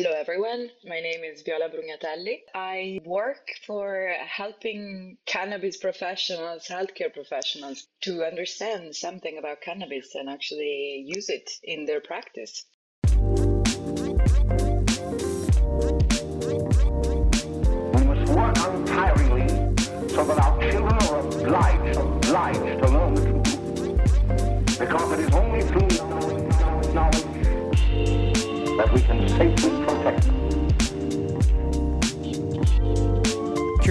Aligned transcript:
Hello, 0.00 0.12
everyone. 0.12 0.70
My 0.84 1.00
name 1.00 1.24
is 1.24 1.42
Viola 1.42 1.68
Brugnatelli. 1.68 2.42
I 2.54 3.00
work 3.04 3.50
for 3.66 4.14
helping 4.24 5.18
cannabis 5.26 5.76
professionals, 5.76 6.68
healthcare 6.68 7.12
professionals, 7.12 7.88
to 8.02 8.22
understand 8.24 8.94
something 8.94 9.38
about 9.38 9.60
cannabis 9.60 10.14
and 10.14 10.30
actually 10.30 11.04
use 11.04 11.28
it 11.28 11.50
in 11.64 11.84
their 11.84 12.00
practice. 12.00 12.64
We 13.10 13.16
must 18.04 18.32
work 18.32 18.54
untiringly 18.54 19.50
so 20.12 20.24
that 20.24 20.38
our 20.38 20.60
children 20.60 20.94
are 20.94 21.18
obliged, 21.26 21.98
obliged 21.98 22.82
to 22.84 22.88
learn 22.88 23.14
the 23.16 23.22
truth. 23.42 24.78
Because 24.78 25.10
it 25.10 25.18
is 25.26 25.34
only 25.34 25.62
through 25.62 25.88
knowledge 26.94 27.38
that 28.78 28.94
we 28.94 29.00
can 29.00 29.28
safely 29.30 29.77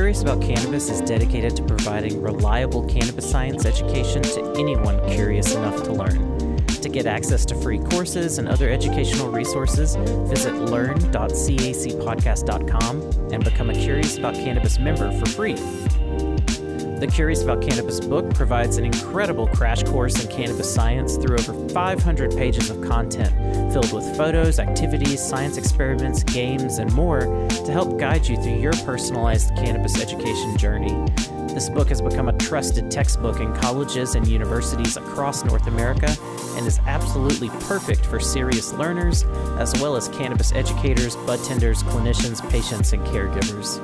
Curious 0.08 0.22
About 0.22 0.42
Cannabis 0.42 0.90
is 0.90 1.02
dedicated 1.02 1.54
to 1.58 1.64
providing 1.64 2.22
reliable 2.22 2.86
cannabis 2.86 3.30
science 3.30 3.66
education 3.66 4.22
to 4.22 4.54
anyone 4.58 5.06
curious 5.10 5.54
enough 5.54 5.84
to 5.84 5.92
learn. 5.92 6.56
To 6.68 6.88
get 6.88 7.06
access 7.06 7.46
to 7.48 7.56
free 7.56 7.80
courses 7.80 8.38
and 8.38 8.48
other 8.48 8.70
educational 8.70 9.30
resources, 9.30 9.98
visit 10.30 10.56
learn.cacpodcast.com 10.56 13.02
and 13.34 13.44
become 13.44 13.70
a 13.70 13.74
Curious 13.74 14.18
About 14.18 14.36
Cannabis 14.36 14.80
member 14.80 15.12
for 15.20 15.26
free. 15.26 15.58
The 17.00 17.06
Curious 17.06 17.44
About 17.44 17.62
Cannabis 17.62 18.00
book 18.00 18.34
provides 18.34 18.78
an 18.78 18.86
incredible 18.86 19.46
crash 19.46 19.84
course 19.84 20.20
in 20.20 20.32
cannabis 20.32 20.74
science 20.74 21.16
through 21.16 21.38
over 21.38 21.70
500 21.70 22.32
pages 22.32 22.72
of 22.72 22.82
content 22.82 23.32
filled 23.72 23.94
with 23.94 24.18
photos, 24.18 24.58
activities, 24.58 25.22
science 25.22 25.60
experiments, 25.60 26.24
games, 26.24 26.80
and 26.80 26.92
more 26.94 27.20
to 27.50 27.72
help 27.72 28.00
guide 28.00 28.28
you 28.28 28.36
through 28.42 28.58
your 28.58 28.74
personalized 28.84 29.56
cannabis 29.58 30.02
education 30.02 30.58
journey. 30.58 31.06
This 31.54 31.70
book 31.70 31.90
has 31.90 32.02
become 32.02 32.30
a 32.30 32.38
trusted 32.40 32.90
textbook 32.90 33.42
in 33.42 33.54
colleges 33.54 34.16
and 34.16 34.28
universities 34.28 34.98
across 34.98 35.46
North 35.46 35.68
America 35.68 36.16
and 36.56 36.66
is 36.66 36.80
absolutely 36.88 37.50
perfect 37.68 38.08
for 38.08 38.20
serious 38.20 38.74
learners, 38.74 39.24
as 39.60 39.80
well 39.80 39.96
as 39.96 40.08
cannabis 40.10 40.52
educators, 40.52 41.16
bud 41.16 41.44
tenders, 41.44 41.84
clinicians, 41.84 42.48
patients, 42.50 42.94
and 42.94 43.06
caregivers. 43.06 43.80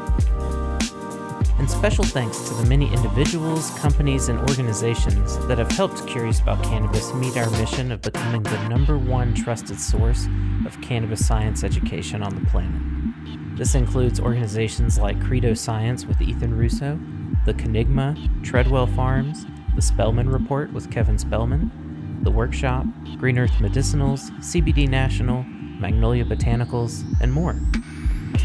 And 1.64 1.72
special 1.72 2.04
thanks 2.04 2.40
to 2.50 2.54
the 2.56 2.66
many 2.66 2.94
individuals, 2.94 3.70
companies, 3.80 4.28
and 4.28 4.38
organizations 4.50 5.38
that 5.48 5.60
have 5.60 5.72
helped 5.72 6.06
Curious 6.06 6.42
About 6.42 6.62
Cannabis 6.62 7.14
meet 7.14 7.38
our 7.38 7.50
mission 7.52 7.90
of 7.90 8.02
becoming 8.02 8.44
the 8.44 8.68
number 8.68 8.98
one 8.98 9.34
trusted 9.34 9.80
source 9.80 10.28
of 10.66 10.82
cannabis 10.82 11.26
science 11.26 11.64
education 11.64 12.22
on 12.22 12.36
the 12.36 12.46
planet. 12.48 13.58
This 13.58 13.76
includes 13.76 14.20
organizations 14.20 15.00
like 15.00 15.24
Credo 15.24 15.54
Science 15.54 16.06
with 16.06 16.22
Ethan 16.22 16.54
Russo, 16.54 17.00
the 17.46 17.54
Cannigma, 17.54 18.44
Treadwell 18.44 18.88
Farms, 18.88 19.46
the 19.78 19.82
Spelman 19.82 20.30
Report 20.30 20.74
with 20.74 20.92
Kevin 20.92 21.18
Spelman, 21.18 22.20
the 22.24 22.32
Workshop, 22.32 22.86
Green 23.16 23.40
Earth 23.40 23.54
Medicinals, 23.62 24.32
CBD 24.40 24.90
National, 24.90 25.44
Magnolia 25.44 26.26
Botanicals, 26.26 27.06
and 27.22 27.32
more. 27.32 27.56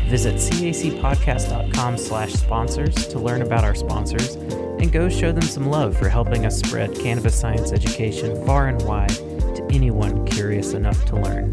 Visit 0.08 0.36
cacpodcast.com 0.36 1.98
slash 1.98 2.32
sponsors 2.32 2.94
to 3.08 3.18
learn 3.18 3.42
about 3.42 3.62
our 3.62 3.74
sponsors 3.74 4.36
and 4.36 4.90
go 4.90 5.10
show 5.10 5.32
them 5.32 5.42
some 5.42 5.66
love 5.66 5.98
for 5.98 6.08
helping 6.08 6.46
us 6.46 6.58
spread 6.58 6.94
cannabis 6.94 7.38
science 7.38 7.72
education 7.72 8.42
far 8.46 8.68
and 8.68 8.80
wide 8.82 9.10
to 9.10 9.66
anyone 9.70 10.24
curious 10.26 10.72
enough 10.72 11.04
to 11.04 11.16
learn. 11.16 11.50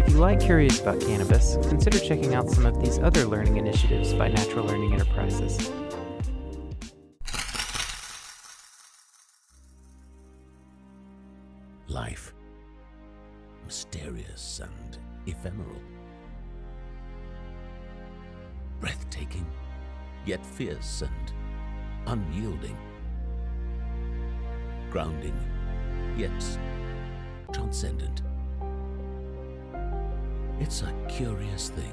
If 0.00 0.12
you 0.12 0.18
like 0.18 0.40
Curious 0.40 0.80
About 0.80 1.00
Cannabis, 1.00 1.56
consider 1.68 2.00
checking 2.00 2.34
out 2.34 2.50
some 2.50 2.66
of 2.66 2.82
these 2.82 2.98
other 2.98 3.26
learning 3.26 3.56
initiatives 3.56 4.14
by 4.14 4.28
Natural 4.28 4.66
Learning 4.66 4.94
Enterprises. 4.94 5.70
Fierce 20.54 21.02
and 21.02 21.32
unyielding. 22.06 22.76
Grounding, 24.90 25.36
yet 26.16 26.30
transcendent. 27.52 28.22
It's 30.60 30.82
a 30.82 30.94
curious 31.08 31.70
thing. 31.70 31.92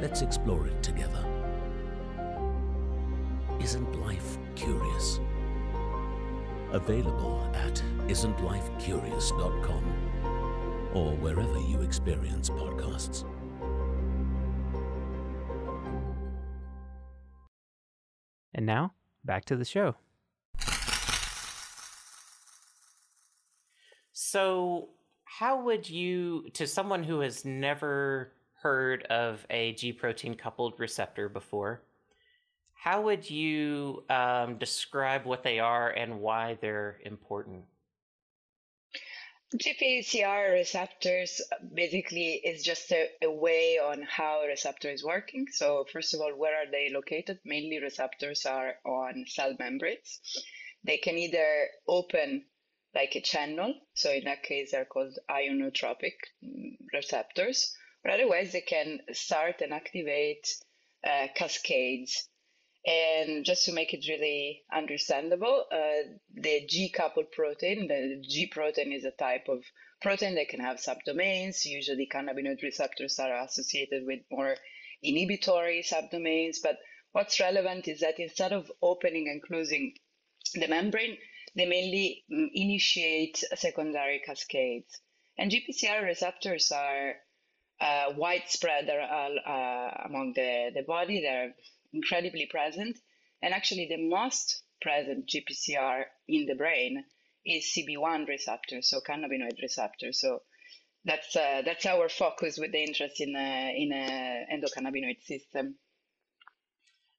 Let's 0.00 0.22
explore 0.22 0.66
it 0.66 0.82
together. 0.82 1.24
Isn't 3.60 4.00
life 4.04 4.36
curious? 4.56 5.20
Available 6.72 7.48
at 7.54 7.80
isn'tlifecurious.com 8.08 9.84
or 10.94 11.12
wherever 11.18 11.60
you 11.60 11.82
experience 11.82 12.50
podcasts. 12.50 13.24
And 18.62 18.66
now, 18.68 18.92
back 19.24 19.44
to 19.46 19.56
the 19.56 19.64
show. 19.64 19.96
So, 24.12 24.90
how 25.24 25.60
would 25.62 25.90
you, 25.90 26.48
to 26.52 26.68
someone 26.68 27.02
who 27.02 27.18
has 27.18 27.44
never 27.44 28.30
heard 28.60 29.02
of 29.06 29.44
a 29.50 29.72
G 29.72 29.92
protein 29.92 30.36
coupled 30.36 30.78
receptor 30.78 31.28
before, 31.28 31.82
how 32.72 33.02
would 33.02 33.28
you 33.28 34.04
um, 34.08 34.58
describe 34.58 35.24
what 35.24 35.42
they 35.42 35.58
are 35.58 35.90
and 35.90 36.20
why 36.20 36.56
they're 36.60 37.00
important? 37.04 37.64
GPCR 39.54 40.52
receptors 40.52 41.42
basically 41.74 42.34
is 42.36 42.62
just 42.62 42.90
a, 42.90 43.08
a, 43.22 43.30
way 43.30 43.78
on 43.78 44.02
how 44.02 44.42
a 44.42 44.46
receptor 44.46 44.88
is 44.88 45.04
working. 45.04 45.46
So 45.52 45.84
first 45.92 46.14
of 46.14 46.20
all, 46.20 46.32
where 46.34 46.56
are 46.56 46.70
they 46.70 46.90
located? 46.90 47.38
Mainly 47.44 47.78
receptors 47.80 48.46
are 48.46 48.76
on 48.86 49.26
cell 49.28 49.54
membranes. 49.58 50.20
They 50.84 50.96
can 50.96 51.18
either 51.18 51.68
open 51.86 52.46
like 52.94 53.14
a 53.14 53.20
channel, 53.20 53.74
so 53.94 54.10
in 54.10 54.24
that 54.24 54.42
case 54.42 54.70
they're 54.72 54.86
called 54.86 55.18
ionotropic 55.30 56.14
receptors, 56.92 57.74
or 58.04 58.10
otherwise 58.10 58.52
they 58.52 58.62
can 58.62 59.00
start 59.12 59.60
and 59.60 59.72
activate 59.72 60.48
uh, 61.04 61.28
cascades 61.34 62.28
and 62.84 63.44
just 63.44 63.64
to 63.66 63.72
make 63.72 63.94
it 63.94 64.04
really 64.08 64.62
understandable, 64.72 65.66
uh, 65.70 66.08
the 66.34 66.66
G 66.66 66.90
coupled 66.90 67.30
protein, 67.30 67.86
the 67.86 68.20
G 68.28 68.48
protein 68.48 68.92
is 68.92 69.04
a 69.04 69.12
type 69.12 69.46
of 69.48 69.64
protein 70.00 70.34
that 70.34 70.48
can 70.48 70.60
have 70.60 70.78
subdomains. 70.78 71.64
Usually, 71.64 72.08
cannabinoid 72.12 72.60
receptors 72.62 73.18
are 73.20 73.44
associated 73.44 74.04
with 74.04 74.20
more 74.30 74.56
inhibitory 75.00 75.84
subdomains. 75.88 76.56
But 76.60 76.78
what's 77.12 77.38
relevant 77.38 77.86
is 77.86 78.00
that 78.00 78.18
instead 78.18 78.52
of 78.52 78.70
opening 78.82 79.28
and 79.28 79.40
closing 79.42 79.94
the 80.54 80.66
membrane, 80.66 81.16
they 81.54 81.66
mainly 81.66 82.24
mm, 82.32 82.48
initiate 82.52 83.44
secondary 83.54 84.20
cascades. 84.26 85.00
And 85.38 85.52
GPCR 85.52 86.02
receptors 86.04 86.72
are 86.72 87.14
uh, 87.80 88.12
widespread 88.16 88.88
uh, 88.88 89.90
among 90.04 90.32
the, 90.34 90.70
the 90.74 90.82
body. 90.82 91.20
They're 91.20 91.54
incredibly 91.92 92.46
present. 92.46 92.98
And 93.42 93.52
actually, 93.54 93.86
the 93.86 94.08
most 94.08 94.62
present 94.80 95.28
GPCR 95.28 96.04
in 96.28 96.46
the 96.46 96.54
brain 96.54 97.04
is 97.44 97.72
CB1 97.76 98.28
receptor, 98.28 98.82
so 98.82 99.00
cannabinoid 99.00 99.60
receptor. 99.60 100.12
So 100.12 100.42
that's 101.04 101.34
uh, 101.34 101.62
that's 101.64 101.86
our 101.86 102.08
focus 102.08 102.58
with 102.58 102.72
the 102.72 102.82
interest 102.82 103.20
in 103.20 103.34
a, 103.34 103.74
in 103.76 103.92
a 103.92 104.46
endocannabinoid 104.54 105.22
system. 105.22 105.76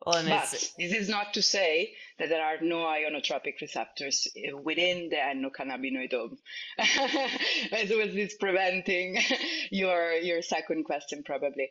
Well, 0.05 0.21
but 0.27 0.49
this 0.77 0.93
is 0.93 1.07
not 1.07 1.33
to 1.35 1.41
say 1.41 1.93
that 2.19 2.27
there 2.27 2.43
are 2.43 2.57
no 2.61 2.79
ionotropic 2.79 3.61
receptors 3.61 4.27
within 4.61 5.09
the 5.09 5.15
endocannabinoidome, 5.15 6.37
as 7.71 7.89
was 7.89 8.13
this 8.13 8.35
preventing 8.35 9.17
your 9.71 10.13
your 10.13 10.41
second 10.41 10.83
question 10.83 11.23
probably. 11.23 11.69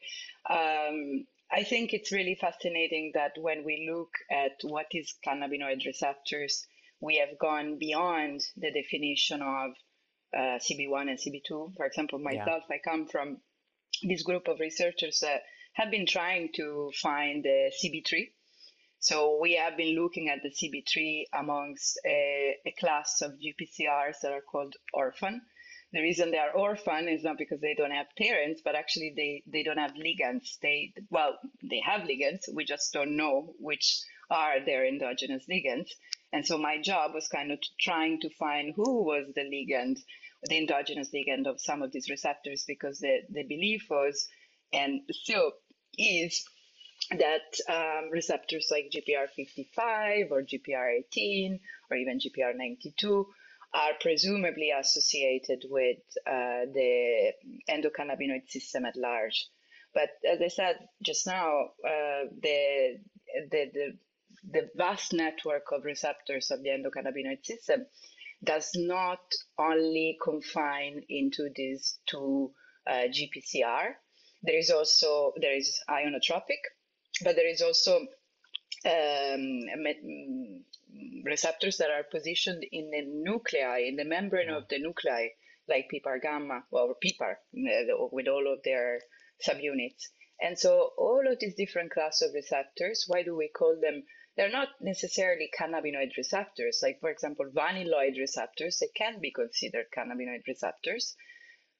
Um, 0.48 1.26
I 1.52 1.64
think 1.64 1.92
it's 1.92 2.10
really 2.10 2.34
fascinating 2.40 3.12
that 3.14 3.32
when 3.38 3.62
we 3.64 3.86
look 3.92 4.10
at 4.30 4.52
what 4.62 4.86
is 4.92 5.14
cannabinoid 5.26 5.84
receptors, 5.84 6.66
we 7.00 7.16
have 7.16 7.38
gone 7.38 7.78
beyond 7.78 8.40
the 8.56 8.72
definition 8.72 9.42
of 9.42 9.72
uh, 10.34 10.58
CB1 10.58 11.10
and 11.10 11.18
CB2. 11.18 11.76
For 11.76 11.84
example, 11.84 12.18
myself, 12.18 12.64
yeah. 12.70 12.76
I 12.76 12.78
come 12.82 13.06
from 13.06 13.42
this 14.02 14.22
group 14.22 14.48
of 14.48 14.60
researchers 14.60 15.20
that 15.20 15.42
have 15.74 15.90
been 15.90 16.06
trying 16.06 16.50
to 16.54 16.90
find 17.02 17.44
the 17.44 17.70
CB3. 17.84 18.30
So 19.00 19.38
we 19.40 19.54
have 19.56 19.76
been 19.76 19.94
looking 20.00 20.30
at 20.30 20.38
the 20.42 20.50
CB3 20.50 21.24
amongst 21.38 22.00
a, 22.06 22.56
a 22.64 22.72
class 22.78 23.20
of 23.20 23.32
GPCRs 23.32 24.20
that 24.22 24.32
are 24.32 24.40
called 24.40 24.74
orphan. 24.94 25.42
The 25.92 26.00
reason 26.00 26.30
they 26.30 26.38
are 26.38 26.52
orphan 26.52 27.08
is 27.08 27.22
not 27.22 27.36
because 27.36 27.60
they 27.60 27.74
don't 27.74 27.90
have 27.90 28.06
parents, 28.16 28.62
but 28.64 28.74
actually 28.74 29.12
they, 29.14 29.42
they 29.46 29.62
don't 29.62 29.78
have 29.78 29.92
ligands. 29.92 30.58
They 30.60 30.94
well, 31.10 31.38
they 31.62 31.80
have 31.80 32.02
ligands. 32.02 32.44
We 32.52 32.64
just 32.64 32.92
don't 32.92 33.16
know 33.16 33.54
which 33.58 34.00
are 34.30 34.64
their 34.64 34.86
endogenous 34.86 35.44
ligands. 35.50 35.90
And 36.32 36.46
so 36.46 36.56
my 36.56 36.80
job 36.80 37.12
was 37.12 37.28
kind 37.28 37.52
of 37.52 37.58
trying 37.78 38.20
to 38.20 38.30
find 38.30 38.72
who 38.74 39.04
was 39.04 39.26
the 39.34 39.42
ligand, 39.42 39.98
the 40.44 40.56
endogenous 40.56 41.10
ligand 41.12 41.46
of 41.46 41.60
some 41.60 41.82
of 41.82 41.92
these 41.92 42.08
receptors, 42.08 42.64
because 42.66 43.00
the, 43.00 43.20
the 43.28 43.42
belief 43.42 43.86
was, 43.90 44.26
and 44.72 45.02
still 45.10 45.52
is, 45.98 46.42
that 47.10 47.58
um, 47.68 48.10
receptors 48.10 48.68
like 48.70 48.92
GPR55 48.94 50.30
or 50.30 50.42
GPR18 50.42 51.60
or 51.90 51.96
even 51.96 52.18
GPR92 52.18 53.26
are 53.74 53.92
presumably 54.00 54.70
associated 54.70 55.64
with 55.68 55.98
uh, 56.26 56.66
the 56.74 57.32
endocannabinoid 57.70 58.48
system 58.48 58.84
at 58.84 58.96
large. 58.96 59.48
But 59.94 60.10
as 60.30 60.40
I 60.40 60.48
said 60.48 60.76
just 61.04 61.26
now, 61.26 61.70
uh, 61.84 62.28
the, 62.40 62.98
the, 63.50 63.70
the 63.72 63.98
the 64.50 64.68
vast 64.76 65.12
network 65.12 65.70
of 65.72 65.84
receptors 65.84 66.50
of 66.50 66.62
the 66.62 66.70
endocannabinoid 66.70 67.44
system 67.44 67.86
does 68.44 68.72
not 68.74 69.20
only 69.58 70.18
confine 70.22 71.02
into 71.08 71.48
these 71.54 71.98
two 72.06 72.52
uh, 72.86 73.06
GPCR. 73.08 73.94
There 74.42 74.58
is 74.58 74.70
also 74.70 75.32
there 75.40 75.56
is 75.56 75.80
ionotropic, 75.88 76.58
but 77.22 77.36
there 77.36 77.48
is 77.48 77.62
also 77.62 78.00
um, 78.84 79.66
receptors 81.24 81.76
that 81.78 81.90
are 81.90 82.04
positioned 82.04 82.64
in 82.70 82.90
the 82.90 83.02
nuclei, 83.02 83.78
in 83.86 83.96
the 83.96 84.04
membrane 84.04 84.50
of 84.50 84.68
the 84.68 84.78
nuclei, 84.78 85.28
like 85.68 85.88
PPAR 85.92 86.20
gamma, 86.20 86.64
well, 86.70 86.94
PPAR, 87.04 87.32
uh, 87.32 88.08
with 88.10 88.28
all 88.28 88.52
of 88.52 88.62
their 88.64 89.00
subunits. 89.46 90.08
And 90.40 90.58
so 90.58 90.92
all 90.98 91.24
of 91.30 91.38
these 91.38 91.54
different 91.54 91.92
class 91.92 92.20
of 92.22 92.34
receptors, 92.34 93.04
why 93.06 93.22
do 93.22 93.36
we 93.36 93.48
call 93.48 93.78
them 93.80 94.02
they're 94.36 94.50
not 94.50 94.68
necessarily 94.80 95.50
cannabinoid 95.58 96.16
receptors. 96.16 96.80
Like, 96.82 97.00
for 97.00 97.10
example, 97.10 97.50
vanilloid 97.54 98.18
receptors, 98.18 98.78
they 98.78 98.88
can 98.96 99.20
be 99.20 99.30
considered 99.30 99.86
cannabinoid 99.96 100.46
receptors, 100.46 101.14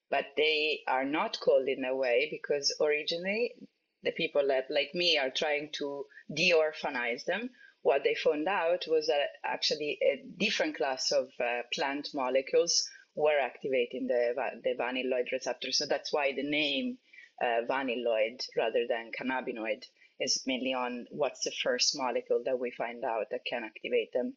but 0.09 0.25
they 0.37 0.81
are 0.87 1.05
not 1.05 1.39
called 1.39 1.67
in 1.67 1.83
a 1.83 1.95
way 1.95 2.27
because 2.29 2.75
originally 2.79 3.55
the 4.03 4.11
people 4.11 4.47
that, 4.47 4.69
like 4.69 4.93
me, 4.93 5.17
are 5.17 5.31
trying 5.31 5.71
to 5.79 6.05
deorphanize 6.31 7.25
them. 7.25 7.49
What 7.83 8.03
they 8.03 8.15
found 8.15 8.47
out 8.47 8.85
was 8.87 9.07
that 9.07 9.29
actually 9.43 9.99
a 10.01 10.23
different 10.37 10.77
class 10.77 11.11
of 11.11 11.29
uh, 11.39 11.61
plant 11.73 12.09
molecules 12.13 12.89
were 13.15 13.39
activating 13.39 14.07
the, 14.07 14.33
the 14.63 14.75
vanilloid 14.79 15.31
receptor. 15.31 15.71
So 15.71 15.85
that's 15.85 16.11
why 16.11 16.33
the 16.33 16.49
name 16.49 16.97
uh, 17.41 17.65
vanilloid 17.69 18.41
rather 18.57 18.85
than 18.87 19.11
cannabinoid 19.11 19.83
is 20.19 20.43
mainly 20.45 20.73
on 20.73 21.05
what's 21.11 21.43
the 21.43 21.51
first 21.63 21.95
molecule 21.95 22.41
that 22.45 22.59
we 22.59 22.71
find 22.71 23.03
out 23.03 23.25
that 23.31 23.41
can 23.45 23.63
activate 23.63 24.13
them. 24.13 24.33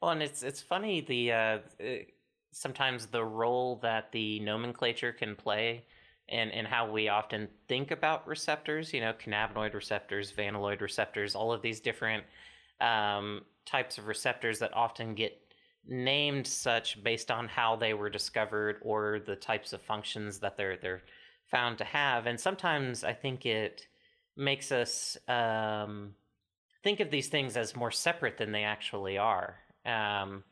Well, 0.00 0.12
and 0.12 0.22
it's 0.22 0.42
it's 0.42 0.60
funny 0.60 1.00
the 1.00 1.32
uh, 1.32 1.58
sometimes 2.52 3.06
the 3.06 3.24
role 3.24 3.76
that 3.82 4.12
the 4.12 4.40
nomenclature 4.40 5.12
can 5.12 5.34
play 5.36 5.84
and 6.28 6.50
and 6.52 6.66
how 6.66 6.90
we 6.90 7.08
often 7.08 7.48
think 7.68 7.90
about 7.90 8.26
receptors. 8.26 8.92
You 8.92 9.00
know, 9.00 9.12
cannabinoid 9.12 9.74
receptors, 9.74 10.32
vanilloid 10.32 10.80
receptors, 10.80 11.34
all 11.34 11.52
of 11.52 11.62
these 11.62 11.80
different 11.80 12.24
um, 12.80 13.42
types 13.64 13.98
of 13.98 14.06
receptors 14.06 14.58
that 14.58 14.74
often 14.74 15.14
get 15.14 15.40
named 15.88 16.46
such 16.46 17.02
based 17.02 17.30
on 17.30 17.46
how 17.48 17.76
they 17.76 17.94
were 17.94 18.10
discovered 18.10 18.78
or 18.82 19.20
the 19.24 19.36
types 19.36 19.72
of 19.72 19.80
functions 19.82 20.38
that 20.40 20.56
they're 20.56 20.76
they're 20.76 21.02
found 21.50 21.78
to 21.78 21.84
have. 21.84 22.26
And 22.26 22.38
sometimes 22.38 23.04
I 23.04 23.12
think 23.12 23.46
it 23.46 23.86
makes 24.36 24.72
us 24.72 25.16
um, 25.28 26.14
think 26.82 27.00
of 27.00 27.10
these 27.10 27.28
things 27.28 27.56
as 27.56 27.76
more 27.76 27.90
separate 27.90 28.36
than 28.38 28.52
they 28.52 28.64
actually 28.64 29.16
are. 29.16 29.56
Um, 29.84 30.42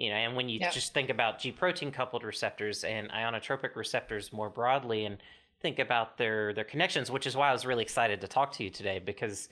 you 0.00 0.08
know, 0.08 0.16
and 0.16 0.34
when 0.34 0.48
you 0.48 0.60
yeah. 0.60 0.70
just 0.70 0.94
think 0.94 1.10
about 1.10 1.38
G 1.38 1.52
protein 1.52 1.92
coupled 1.92 2.24
receptors 2.24 2.84
and 2.84 3.10
ionotropic 3.10 3.76
receptors 3.76 4.32
more 4.32 4.48
broadly, 4.48 5.04
and 5.04 5.18
think 5.60 5.78
about 5.78 6.16
their 6.16 6.54
their 6.54 6.64
connections, 6.64 7.10
which 7.10 7.26
is 7.26 7.36
why 7.36 7.50
I 7.50 7.52
was 7.52 7.66
really 7.66 7.82
excited 7.82 8.22
to 8.22 8.26
talk 8.26 8.50
to 8.52 8.64
you 8.64 8.70
today 8.70 8.98
because 8.98 9.50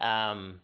um, 0.00 0.62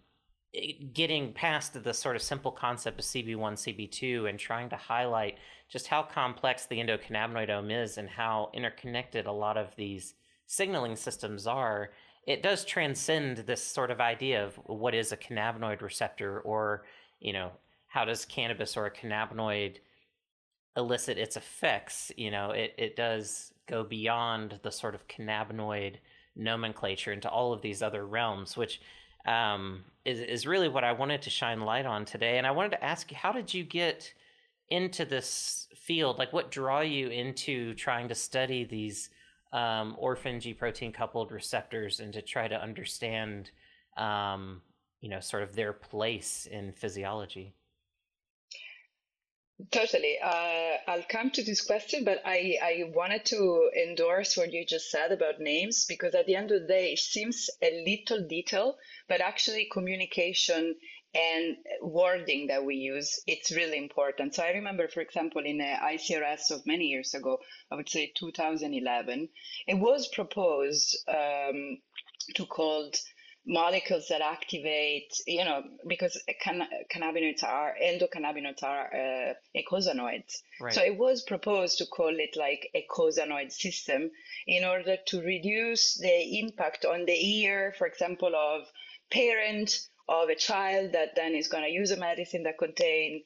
getting 0.94 1.35
past 1.35 1.85
the 1.85 1.93
sort 1.93 2.17
of 2.17 2.23
simple 2.23 2.50
concept 2.50 2.99
of 2.99 3.05
CB1, 3.05 3.37
CB2, 3.37 4.31
and 4.31 4.38
trying 4.38 4.71
to 4.71 4.77
highlight 4.77 5.37
just 5.69 5.87
how 5.87 6.03
complex 6.03 6.65
the 6.65 6.79
endocannabinoidome 6.79 7.85
is 7.85 7.99
and 7.99 8.09
how 8.09 8.50
interconnected 8.55 9.27
a 9.27 9.32
lot 9.32 9.59
of 9.59 9.77
these 9.77 10.15
signaling 10.47 10.97
systems 10.97 11.47
are 11.47 11.91
it 12.27 12.43
does 12.43 12.65
transcend 12.65 13.39
this 13.39 13.62
sort 13.62 13.91
of 13.91 14.00
idea 14.00 14.44
of 14.44 14.55
what 14.65 14.94
is 14.94 15.12
a 15.12 15.17
cannabinoid 15.17 15.82
receptor 15.82 16.41
or 16.41 16.85
you 17.21 17.32
know 17.32 17.50
how 17.96 18.04
does 18.04 18.26
cannabis 18.26 18.76
or 18.76 18.84
a 18.84 18.90
cannabinoid 18.90 19.76
elicit 20.76 21.16
its 21.16 21.37
effects? 21.38 22.12
You 22.16 22.31
know 22.31 22.50
it, 22.50 22.75
it 22.76 22.94
does 22.94 23.54
go 23.66 23.84
beyond 23.84 24.60
the 24.62 24.70
sort 24.70 24.94
of 24.94 25.08
cannabinoid 25.08 25.94
nomenclature 26.37 27.12
into 27.12 27.31
all 27.31 27.54
of 27.54 27.62
these 27.62 27.81
other 27.82 28.06
realms 28.06 28.58
which 28.58 28.82
um, 29.26 29.82
is, 30.04 30.20
is 30.20 30.46
really 30.46 30.69
what 30.69 30.84
i 30.84 30.93
wanted 30.93 31.22
to 31.22 31.31
shine 31.31 31.60
light 31.62 31.87
on 31.87 32.04
today. 32.04 32.37
And 32.37 32.46
i 32.46 32.50
wanted 32.50 32.72
to 32.72 32.84
ask 32.84 33.10
you 33.10 33.16
how 33.16 33.32
did 33.32 33.54
you 33.54 33.64
get 33.64 34.12
into 34.69 35.06
this 35.06 35.69
field? 35.75 36.19
Like 36.19 36.34
what 36.34 36.50
draw 36.50 36.81
you 36.81 37.08
into 37.08 37.72
trying 37.75 38.08
to 38.08 38.14
study 38.14 38.64
these 38.64 39.08
um, 39.52 39.96
orphan 39.98 40.40
G 40.40 40.52
protein 40.52 40.93
coupled 40.93 41.32
receptors 41.32 42.00
and 42.00 42.12
to 42.12 42.20
try 42.20 42.48
to 42.48 42.60
understand, 42.60 43.50
um, 43.96 44.60
you 45.00 45.08
know, 45.08 45.20
sort 45.20 45.44
of 45.44 45.54
their 45.54 45.72
place 45.72 46.46
in 46.50 46.72
physiology? 46.72 47.54
Totally. 49.70 50.19
Uh, 50.23 50.76
I'll 50.87 51.05
come 51.08 51.31
to 51.31 51.43
this 51.43 51.62
question, 51.62 52.05
but 52.05 52.20
I, 52.26 52.58
I 52.62 52.91
wanted 52.94 53.25
to 53.26 53.70
endorse 53.75 54.37
what 54.37 54.53
you 54.53 54.67
just 54.67 54.91
said 54.91 55.12
about 55.12 55.41
names 55.41 55.87
because 55.87 56.14
at 56.14 56.26
the 56.26 56.35
end 56.35 56.50
of 56.53 56.62
the 56.62 56.69
day, 56.69 56.93
it 56.93 56.99
seems 56.99 57.49
a 57.62 57.82
little 57.85 58.26
detail, 58.29 58.76
but 59.08 59.23
actually 59.23 59.69
communication 59.73 60.76
and 61.14 61.56
wording 61.81 62.49
that 62.49 62.67
we 62.67 62.76
use, 62.76 63.19
it's 63.26 63.50
really 63.50 63.79
important. 63.79 64.35
So 64.35 64.43
I 64.43 64.50
remember, 64.50 64.88
for 64.88 65.00
example, 65.00 65.43
in 65.47 65.56
the 65.56 65.64
ICRS 65.64 66.50
of 66.50 66.67
many 66.67 66.87
years 66.88 67.14
ago, 67.14 67.38
I 67.70 67.77
would 67.77 67.89
say 67.89 68.13
2011, 68.15 69.29
it 69.67 69.75
was 69.75 70.08
proposed 70.08 70.98
um, 71.08 71.79
to 72.34 72.44
call 72.44 72.91
molecules 73.46 74.08
that 74.08 74.20
activate, 74.20 75.20
you 75.26 75.44
know, 75.44 75.62
because 75.86 76.20
can- 76.43 76.69
cannabinoids 76.93 77.44
are, 77.44 77.74
endocannabinoids 77.81 78.62
are 78.62 78.93
uh, 78.93 79.34
eicosanoids. 79.56 80.43
Right. 80.60 80.74
So 80.74 80.82
it 80.82 80.98
was 80.98 81.22
proposed 81.22 81.79
to 81.79 81.86
call 81.86 82.15
it 82.19 82.36
like 82.36 82.69
a 82.74 82.84
eicosanoid 82.84 83.53
system 83.53 84.10
in 84.46 84.65
order 84.65 84.96
to 85.06 85.20
reduce 85.22 85.94
the 85.94 86.41
impact 86.41 86.84
on 86.84 87.05
the 87.05 87.12
ear, 87.12 87.72
for 87.79 87.86
example, 87.86 88.32
of 88.34 88.67
parent 89.12 89.88
of 90.08 90.29
a 90.29 90.34
child 90.34 90.93
that 90.93 91.15
then 91.15 91.34
is 91.34 91.48
going 91.48 91.65
to 91.65 91.70
use 91.70 91.93
a 91.93 91.96
medicine 91.96 92.43
that 92.44 92.58
contain 92.58 93.22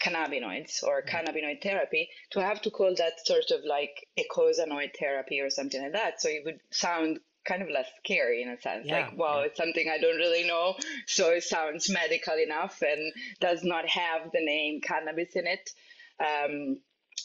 cannabinoids 0.00 0.82
or 0.84 1.02
mm-hmm. 1.02 1.16
cannabinoid 1.16 1.62
therapy 1.62 2.08
to 2.30 2.40
have 2.40 2.60
to 2.62 2.70
call 2.70 2.94
that 2.96 3.26
sort 3.26 3.50
of 3.50 3.60
like 3.64 4.06
eicosanoid 4.18 4.90
therapy 4.98 5.40
or 5.40 5.50
something 5.50 5.82
like 5.82 5.92
that. 5.92 6.20
So 6.20 6.28
it 6.28 6.42
would 6.44 6.60
sound 6.70 7.18
kind 7.44 7.62
of 7.62 7.68
less 7.68 7.88
scary 8.02 8.42
in 8.42 8.48
a 8.48 8.60
sense. 8.60 8.86
Yeah, 8.86 9.06
like, 9.06 9.16
wow, 9.16 9.40
yeah. 9.40 9.46
it's 9.46 9.56
something 9.56 9.88
I 9.88 9.98
don't 9.98 10.16
really 10.16 10.46
know. 10.46 10.74
So 11.06 11.30
it 11.30 11.44
sounds 11.44 11.90
medical 11.90 12.34
enough 12.34 12.82
and 12.82 13.12
does 13.40 13.62
not 13.62 13.88
have 13.88 14.30
the 14.32 14.44
name 14.44 14.80
cannabis 14.80 15.34
in 15.34 15.46
it. 15.46 15.70
Um, 16.20 16.78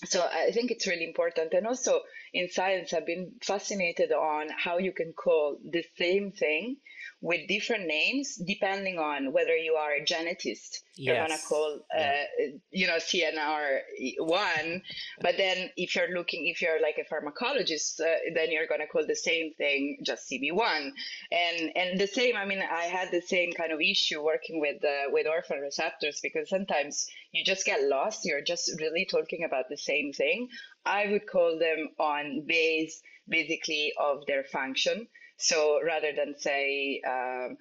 so 0.06 0.22
I 0.22 0.52
think 0.52 0.72
it's 0.72 0.88
really 0.88 1.06
important. 1.06 1.54
And 1.54 1.68
also 1.68 2.02
in 2.34 2.50
science, 2.50 2.94
I've 2.94 3.06
been 3.06 3.34
fascinated 3.42 4.12
on 4.12 4.48
how 4.56 4.78
you 4.78 4.92
can 4.94 5.14
call 5.14 5.58
the 5.70 5.84
same 5.98 6.32
thing 6.32 6.78
with 7.22 7.48
different 7.48 7.86
names 7.86 8.36
depending 8.36 8.98
on 8.98 9.34
whether 9.34 9.56
you 9.56 9.74
are 9.74 9.94
a 9.94 10.06
genetist. 10.06 10.80
Yes. 10.96 10.98
You're 10.98 11.16
gonna 11.16 11.42
call, 11.48 11.80
uh, 11.96 12.00
yeah. 12.00 12.48
you 12.72 12.88
know, 12.88 12.96
CNR 12.98 13.80
one, 14.20 14.82
but 15.22 15.36
then 15.38 15.70
if 15.76 15.96
you're 15.96 16.14
looking, 16.14 16.48
if 16.48 16.62
you're 16.62 16.82
like 16.82 16.98
a 16.98 17.14
pharmacologist, 17.14 18.00
uh, 18.00 18.34
then 18.34 18.52
you're 18.52 18.68
gonna 18.68 18.88
call 18.88 19.06
the 19.06 19.16
same 19.16 19.54
thing 19.54 20.00
just 20.06 20.30
CB 20.30 20.54
one, 20.54 20.94
and 21.32 21.72
and 21.76 22.00
the 22.00 22.08
same. 22.08 22.36
I 22.36 22.46
mean, 22.46 22.62
I 22.62 22.84
had 22.84 23.12
the 23.12 23.22
same 23.22 23.52
kind 23.54 23.72
of 23.72 23.82
issue 23.82 24.22
working 24.24 24.60
with 24.60 24.84
uh, 24.84 25.10
with 25.12 25.28
orphan 25.28 25.60
receptors 25.60 26.20
because 26.22 26.50
sometimes 26.50 27.08
you 27.32 27.44
just 27.44 27.66
get 27.66 27.84
lost. 27.84 28.26
You're 28.26 28.42
just 28.42 28.72
really 28.80 29.06
talking 29.06 29.44
about 29.44 29.66
the 29.70 29.78
same 29.78 30.14
thing. 30.14 30.50
I 30.86 31.08
would 31.08 31.28
call 31.28 31.60
them 31.60 31.90
on 32.00 32.46
base 32.46 33.02
basically 33.28 33.94
of 34.00 34.26
their 34.26 34.44
function. 34.44 35.08
So 35.40 35.80
rather 35.84 36.12
than 36.14 36.38
say, 36.40 37.02
um, 37.08 37.58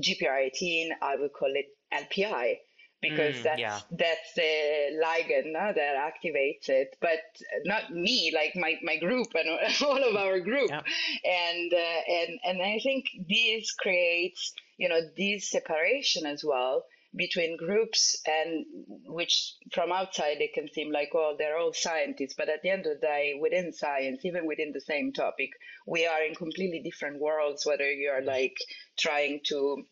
GPR 0.00 0.38
18, 0.46 0.92
I 1.02 1.16
would 1.16 1.32
call 1.32 1.52
it 1.54 1.66
LPI 1.92 2.58
because 3.02 3.36
Mm, 3.36 3.42
that's 3.42 3.60
yeah. 3.60 3.80
that's 3.90 4.34
the 4.34 5.00
ligand 5.02 5.52
no, 5.52 5.72
that 5.74 5.96
activates 6.12 6.68
it, 6.68 6.96
but 7.00 7.20
not 7.64 7.90
me, 7.92 8.32
like 8.34 8.56
my, 8.56 8.78
my 8.82 8.96
group 8.96 9.28
and 9.34 9.48
all 9.82 10.02
of 10.08 10.16
our 10.16 10.40
group. 10.40 10.70
Yep. 10.70 10.84
And 11.24 11.72
uh, 11.74 12.00
and 12.08 12.40
and 12.44 12.62
I 12.62 12.80
think 12.82 13.06
this 13.28 13.72
creates 13.72 14.54
you 14.78 14.88
know 14.88 15.00
this 15.16 15.50
separation 15.50 16.26
as 16.26 16.44
well 16.44 16.84
between 17.16 17.56
groups 17.56 18.20
and 18.26 18.64
which 19.06 19.54
from 19.72 19.92
outside 19.92 20.38
it 20.40 20.52
can 20.54 20.68
seem 20.72 20.90
like 20.90 21.10
oh 21.14 21.34
they're 21.38 21.58
all 21.58 21.72
scientists 21.72 22.34
but 22.36 22.48
at 22.48 22.62
the 22.62 22.70
end 22.70 22.86
of 22.86 23.00
the 23.00 23.06
day 23.06 23.34
within 23.40 23.72
science 23.72 24.24
even 24.24 24.46
within 24.46 24.72
the 24.72 24.80
same 24.80 25.12
topic 25.12 25.50
we 25.86 26.06
are 26.06 26.22
in 26.22 26.34
completely 26.34 26.80
different 26.82 27.20
worlds 27.20 27.64
whether 27.64 27.90
you're 27.90 28.22
like 28.22 28.56
trying 28.96 29.40
to 29.44 29.84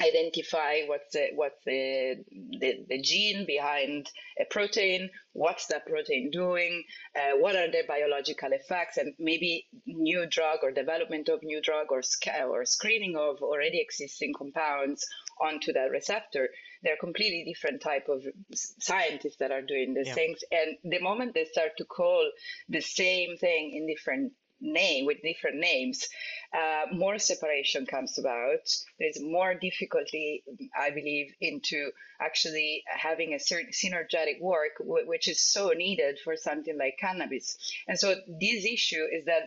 identify 0.00 0.80
what's 0.86 1.12
the 1.12 1.28
what's 1.34 1.62
the, 1.66 2.16
the 2.58 2.86
the 2.88 3.02
gene 3.02 3.44
behind 3.46 4.10
a 4.40 4.44
protein 4.50 5.10
what's 5.32 5.66
that 5.66 5.86
protein 5.86 6.30
doing 6.30 6.82
uh, 7.16 7.36
what 7.38 7.54
are 7.54 7.70
the 7.70 7.82
biological 7.86 8.50
effects 8.52 8.96
and 8.96 9.12
maybe 9.18 9.66
new 9.86 10.26
drug 10.26 10.60
or 10.62 10.70
development 10.70 11.28
of 11.28 11.42
new 11.42 11.60
drug 11.60 11.86
or 11.90 12.02
sca- 12.02 12.44
or 12.44 12.64
screening 12.64 13.16
of 13.16 13.42
already 13.42 13.80
existing 13.80 14.32
compounds 14.36 15.06
onto 15.40 15.72
that 15.72 15.90
receptor 15.90 16.48
they're 16.82 16.96
completely 16.98 17.44
different 17.44 17.82
type 17.82 18.08
of 18.08 18.22
scientists 18.52 19.36
that 19.38 19.50
are 19.50 19.62
doing 19.62 19.94
these 19.94 20.08
Yeah. 20.08 20.14
things 20.14 20.38
and 20.50 20.76
the 20.84 21.00
moment 21.00 21.34
they 21.34 21.44
start 21.44 21.76
to 21.78 21.84
call 21.84 22.30
the 22.68 22.80
same 22.80 23.36
thing 23.36 23.72
in 23.74 23.86
different 23.86 24.32
name 24.60 25.06
with 25.06 25.22
different 25.22 25.56
names 25.56 26.08
uh, 26.52 26.86
more 26.92 27.18
separation 27.18 27.86
comes 27.86 28.18
about. 28.18 28.66
There's 28.98 29.20
more 29.20 29.54
difficulty 29.54 30.42
i 30.76 30.90
believe 30.90 31.32
into 31.40 31.90
actually 32.20 32.82
having 32.86 33.34
a 33.34 33.38
certain 33.38 33.70
synergetic 33.70 34.40
work 34.40 34.72
wh- 34.78 35.06
which 35.06 35.28
is 35.28 35.40
so 35.40 35.68
needed 35.70 36.18
for 36.24 36.36
something 36.36 36.76
like 36.76 36.96
cannabis. 37.00 37.56
And 37.86 37.98
so 37.98 38.14
this 38.40 38.64
issue 38.64 39.06
is 39.12 39.26
that 39.26 39.42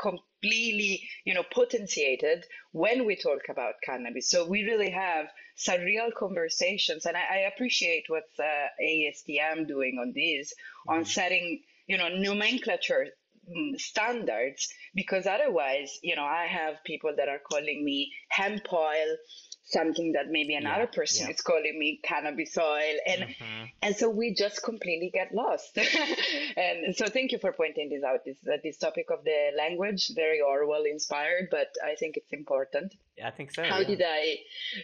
completely 0.00 1.08
you 1.24 1.34
know 1.34 1.44
potentiated 1.52 2.44
when 2.72 3.06
we 3.06 3.14
talk 3.14 3.42
about 3.48 3.74
cannabis. 3.84 4.28
So 4.30 4.48
we 4.48 4.64
really 4.64 4.90
have 4.90 5.26
some 5.54 5.80
real 5.80 6.10
conversations 6.18 7.06
and 7.06 7.16
i, 7.16 7.20
I 7.20 7.36
appreciate 7.54 8.04
what 8.08 8.24
uh, 8.38 8.66
astm 8.82 9.66
doing 9.66 9.98
on 9.98 10.12
this 10.14 10.52
on 10.86 11.04
setting 11.04 11.62
you 11.86 11.96
know 11.96 12.08
nomenclature 12.08 13.06
standards 13.78 14.68
because 14.94 15.26
otherwise 15.26 15.98
you 16.02 16.16
know 16.16 16.24
i 16.24 16.46
have 16.46 16.74
people 16.84 17.12
that 17.16 17.28
are 17.28 17.38
calling 17.50 17.84
me 17.84 18.12
hemp 18.28 18.72
oil 18.72 19.16
something 19.64 20.12
that 20.12 20.26
maybe 20.30 20.54
another 20.54 20.88
Yeah, 20.92 20.98
person 21.00 21.26
yeah. 21.26 21.34
is 21.34 21.40
calling 21.40 21.78
me 21.78 22.00
cannabis 22.02 22.56
oil 22.58 22.96
and 23.06 23.22
Mhm. 23.24 23.70
and 23.82 23.96
so 23.96 24.08
we 24.10 24.34
just 24.34 24.62
completely 24.62 25.10
get 25.12 25.34
lost 25.34 25.78
and 26.56 26.94
so 26.96 27.08
thank 27.08 27.32
you 27.32 27.38
for 27.38 27.52
pointing 27.52 27.88
this 27.88 28.02
out 28.04 28.24
this 28.24 28.38
uh, 28.46 28.56
this 28.62 28.78
topic 28.78 29.06
of 29.10 29.24
the 29.24 29.50
language 29.56 30.10
very 30.14 30.40
orwell 30.40 30.84
inspired 30.84 31.48
but 31.50 31.68
i 31.84 31.94
think 31.96 32.16
it's 32.16 32.32
important 32.32 32.94
yeah, 33.18 33.28
I 33.28 33.30
think 33.30 33.50
so. 33.50 33.62
how 33.62 33.82
did 33.82 34.02
I, 34.04 34.36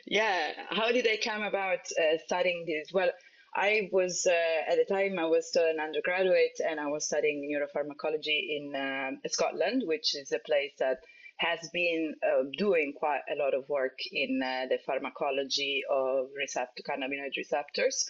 yeah, 0.06 0.52
how 0.70 0.90
did 0.90 1.06
I 1.06 1.18
come 1.22 1.42
about 1.42 1.80
uh, 2.00 2.16
studying 2.24 2.64
this? 2.66 2.90
Well, 2.90 3.10
I 3.54 3.88
was 3.92 4.26
uh, 4.26 4.70
at 4.72 4.76
the 4.76 4.86
time 4.92 5.18
I 5.18 5.26
was 5.26 5.48
still 5.48 5.68
an 5.68 5.80
undergraduate 5.80 6.58
and 6.66 6.80
I 6.80 6.86
was 6.88 7.06
studying 7.06 7.50
neuropharmacology 7.50 8.56
in 8.56 8.74
um 8.74 9.20
Scotland, 9.26 9.82
which 9.86 10.14
is 10.14 10.32
a 10.32 10.38
place 10.38 10.72
that 10.78 10.98
has 11.38 11.68
been 11.72 12.14
uh, 12.22 12.44
doing 12.56 12.92
quite 12.96 13.22
a 13.30 13.36
lot 13.36 13.52
of 13.52 13.68
work 13.68 13.98
in 14.12 14.40
uh, 14.42 14.66
the 14.68 14.78
pharmacology 14.86 15.82
of 15.90 16.28
receptor 16.36 16.82
cannabinoid 16.88 17.36
receptors, 17.36 18.06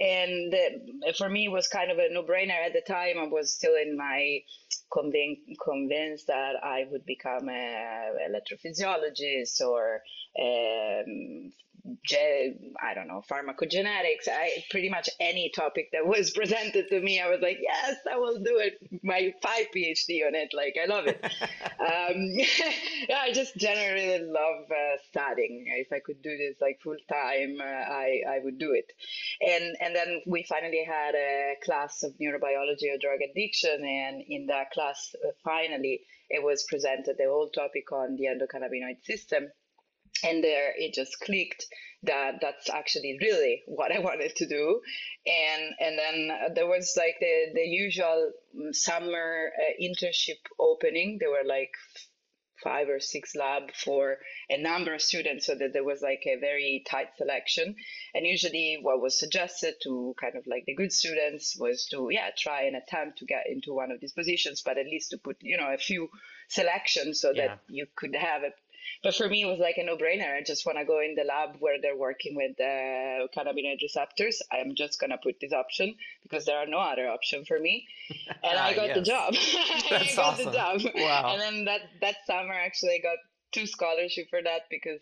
and 0.00 0.54
uh, 0.54 1.12
for 1.16 1.28
me 1.28 1.46
it 1.46 1.52
was 1.52 1.66
kind 1.68 1.90
of 1.90 1.98
a 1.98 2.08
no-brainer 2.12 2.66
at 2.66 2.72
the 2.72 2.82
time. 2.86 3.18
I 3.18 3.26
was 3.26 3.52
still 3.52 3.74
in 3.74 3.96
my 3.96 4.40
convin- 4.92 5.56
convinced 5.62 6.28
that 6.28 6.54
I 6.62 6.86
would 6.90 7.04
become 7.04 7.48
a 7.48 8.12
electrophysiologist 8.30 9.60
or 9.60 10.02
um, 10.40 11.52
ge- 12.04 12.54
I 12.82 12.94
don't 12.94 13.08
know 13.08 13.22
pharmacogenetics. 13.30 14.28
I 14.28 14.64
pretty 14.70 14.88
much 14.88 15.08
any 15.20 15.50
topic 15.54 15.90
that 15.92 16.06
was 16.06 16.30
presented 16.38 16.88
to 16.88 17.00
me, 17.00 17.20
I 17.20 17.28
was 17.28 17.40
like, 17.40 17.58
yes, 17.60 17.96
I 18.10 18.16
will 18.16 18.38
do 18.38 18.58
it. 18.58 18.78
My 19.02 19.32
five 19.42 19.66
PhD 19.74 20.26
on 20.26 20.34
it, 20.34 20.52
like 20.54 20.76
I 20.80 20.86
love 20.86 21.06
it. 21.06 21.24
um, 21.80 22.16
yeah, 23.08 23.18
I 23.20 23.32
just 23.32 23.56
generally 23.56 24.24
love 24.24 24.70
uh, 24.70 24.96
studying. 25.08 25.66
If 25.76 25.92
I 25.92 26.00
could 26.00 26.22
do 26.22 26.36
this 26.36 26.56
like 26.60 26.80
full 26.82 26.96
time, 27.10 27.58
uh, 27.60 27.64
I 27.64 28.22
I 28.28 28.38
would 28.42 28.58
do 28.58 28.72
it. 28.72 28.92
And 29.40 29.76
and 29.80 29.94
then 29.94 30.22
we 30.26 30.42
finally 30.42 30.84
had 30.86 31.14
a 31.14 31.54
class 31.64 32.02
of 32.02 32.12
neurobiology 32.20 32.92
or 32.92 32.98
drug 33.00 33.20
addiction, 33.28 33.84
and 33.84 34.22
in 34.28 34.46
that 34.46 34.70
class, 34.72 35.14
uh, 35.24 35.30
finally, 35.44 36.02
it 36.30 36.42
was 36.42 36.64
presented 36.68 37.16
the 37.18 37.24
whole 37.24 37.48
topic 37.50 37.90
on 37.92 38.16
the 38.16 38.24
endocannabinoid 38.24 39.04
system 39.04 39.48
and 40.24 40.42
there 40.42 40.72
it 40.76 40.94
just 40.94 41.18
clicked 41.20 41.66
that 42.04 42.38
that's 42.40 42.70
actually 42.70 43.18
really 43.20 43.62
what 43.66 43.90
I 43.92 43.98
wanted 43.98 44.34
to 44.36 44.46
do, 44.46 44.80
and 45.26 45.74
and 45.80 45.98
then 45.98 46.54
there 46.54 46.66
was 46.66 46.94
like 46.96 47.16
the 47.20 47.46
the 47.54 47.66
usual 47.66 48.32
mm, 48.56 48.74
summer 48.74 49.50
uh, 49.58 49.82
internship 49.82 50.38
opening. 50.60 51.18
There 51.20 51.30
were 51.30 51.46
like 51.46 51.70
five 52.62 52.88
or 52.88 52.98
six 52.98 53.36
lab 53.36 53.70
for 53.72 54.18
a 54.50 54.60
number 54.60 54.92
of 54.94 55.00
students, 55.02 55.46
so 55.46 55.54
that 55.54 55.72
there 55.72 55.84
was 55.84 56.02
like 56.02 56.22
a 56.26 56.36
very 56.40 56.84
tight 56.88 57.08
selection. 57.16 57.74
And 58.14 58.26
usually, 58.26 58.78
what 58.80 59.00
was 59.00 59.18
suggested 59.18 59.74
to 59.84 60.14
kind 60.20 60.36
of 60.36 60.46
like 60.46 60.64
the 60.66 60.74
good 60.74 60.92
students 60.92 61.56
was 61.58 61.86
to 61.90 62.08
yeah 62.10 62.30
try 62.36 62.62
and 62.62 62.76
attempt 62.76 63.18
to 63.18 63.26
get 63.26 63.44
into 63.48 63.74
one 63.74 63.90
of 63.90 64.00
these 64.00 64.12
positions, 64.12 64.62
but 64.64 64.78
at 64.78 64.86
least 64.86 65.10
to 65.10 65.18
put 65.18 65.36
you 65.40 65.56
know 65.56 65.72
a 65.72 65.78
few 65.78 66.08
selections 66.48 67.20
so 67.20 67.32
Yeah. 67.32 67.48
that 67.48 67.60
you 67.68 67.86
could 67.96 68.14
have 68.14 68.42
a 68.42 68.52
but 69.02 69.14
for 69.14 69.28
me, 69.28 69.42
it 69.42 69.46
was 69.46 69.58
like 69.58 69.76
a 69.78 69.84
no-brainer. 69.84 70.36
I 70.36 70.42
just 70.42 70.66
want 70.66 70.78
to 70.78 70.84
go 70.84 71.00
in 71.00 71.14
the 71.14 71.24
lab 71.24 71.56
where 71.60 71.80
they're 71.80 71.96
working 71.96 72.34
with 72.36 72.58
uh, 72.60 73.26
cannabinoid 73.36 73.80
receptors. 73.82 74.42
I'm 74.52 74.74
just 74.74 75.00
gonna 75.00 75.18
put 75.22 75.36
this 75.40 75.52
option 75.52 75.94
because 76.22 76.44
there 76.44 76.58
are 76.58 76.66
no 76.66 76.78
other 76.78 77.08
option 77.08 77.44
for 77.44 77.58
me, 77.58 77.86
and 78.44 78.58
I 78.58 78.72
Ah, 78.72 78.74
got 78.74 78.94
the 78.94 79.02
job. 79.02 79.34
That's 79.90 80.12
I 80.12 80.16
got 80.16 80.18
awesome. 80.18 80.46
the 80.46 80.52
job. 80.52 80.80
Wow. 80.94 81.32
And 81.32 81.40
then 81.40 81.64
that 81.66 81.80
that 82.00 82.16
summer, 82.26 82.54
actually, 82.54 82.94
I 82.94 82.98
got 83.02 83.18
two 83.52 83.66
scholarship 83.66 84.28
for 84.30 84.42
that 84.42 84.62
because 84.70 85.00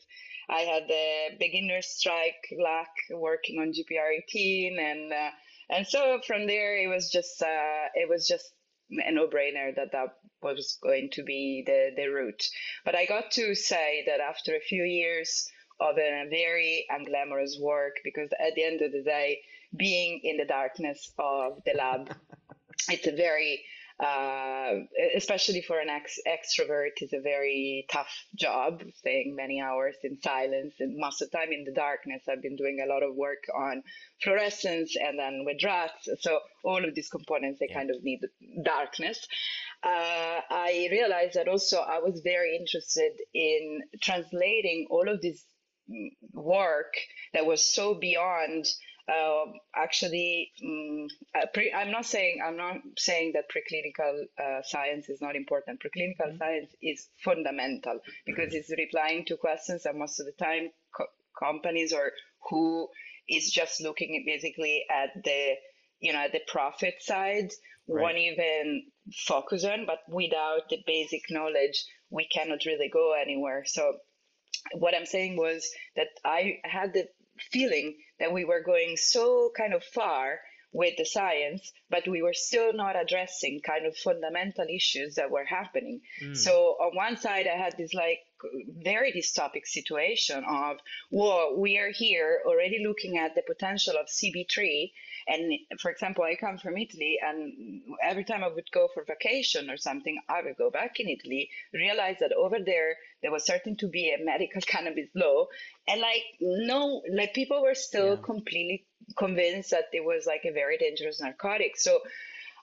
I 0.49 0.61
had 0.61 0.85
the 0.89 1.37
beginner 1.39 1.83
strike 1.83 2.47
luck 2.59 2.89
working 3.11 3.59
on 3.61 3.73
GPR 3.73 4.11
18, 4.29 4.79
and 4.79 5.13
uh, 5.13 5.31
and 5.71 5.87
so 5.87 6.21
from 6.27 6.47
there, 6.47 6.77
it 6.77 6.89
was 6.89 7.11
just 7.11 7.43
uh, 7.43 7.89
it 7.95 8.09
was 8.09 8.27
just 8.29 8.53
a 8.91 9.13
no-brainer 9.13 9.75
that 9.77 9.93
that 9.93 10.17
was 10.43 10.79
going 10.83 11.11
to 11.13 11.23
be 11.23 11.65
the, 11.67 11.91
the 11.97 12.09
route. 12.09 12.45
But 12.85 12.95
I 12.95 13.07
got 13.07 13.31
to 13.33 13.55
say 13.55 14.05
that 14.07 14.21
after 14.21 14.55
a 14.55 14.61
few 14.61 14.85
years 14.85 15.49
of 15.81 15.99
a 15.99 16.27
very 16.31 16.87
unglamorous 16.91 17.61
work, 17.61 17.97
because 18.05 18.31
at 18.41 18.55
the 18.55 18.65
end 18.65 18.83
of 18.83 18.93
the 18.93 19.03
day, 19.03 19.41
being 19.77 20.21
in 20.23 20.37
the 20.37 20.45
darkness 20.45 21.13
of 21.19 21.63
the 21.65 21.75
lab, 21.77 22.15
it's 22.89 23.07
a 23.07 23.17
very 23.17 23.65
uh, 23.99 24.73
especially 25.17 25.63
for 25.63 25.79
an 25.79 25.89
ex- 25.89 26.21
extrovert, 26.27 27.01
is 27.01 27.13
a 27.13 27.21
very 27.21 27.87
tough 27.91 28.13
job, 28.35 28.83
staying 28.97 29.35
many 29.37 29.61
hours 29.61 29.97
in 30.05 30.21
silence 30.21 30.75
and 30.81 30.97
most 30.99 31.23
of 31.23 31.31
the 31.31 31.39
time 31.39 31.53
in 31.53 31.65
the 31.65 31.73
darkness. 31.73 32.23
I've 32.29 32.43
been 32.43 32.57
doing 32.57 32.81
a 32.85 32.93
lot 32.93 33.03
of 33.03 33.15
work 33.15 33.45
on 33.57 33.83
fluorescence 34.23 34.97
and 34.97 35.19
then 35.19 35.45
with 35.47 35.65
rats. 35.65 36.09
So 36.21 36.41
all 36.65 36.85
of 36.85 36.95
these 36.95 37.09
components, 37.09 37.59
they 37.61 37.69
Yeah. 37.69 37.77
kind 37.79 37.91
of 37.91 38.03
need 38.03 38.21
darkness. 38.65 39.27
Uh, 39.83 40.41
I 40.51 40.89
realized 40.91 41.35
that 41.35 41.49
also 41.49 41.79
I 41.81 41.99
was 41.99 42.21
very 42.25 42.57
interested 42.57 43.13
in 43.33 43.81
translating 44.03 44.89
all 44.91 45.09
of 45.09 45.21
this 45.23 45.45
mm, 45.91 46.11
work 46.33 46.93
that 47.33 47.47
was 47.47 47.63
so 47.63 47.95
beyond 47.95 48.67
uh, 49.09 49.45
actually 49.75 50.51
um, 50.65 51.07
pre- 51.55 51.73
i'm 51.73 51.91
not 51.91 52.05
saying 52.07 52.41
i'm 52.45 52.57
not 52.57 52.77
saying 52.99 53.33
that 53.35 53.45
preclinical 53.51 54.23
uh, 54.43 54.63
science 54.63 55.09
is 55.09 55.21
not 55.21 55.37
important. 55.37 55.81
Preclinical 55.81 56.37
science 56.39 56.71
is 56.83 57.09
fundamental 57.25 58.01
because 58.27 58.53
it's 58.55 58.71
replying 58.77 59.25
to 59.27 59.37
questions 59.37 59.85
that 59.85 59.95
most 59.97 60.19
of 60.21 60.27
the 60.27 60.33
time 60.45 60.71
co- 60.97 61.07
companies 61.39 61.93
or 61.93 62.11
who 62.51 62.89
is 63.29 63.51
just 63.51 63.81
looking 63.81 64.17
at 64.17 64.27
basically 64.27 64.85
at 64.91 65.11
the 65.25 65.55
you 66.01 66.13
know 66.13 66.21
at 66.21 66.33
the 66.33 66.41
profit 66.49 66.95
side 67.01 67.51
Right. 67.89 68.03
won't 68.03 68.19
even 68.19 68.83
focus 69.27 69.65
on 69.65 69.87
but 69.87 70.01
without 70.09 70.69
the 70.71 70.79
basic 70.87 71.23
knowledge 71.31 71.85
we 72.11 72.27
cannot 72.27 72.65
really 72.67 72.89
go 72.93 73.13
anywhere. 73.13 73.63
So 73.65 73.99
what 74.75 74.95
I'm 74.95 75.07
saying 75.07 75.37
was 75.37 75.71
that 75.97 76.09
I 76.25 76.59
had 76.65 76.93
the 76.95 77.07
feeling 77.53 77.97
that 78.19 78.33
we 78.33 78.45
were 78.45 78.63
going 78.63 78.97
so 78.97 79.51
kind 79.57 79.75
of 79.75 79.83
far 79.85 80.41
with 80.73 80.95
the 80.99 81.05
science, 81.05 81.73
but 81.89 82.07
we 82.07 82.21
were 82.21 82.35
still 82.35 82.73
not 82.75 83.01
addressing 83.01 83.61
kind 83.65 83.87
of 83.87 83.97
fundamental 83.97 84.67
issues 84.69 85.15
that 85.15 85.31
were 85.31 85.45
happening. 85.45 86.01
Mm. 86.23 86.37
So 86.37 86.77
on 86.81 86.95
one 86.95 87.17
side, 87.17 87.47
I 87.47 87.57
had 87.57 87.77
this 87.79 87.95
like 87.95 88.19
very 88.83 89.13
dystopic 89.13 89.65
situation 89.65 90.45
of, 90.45 90.77
well, 91.11 91.57
we 91.57 91.79
are 91.79 91.91
here 91.91 92.41
already 92.47 92.85
looking 92.87 93.17
at 93.17 93.35
the 93.35 93.43
potential 93.47 93.95
of 93.99 94.07
CB3. 94.07 94.93
And 95.29 95.53
for 95.81 95.91
example, 95.91 96.25
I 96.25 96.37
come 96.37 96.59
from 96.59 96.77
Italy, 96.77 97.19
and 97.21 97.83
every 98.03 98.25
time 98.25 98.45
I 98.45 98.49
would 98.49 98.71
go 98.73 98.89
for 98.95 99.05
vacation 99.05 99.69
or 99.71 99.77
something, 99.77 100.19
I 100.29 100.43
would 100.43 100.57
go 100.57 100.71
back 100.71 101.01
in 101.01 101.09
Italy, 101.09 101.51
realize 101.73 102.19
that 102.21 102.33
over 102.33 102.59
there, 102.65 102.97
there 103.23 103.33
was 103.33 103.45
certain 103.45 103.77
to 103.79 103.89
be 103.89 104.11
a 104.11 104.25
medical 104.25 104.61
cannabis 104.67 105.09
law. 105.15 105.47
And 105.89 106.01
like, 106.01 106.23
no, 106.41 107.03
like 107.13 107.35
people 107.35 107.61
were 107.63 107.75
still 107.75 108.15
yeah. 108.15 108.23
completely 108.23 108.87
convinced 109.17 109.71
that 109.71 109.87
it 109.93 110.05
was 110.05 110.27
like 110.27 110.45
a 110.45 110.53
very 110.53 110.79
dangerous 110.79 111.21
narcotic. 111.21 111.77
So 111.77 112.01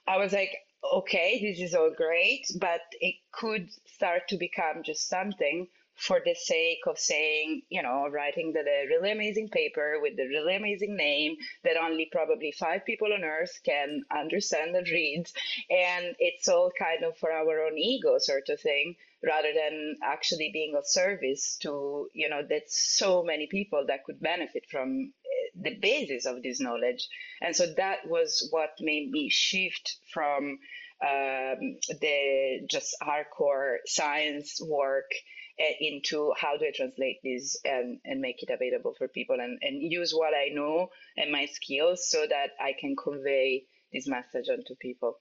I 0.06 0.16
was 0.16 0.32
like, 0.32 0.54
okay, 0.92 1.40
this 1.40 1.60
is 1.60 1.74
all 1.74 1.92
great, 1.94 2.46
but 2.60 2.80
it 3.00 3.16
could 3.32 3.68
start 3.86 4.28
to 4.28 4.36
become 4.36 4.82
just 4.84 5.08
something 5.08 5.68
for 5.96 6.20
the 6.24 6.34
sake 6.34 6.80
of 6.86 6.98
saying, 6.98 7.62
you 7.68 7.82
know, 7.82 8.08
writing 8.10 8.52
the, 8.52 8.62
the 8.62 8.86
really 8.88 9.12
amazing 9.12 9.48
paper 9.48 9.98
with 10.00 10.16
the 10.16 10.26
really 10.26 10.56
amazing 10.56 10.96
name 10.96 11.36
that 11.62 11.76
only 11.76 12.08
probably 12.10 12.52
five 12.52 12.84
people 12.84 13.12
on 13.12 13.24
earth 13.24 13.60
can 13.64 14.02
understand 14.10 14.74
and 14.74 14.88
read. 14.88 15.24
And 15.70 16.16
it's 16.18 16.48
all 16.48 16.72
kind 16.78 17.04
of 17.04 17.16
for 17.18 17.30
our 17.30 17.64
own 17.64 17.78
ego 17.78 18.16
sort 18.18 18.48
of 18.48 18.60
thing, 18.60 18.96
rather 19.22 19.52
than 19.54 19.96
actually 20.02 20.50
being 20.52 20.74
of 20.76 20.86
service 20.86 21.56
to, 21.62 22.08
you 22.12 22.28
know, 22.28 22.42
that 22.48 22.70
so 22.70 23.22
many 23.22 23.46
people 23.46 23.84
that 23.86 24.04
could 24.04 24.20
benefit 24.20 24.64
from 24.70 25.12
eh, 25.24 25.70
the 25.70 25.76
basis 25.80 26.26
of 26.26 26.42
this 26.42 26.60
knowledge. 26.60 27.08
And 27.40 27.54
so 27.54 27.72
that 27.76 28.06
was 28.08 28.48
what 28.50 28.70
made 28.80 29.10
me 29.10 29.30
shift 29.30 29.96
from 30.12 30.58
um, 31.02 31.76
the 32.00 32.60
just 32.68 32.96
hardcore 33.02 33.76
science 33.86 34.60
work 34.62 35.10
into 35.58 36.32
how 36.36 36.56
do 36.56 36.66
I 36.66 36.72
translate 36.74 37.20
this 37.22 37.56
and, 37.64 38.00
and 38.04 38.20
make 38.20 38.42
it 38.42 38.50
available 38.50 38.94
for 38.96 39.08
people 39.08 39.36
and, 39.40 39.58
and 39.62 39.80
use 39.80 40.12
what 40.12 40.34
I 40.34 40.48
know 40.52 40.88
and 41.16 41.30
my 41.30 41.46
skills 41.46 42.08
so 42.08 42.26
that 42.28 42.50
I 42.60 42.72
can 42.78 42.96
convey 42.96 43.64
this 43.92 44.08
message 44.08 44.48
onto 44.48 44.74
people. 44.80 45.20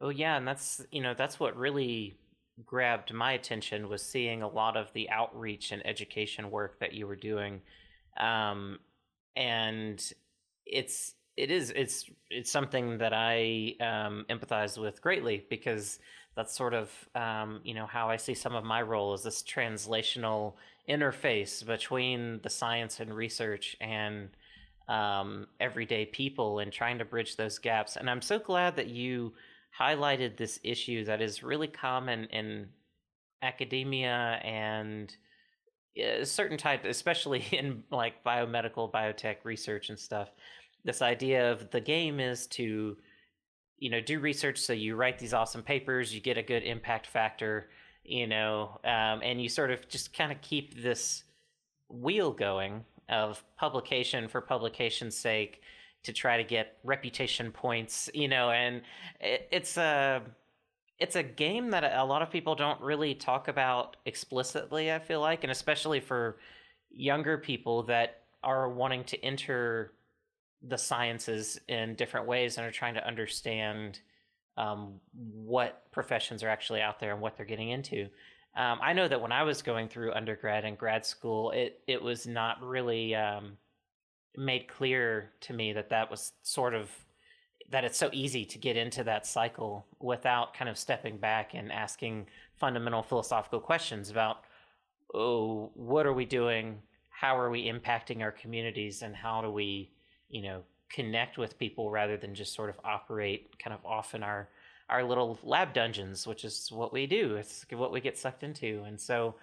Oh 0.00 0.10
yeah, 0.10 0.36
and 0.36 0.46
that's 0.46 0.84
you 0.90 1.02
know 1.02 1.14
that's 1.14 1.40
what 1.40 1.56
really 1.56 2.18
grabbed 2.64 3.12
my 3.12 3.32
attention 3.32 3.88
was 3.88 4.02
seeing 4.02 4.42
a 4.42 4.48
lot 4.48 4.76
of 4.76 4.92
the 4.92 5.10
outreach 5.10 5.72
and 5.72 5.84
education 5.86 6.50
work 6.50 6.78
that 6.80 6.92
you 6.92 7.06
were 7.06 7.16
doing, 7.16 7.62
um, 8.18 8.78
and 9.34 10.12
it's 10.66 11.14
it 11.36 11.50
is 11.50 11.70
it's 11.74 12.10
it's 12.30 12.50
something 12.50 12.98
that 12.98 13.12
I 13.14 13.74
um, 13.80 14.26
empathize 14.28 14.80
with 14.80 15.00
greatly 15.00 15.46
because 15.48 15.98
that's 16.36 16.56
sort 16.56 16.74
of 16.74 16.90
um, 17.14 17.60
you 17.64 17.74
know 17.74 17.86
how 17.86 18.08
I 18.08 18.16
see 18.16 18.34
some 18.34 18.54
of 18.54 18.64
my 18.64 18.82
role 18.82 19.12
as 19.12 19.22
this 19.22 19.42
translational 19.42 20.54
interface 20.88 21.64
between 21.64 22.40
the 22.42 22.50
science 22.50 23.00
and 23.00 23.14
research 23.14 23.76
and 23.80 24.28
um, 24.88 25.46
everyday 25.58 26.06
people 26.06 26.60
and 26.60 26.72
trying 26.72 26.98
to 26.98 27.04
bridge 27.04 27.36
those 27.36 27.58
gaps. 27.58 27.96
And 27.96 28.08
I'm 28.08 28.22
so 28.22 28.38
glad 28.38 28.76
that 28.76 28.86
you 28.86 29.32
highlighted 29.78 30.36
this 30.36 30.60
issue 30.62 31.04
that 31.06 31.20
is 31.20 31.42
really 31.42 31.66
common 31.66 32.26
in 32.26 32.68
academia 33.42 34.40
and 34.44 35.14
a 35.96 36.24
certain 36.24 36.56
type, 36.56 36.84
especially 36.84 37.44
in 37.52 37.82
like 37.90 38.22
biomedical 38.22 38.92
biotech 38.92 39.36
research 39.44 39.88
and 39.88 39.98
stuff 39.98 40.28
this 40.86 41.02
idea 41.02 41.52
of 41.52 41.70
the 41.72 41.80
game 41.80 42.20
is 42.20 42.46
to 42.46 42.96
you 43.78 43.90
know 43.90 44.00
do 44.00 44.18
research 44.18 44.58
so 44.58 44.72
you 44.72 44.96
write 44.96 45.18
these 45.18 45.34
awesome 45.34 45.62
papers 45.62 46.14
you 46.14 46.20
get 46.20 46.38
a 46.38 46.42
good 46.42 46.62
impact 46.62 47.06
factor 47.06 47.68
you 48.04 48.26
know 48.26 48.80
um, 48.84 49.20
and 49.22 49.40
you 49.40 49.48
sort 49.48 49.70
of 49.70 49.88
just 49.88 50.16
kind 50.16 50.32
of 50.32 50.40
keep 50.40 50.82
this 50.82 51.24
wheel 51.88 52.32
going 52.32 52.84
of 53.08 53.42
publication 53.56 54.28
for 54.28 54.40
publication's 54.40 55.16
sake 55.16 55.60
to 56.02 56.12
try 56.12 56.36
to 56.36 56.44
get 56.44 56.78
reputation 56.84 57.50
points 57.50 58.08
you 58.14 58.28
know 58.28 58.50
and 58.50 58.82
it, 59.20 59.48
it's 59.50 59.76
a 59.76 60.22
it's 60.98 61.16
a 61.16 61.22
game 61.22 61.70
that 61.70 61.84
a 61.84 62.04
lot 62.04 62.22
of 62.22 62.30
people 62.30 62.54
don't 62.54 62.80
really 62.80 63.14
talk 63.14 63.48
about 63.48 63.96
explicitly 64.06 64.92
i 64.92 64.98
feel 64.98 65.20
like 65.20 65.44
and 65.44 65.50
especially 65.50 66.00
for 66.00 66.38
younger 66.90 67.36
people 67.38 67.82
that 67.82 68.22
are 68.42 68.68
wanting 68.68 69.04
to 69.04 69.22
enter 69.24 69.92
the 70.68 70.78
sciences 70.78 71.60
in 71.68 71.94
different 71.94 72.26
ways 72.26 72.56
and 72.56 72.66
are 72.66 72.72
trying 72.72 72.94
to 72.94 73.06
understand 73.06 74.00
um, 74.56 75.00
what 75.14 75.90
professions 75.92 76.42
are 76.42 76.48
actually 76.48 76.80
out 76.80 76.98
there 76.98 77.12
and 77.12 77.20
what 77.20 77.36
they're 77.36 77.46
getting 77.46 77.70
into. 77.70 78.08
Um, 78.56 78.78
I 78.82 78.94
know 78.94 79.06
that 79.06 79.20
when 79.20 79.32
I 79.32 79.42
was 79.42 79.60
going 79.60 79.88
through 79.88 80.12
undergrad 80.12 80.64
and 80.64 80.78
grad 80.78 81.04
school, 81.04 81.50
it 81.50 81.80
it 81.86 82.02
was 82.02 82.26
not 82.26 82.62
really 82.62 83.14
um, 83.14 83.58
made 84.36 84.66
clear 84.66 85.32
to 85.40 85.52
me 85.52 85.72
that 85.74 85.90
that 85.90 86.10
was 86.10 86.32
sort 86.42 86.74
of 86.74 86.90
that 87.70 87.84
it's 87.84 87.98
so 87.98 88.10
easy 88.12 88.44
to 88.44 88.58
get 88.58 88.76
into 88.76 89.02
that 89.04 89.26
cycle 89.26 89.86
without 90.00 90.54
kind 90.54 90.68
of 90.68 90.78
stepping 90.78 91.18
back 91.18 91.52
and 91.54 91.72
asking 91.72 92.26
fundamental 92.54 93.02
philosophical 93.02 93.60
questions 93.60 94.10
about 94.10 94.38
oh 95.14 95.70
what 95.74 96.06
are 96.06 96.12
we 96.12 96.24
doing 96.24 96.80
how 97.10 97.38
are 97.38 97.50
we 97.50 97.70
impacting 97.70 98.20
our 98.20 98.30
communities 98.30 99.02
and 99.02 99.16
how 99.16 99.42
do 99.42 99.50
we 99.50 99.90
you 100.28 100.42
know 100.42 100.62
connect 100.90 101.36
with 101.36 101.58
people 101.58 101.90
rather 101.90 102.16
than 102.16 102.34
just 102.34 102.54
sort 102.54 102.70
of 102.70 102.78
operate 102.84 103.58
kind 103.58 103.74
of 103.74 103.84
off 103.84 104.14
in 104.14 104.22
our 104.22 104.48
our 104.88 105.02
little 105.02 105.38
lab 105.42 105.74
dungeons, 105.74 106.26
which 106.26 106.44
is 106.44 106.70
what 106.70 106.92
we 106.92 107.06
do. 107.06 107.34
It's 107.36 107.66
what 107.72 107.92
we 107.92 108.00
get 108.00 108.16
sucked 108.16 108.44
into, 108.44 108.84
and 108.86 109.00
so 109.00 109.34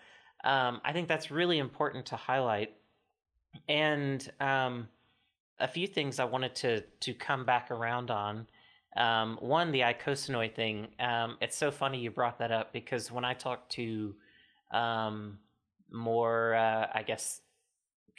um, 0.44 0.82
I 0.84 0.94
think 0.94 1.08
that's 1.08 1.32
really 1.32 1.60
important 1.60 2.06
to 2.08 2.16
highlight. 2.16 2.74
And 3.68 4.30
um, 4.40 4.88
a 5.60 5.68
few 5.68 5.88
things 5.88 6.20
I 6.20 6.26
wanted 6.26 6.56
to 6.56 6.82
to 6.82 7.14
come 7.14 7.46
back 7.46 7.72
around 7.72 8.12
on. 8.12 8.48
Um, 8.96 9.38
one, 9.42 9.72
the 9.72 9.82
icosanoid 9.82 10.54
thing. 10.54 10.88
Um, 11.00 11.38
it's 11.42 11.58
so 11.58 11.72
funny 11.72 12.00
you 12.00 12.12
brought 12.12 12.38
that 12.40 12.52
up 12.52 12.72
because 12.74 13.12
when 13.12 13.26
I 13.26 13.34
talk 13.34 13.68
to 13.70 14.14
um, 14.72 15.40
more, 15.92 16.54
uh, 16.54 16.88
I 16.94 17.04
guess, 17.04 17.42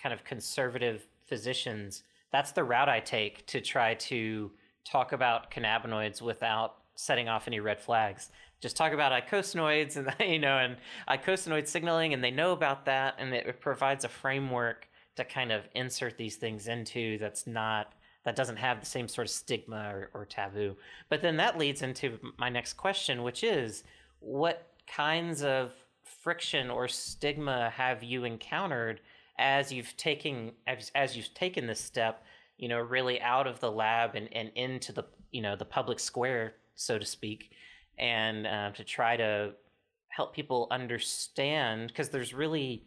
kind 0.00 0.12
of 0.12 0.24
conservative 0.24 1.06
physicians, 1.26 2.02
that's 2.34 2.50
the 2.50 2.64
route 2.64 2.88
I 2.88 2.98
take 2.98 3.46
to 3.46 3.60
try 3.60 3.94
to 3.94 4.50
talk 4.84 5.12
about 5.12 5.52
cannabinoids 5.52 6.20
without 6.20 6.78
setting 6.96 7.28
off 7.28 7.46
any 7.46 7.60
red 7.60 7.80
flags. 7.80 8.32
Just 8.60 8.76
talk 8.76 8.92
about 8.92 9.12
icosanoids 9.12 9.96
and 9.96 10.12
you 10.32 10.40
know 10.40 10.58
and 10.58 10.76
icosanoid 11.08 11.68
signaling, 11.68 12.12
and 12.12 12.24
they 12.24 12.32
know 12.32 12.50
about 12.50 12.86
that, 12.86 13.14
and 13.20 13.32
it 13.32 13.60
provides 13.60 14.04
a 14.04 14.08
framework 14.08 14.88
to 15.14 15.24
kind 15.24 15.52
of 15.52 15.68
insert 15.76 16.18
these 16.18 16.34
things 16.34 16.66
into 16.66 17.18
that's 17.18 17.46
not 17.46 17.92
that 18.24 18.34
doesn't 18.34 18.56
have 18.56 18.80
the 18.80 18.86
same 18.86 19.06
sort 19.06 19.28
of 19.28 19.30
stigma 19.30 19.92
or, 19.94 20.10
or 20.12 20.24
taboo. 20.24 20.76
But 21.08 21.22
then 21.22 21.36
that 21.36 21.56
leads 21.56 21.82
into 21.82 22.18
my 22.36 22.48
next 22.48 22.72
question, 22.72 23.22
which 23.22 23.44
is 23.44 23.84
what 24.18 24.72
kinds 24.88 25.44
of 25.44 25.70
friction 26.02 26.68
or 26.68 26.88
stigma 26.88 27.70
have 27.70 28.02
you 28.02 28.24
encountered 28.24 29.00
as 29.38 29.72
you've 29.72 29.96
taken 29.96 30.52
as, 30.66 30.90
as 30.94 31.16
you've 31.16 31.32
taken 31.34 31.66
this 31.66 31.80
step 31.80 32.24
you 32.56 32.68
know 32.68 32.78
really 32.78 33.20
out 33.20 33.46
of 33.46 33.60
the 33.60 33.70
lab 33.70 34.14
and, 34.14 34.28
and 34.32 34.50
into 34.54 34.92
the 34.92 35.04
you 35.30 35.42
know 35.42 35.56
the 35.56 35.64
public 35.64 35.98
square 35.98 36.54
so 36.74 36.98
to 36.98 37.06
speak 37.06 37.50
and 37.98 38.46
uh, 38.46 38.70
to 38.72 38.84
try 38.84 39.16
to 39.16 39.52
help 40.08 40.34
people 40.34 40.68
understand 40.70 41.88
because 41.88 42.08
there's 42.08 42.32
really 42.32 42.84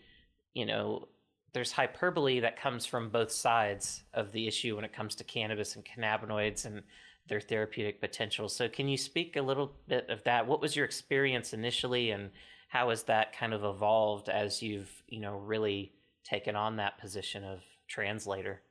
you 0.53 0.65
know 0.65 1.07
there's 1.53 1.71
hyperbole 1.71 2.39
that 2.41 2.59
comes 2.59 2.85
from 2.85 3.09
both 3.09 3.31
sides 3.31 4.03
of 4.13 4.31
the 4.31 4.47
issue 4.47 4.75
when 4.75 4.85
it 4.85 4.93
comes 4.93 5.15
to 5.15 5.23
cannabis 5.23 5.75
and 5.75 5.83
cannabinoids 5.83 6.65
and 6.65 6.83
their 7.27 7.41
therapeutic 7.41 7.99
potential. 7.99 8.47
So 8.47 8.69
can 8.69 8.87
you 8.87 8.97
speak 8.97 9.35
a 9.35 9.41
little 9.41 9.73
bit 9.87 10.09
of 10.09 10.23
that? 10.23 10.45
What 10.45 10.61
was 10.61 10.75
your 10.75 10.85
experience 10.85 11.53
initially 11.53 12.11
and 12.11 12.29
how 12.69 12.89
has 12.89 13.03
that 13.03 13.35
kind 13.35 13.53
of 13.53 13.63
evolved 13.63 14.29
as 14.29 14.61
you've 14.61 14.91
you 15.07 15.19
know 15.19 15.37
really 15.37 15.93
taken 16.29 16.55
on 16.55 16.77
that 16.77 16.99
position 16.99 17.43
of 17.43 17.59
translator? 17.87 18.61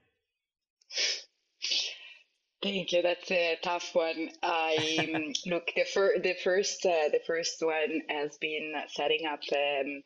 Thank 2.62 2.92
you. 2.92 3.02
That's 3.02 3.30
a 3.30 3.58
tough 3.62 3.94
one. 3.94 4.30
I 4.42 5.32
look 5.46 5.70
the, 5.74 5.84
fir- 5.84 6.18
the 6.22 6.34
first 6.42 6.84
uh, 6.84 7.08
the 7.12 7.20
first 7.26 7.56
one 7.60 8.00
has 8.08 8.36
been 8.38 8.72
setting 8.88 9.26
up 9.26 9.40
a 9.52 9.80
um, 9.80 10.02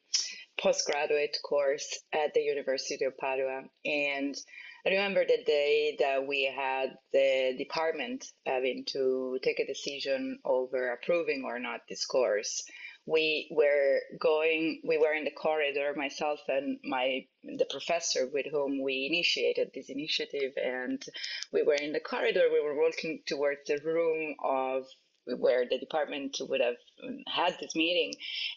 postgraduate 0.60 1.36
course 1.48 2.02
at 2.12 2.34
the 2.34 2.40
University 2.40 3.04
of 3.04 3.16
Padua, 3.18 3.62
and 3.84 4.34
I 4.84 4.90
remember 4.90 5.24
the 5.24 5.42
day 5.46 5.96
that 6.00 6.26
we 6.26 6.52
had 6.54 6.96
the 7.12 7.54
department 7.56 8.26
having 8.46 8.84
to 8.92 9.38
take 9.42 9.60
a 9.60 9.66
decision 9.66 10.38
over 10.44 10.92
approving 10.92 11.44
or 11.44 11.58
not 11.58 11.82
this 11.88 12.04
course 12.06 12.64
we 13.10 13.48
were 13.50 13.98
going 14.20 14.80
we 14.84 14.96
were 14.96 15.12
in 15.12 15.24
the 15.24 15.32
corridor 15.32 15.92
myself 15.96 16.40
and 16.48 16.78
my 16.84 17.24
the 17.42 17.66
professor 17.68 18.28
with 18.32 18.46
whom 18.50 18.82
we 18.82 19.08
initiated 19.10 19.70
this 19.74 19.88
initiative 19.88 20.52
and 20.62 21.02
we 21.52 21.62
were 21.62 21.74
in 21.74 21.92
the 21.92 22.00
corridor 22.00 22.44
we 22.52 22.62
were 22.62 22.80
walking 22.80 23.20
towards 23.26 23.60
the 23.66 23.78
room 23.84 24.34
of 24.44 24.84
where 25.38 25.64
the 25.68 25.78
department 25.78 26.36
would 26.40 26.60
have 26.60 26.76
had 27.26 27.56
this 27.60 27.74
meeting 27.74 28.12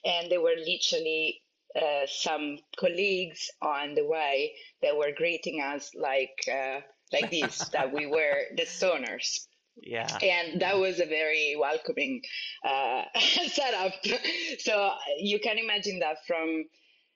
and 0.06 0.32
they 0.32 0.38
were 0.38 0.56
literally 0.56 1.42
uh, 1.76 2.06
some 2.06 2.60
colleagues 2.78 3.50
on 3.62 3.96
the 3.96 4.06
way 4.06 4.54
that 4.84 4.96
were 4.96 5.12
greeting 5.18 5.62
us 5.62 5.92
like 5.96 6.38
uh, 6.52 6.80
like 7.12 7.32
this 7.32 7.58
that 7.70 7.92
we 7.92 8.06
were 8.06 8.44
the 8.56 8.63
stoners 8.63 9.48
yeah 9.76 10.18
and 10.22 10.62
that 10.62 10.78
was 10.78 11.00
a 11.00 11.06
very 11.06 11.56
welcoming 11.60 12.22
uh, 12.66 13.04
setup 13.48 13.94
so 14.60 14.92
you 15.20 15.40
can 15.40 15.58
imagine 15.58 16.00
that 16.00 16.18
from 16.28 16.66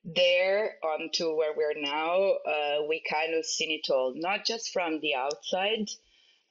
there 0.04 0.76
on 0.84 1.10
to 1.14 1.36
where 1.36 1.54
we're 1.56 1.80
now 1.80 2.32
uh, 2.48 2.86
we 2.88 3.02
kind 3.10 3.34
of 3.34 3.46
seen 3.46 3.72
it 3.72 3.92
all 3.92 4.14
not 4.16 4.46
just 4.46 4.72
from 4.72 5.00
the 5.02 5.16
outside 5.16 5.88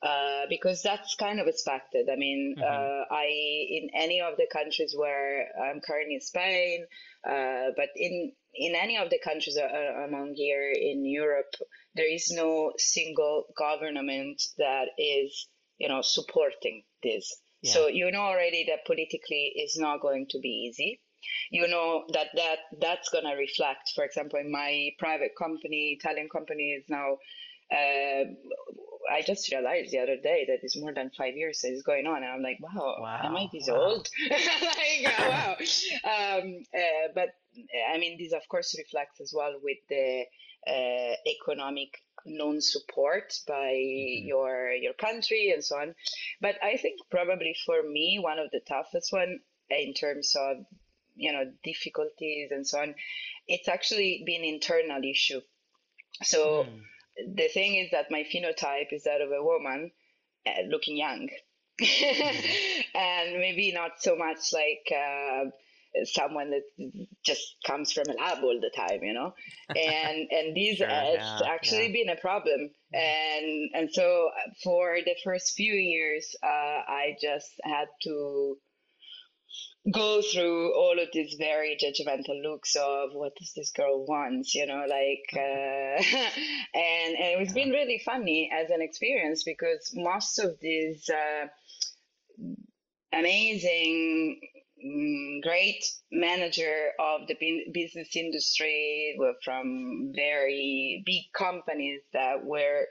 uh, 0.02 0.42
because 0.48 0.82
that's 0.82 1.14
kind 1.14 1.40
of 1.40 1.46
expected. 1.46 2.08
I 2.12 2.16
mean, 2.16 2.54
mm-hmm. 2.58 2.62
uh, 2.62 3.14
I 3.16 3.24
in 3.26 3.88
any 3.94 4.20
of 4.20 4.36
the 4.36 4.46
countries 4.52 4.94
where 4.96 5.46
I'm 5.58 5.80
currently 5.80 6.16
in 6.16 6.20
Spain, 6.20 6.86
uh, 7.26 7.72
but 7.76 7.88
in 7.96 8.32
in 8.54 8.74
any 8.74 8.98
of 8.98 9.10
the 9.10 9.18
countries 9.24 9.56
uh, 9.56 10.04
among 10.06 10.34
here 10.34 10.70
in 10.70 11.04
Europe, 11.04 11.54
there 11.94 12.12
is 12.12 12.30
no 12.30 12.72
single 12.76 13.46
government 13.56 14.42
that 14.58 14.88
is 14.98 15.48
you 15.78 15.88
know 15.88 16.02
supporting 16.02 16.82
this. 17.02 17.34
Yeah. 17.62 17.72
So 17.72 17.88
you 17.88 18.10
know 18.10 18.20
already 18.20 18.64
that 18.68 18.86
politically 18.86 19.52
it's 19.54 19.78
not 19.78 20.00
going 20.00 20.26
to 20.30 20.38
be 20.40 20.68
easy. 20.70 21.00
You 21.50 21.66
know 21.68 22.04
that 22.12 22.28
that 22.34 22.58
that's 22.80 23.08
going 23.08 23.24
to 23.24 23.34
reflect, 23.34 23.92
for 23.94 24.04
example, 24.04 24.38
in 24.38 24.50
my 24.50 24.90
private 24.98 25.32
company, 25.36 25.98
Italian 25.98 26.28
company 26.28 26.70
is 26.78 26.84
now 26.88 27.16
uh, 27.72 28.24
I 29.10 29.22
just 29.26 29.50
realized 29.50 29.92
the 29.92 29.98
other 29.98 30.16
day 30.16 30.44
that 30.48 30.58
it's 30.62 30.76
more 30.76 30.92
than 30.92 31.10
five 31.16 31.34
years 31.36 31.60
that 31.62 31.72
it's 31.72 31.82
going 31.82 32.06
on, 32.06 32.22
and 32.22 32.26
I'm 32.26 32.42
like, 32.42 32.58
wow, 32.60 32.96
wow 33.00 33.20
am 33.22 33.36
I 33.36 33.48
this 33.52 33.68
wow. 33.68 33.76
old? 33.76 34.08
like, 34.30 35.18
wow. 35.18 35.56
um, 36.04 36.58
uh, 36.74 37.08
but 37.14 37.30
I 37.92 37.98
mean, 37.98 38.18
this 38.18 38.32
of 38.32 38.42
course 38.48 38.74
reflects 38.78 39.20
as 39.20 39.32
well 39.34 39.54
with 39.62 39.78
the 39.88 40.24
uh, 40.66 41.14
economic 41.26 41.90
non-support 42.26 43.32
by 43.46 43.72
mm-hmm. 43.72 44.26
your 44.26 44.72
your 44.72 44.94
country 44.94 45.50
and 45.52 45.64
so 45.64 45.76
on. 45.76 45.94
But 46.40 46.56
I 46.62 46.76
think 46.76 47.00
probably 47.10 47.54
for 47.64 47.82
me, 47.82 48.18
one 48.20 48.38
of 48.38 48.50
the 48.50 48.60
toughest 48.60 49.12
one 49.12 49.40
in 49.70 49.94
terms 49.94 50.34
of 50.38 50.58
you 51.14 51.32
know 51.32 51.44
difficulties 51.64 52.50
and 52.50 52.66
so 52.66 52.80
on, 52.80 52.94
it's 53.46 53.68
actually 53.68 54.22
been 54.26 54.44
internal 54.44 55.02
issue. 55.02 55.40
So. 56.22 56.64
Mm 56.64 56.80
the 57.18 57.48
thing 57.48 57.76
is 57.76 57.90
that 57.92 58.10
my 58.10 58.24
phenotype 58.24 58.92
is 58.92 59.04
that 59.04 59.20
of 59.20 59.30
a 59.30 59.42
woman 59.42 59.90
uh, 60.46 60.62
looking 60.68 60.96
young. 60.96 61.28
and 61.80 63.38
maybe 63.38 63.72
not 63.72 63.92
so 63.98 64.16
much 64.16 64.52
like 64.52 64.86
uh, 64.90 65.44
someone 66.04 66.50
that 66.50 66.62
just 67.24 67.56
comes 67.66 67.92
from 67.92 68.04
a 68.08 68.14
lab 68.14 68.42
all 68.42 68.58
the 68.60 68.70
time, 68.76 69.02
you 69.02 69.12
know. 69.12 69.34
And 69.68 70.28
and 70.30 70.56
this 70.56 70.78
sure, 70.78 70.88
has 70.88 71.14
yeah, 71.14 71.40
actually 71.46 71.88
yeah. 71.88 72.04
been 72.04 72.08
a 72.16 72.20
problem. 72.20 72.70
And 72.92 73.70
and 73.74 73.92
so 73.92 74.30
for 74.62 74.98
the 75.04 75.16
first 75.24 75.54
few 75.56 75.74
years, 75.74 76.34
uh, 76.42 76.46
I 76.88 77.16
just 77.20 77.52
had 77.64 77.88
to 78.04 78.58
go 79.92 80.20
through 80.20 80.74
all 80.74 80.98
of 80.98 81.08
these 81.12 81.36
very 81.38 81.78
judgmental 81.80 82.42
looks 82.42 82.74
of 82.74 83.10
what 83.12 83.32
does 83.36 83.52
this 83.54 83.70
girl 83.70 84.04
want 84.04 84.52
you 84.52 84.66
know 84.66 84.84
like 84.88 85.24
uh, 85.34 86.02
and, 86.74 87.16
and 87.16 87.40
it's 87.42 87.52
been 87.52 87.70
really 87.70 88.00
funny 88.04 88.50
as 88.52 88.70
an 88.70 88.82
experience 88.82 89.44
because 89.44 89.92
most 89.94 90.40
of 90.40 90.58
these 90.60 91.08
uh, 91.08 91.46
amazing 93.12 94.40
Mm, 94.84 95.42
great 95.42 95.84
manager 96.10 96.92
of 96.98 97.26
the 97.26 97.36
business 97.72 98.14
industry. 98.14 99.16
Were 99.18 99.34
from 99.42 100.12
very 100.14 101.02
big 101.06 101.32
companies 101.32 102.02
that 102.12 102.44
were 102.44 102.86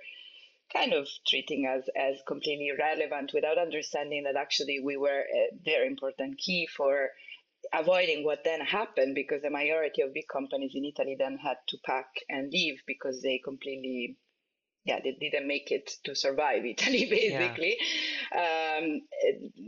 kind 0.74 0.94
of 0.94 1.08
treating 1.28 1.68
us 1.68 1.88
as 1.96 2.22
completely 2.28 2.68
irrelevant 2.70 3.32
without 3.34 3.58
understanding 3.58 4.24
that 4.24 4.36
actually 4.36 4.80
we 4.80 4.98
were 4.98 5.22
a 5.22 5.50
very 5.64 5.88
important 5.88 6.38
key 6.40 6.68
for 6.68 7.12
avoiding 7.74 8.24
what 8.24 8.44
then 8.44 8.62
happened 8.62 9.16
because 9.16 9.42
the 9.42 9.50
majority 9.50 10.02
of 10.02 10.14
big 10.14 10.28
companies 10.28 10.72
in 10.74 10.86
Italy 10.86 11.16
then 11.18 11.38
had 11.38 11.58
to 11.68 11.78
pack 11.86 12.08
and 12.30 12.52
leave 12.52 12.82
because 12.88 13.22
they 13.22 13.38
completely 13.38 14.18
yeah 14.86 15.00
they 15.04 15.18
didn't 15.20 15.48
make 15.48 15.72
it 15.72 15.92
to 16.04 16.16
survive 16.16 16.66
Italy 16.74 17.08
basically 17.10 17.78
yeah. 18.34 18.78
um, 18.80 19.02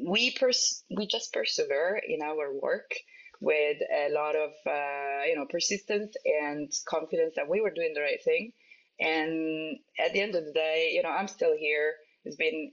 we 0.05 0.31
pers- 0.31 0.83
we 0.95 1.07
just 1.07 1.33
persevere 1.33 2.01
in 2.07 2.21
our 2.21 2.53
work 2.53 2.91
with 3.39 3.77
a 3.93 4.09
lot 4.11 4.35
of 4.35 4.51
uh, 4.65 5.23
you 5.27 5.35
know 5.35 5.45
persistence 5.49 6.15
and 6.43 6.71
confidence 6.87 7.33
that 7.35 7.49
we 7.49 7.61
were 7.61 7.71
doing 7.71 7.93
the 7.93 8.01
right 8.01 8.23
thing 8.23 8.51
and 8.99 9.77
at 9.99 10.13
the 10.13 10.21
end 10.21 10.35
of 10.35 10.45
the 10.45 10.53
day, 10.53 10.91
you 10.93 11.03
know, 11.03 11.09
I'm 11.09 11.27
still 11.27 11.55
here. 11.55 11.95
It's 12.25 12.35
been 12.35 12.71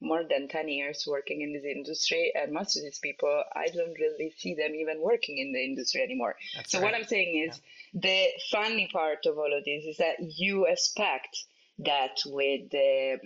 more 0.00 0.22
than 0.28 0.48
10 0.48 0.68
years 0.68 1.06
working 1.08 1.40
in 1.40 1.54
this 1.54 1.64
industry 1.64 2.30
and 2.34 2.52
most 2.52 2.76
of 2.76 2.82
these 2.82 2.98
people 2.98 3.42
i 3.54 3.66
don't 3.68 3.98
really 3.98 4.30
see 4.36 4.54
them 4.54 4.74
even 4.74 5.00
working 5.00 5.38
in 5.38 5.54
the 5.54 5.64
industry 5.64 6.02
anymore 6.02 6.36
That's 6.54 6.70
so 6.70 6.78
right. 6.80 6.84
what 6.84 6.94
i'm 6.94 7.06
saying 7.06 7.48
is 7.48 7.58
yeah. 7.94 8.00
the 8.02 8.26
funny 8.50 8.90
part 8.92 9.24
of 9.24 9.38
all 9.38 9.56
of 9.56 9.64
this 9.64 9.86
is 9.86 9.96
that 9.96 10.16
you 10.20 10.66
expect 10.66 11.46
that 11.78 12.16
with 12.26 12.70
the 12.70 13.18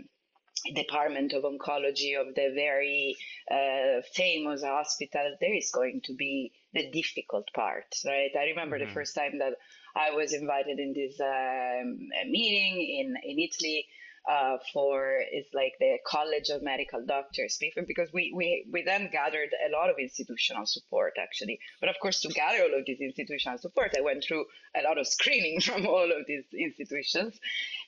department 0.74 1.32
of 1.32 1.44
oncology 1.44 2.20
of 2.20 2.34
the 2.34 2.52
very 2.54 3.16
uh, 3.50 4.02
famous 4.12 4.62
hospital 4.62 5.34
there 5.40 5.56
is 5.56 5.70
going 5.70 6.02
to 6.04 6.14
be 6.14 6.52
the 6.74 6.90
difficult 6.90 7.48
part 7.54 7.86
right 8.04 8.30
i 8.38 8.44
remember 8.44 8.76
mm-hmm. 8.76 8.88
the 8.88 8.94
first 8.94 9.14
time 9.14 9.38
that 9.38 9.54
I 9.96 10.10
was 10.12 10.32
invited 10.32 10.78
in 10.78 10.92
this 10.92 11.20
um, 11.20 11.98
meeting 12.30 12.76
in, 12.78 13.14
in 13.28 13.38
Italy 13.38 13.86
uh, 14.28 14.58
for 14.72 15.18
is 15.32 15.46
like 15.54 15.74
the 15.80 15.96
College 16.06 16.50
of 16.50 16.62
Medical 16.62 17.04
Doctors 17.06 17.58
because 17.86 18.12
we, 18.12 18.32
we, 18.34 18.66
we 18.70 18.82
then 18.82 19.08
gathered 19.10 19.50
a 19.66 19.72
lot 19.72 19.90
of 19.90 19.96
institutional 19.98 20.66
support 20.66 21.14
actually. 21.20 21.58
But 21.80 21.88
of 21.88 21.96
course, 22.00 22.20
to 22.22 22.28
gather 22.28 22.62
all 22.62 22.78
of 22.78 22.86
this 22.86 23.00
institutional 23.00 23.58
support, 23.58 23.94
I 23.96 24.02
went 24.02 24.24
through 24.24 24.44
a 24.76 24.82
lot 24.82 24.98
of 24.98 25.06
screening 25.06 25.60
from 25.62 25.86
all 25.86 26.10
of 26.10 26.26
these 26.26 26.44
institutions, 26.52 27.38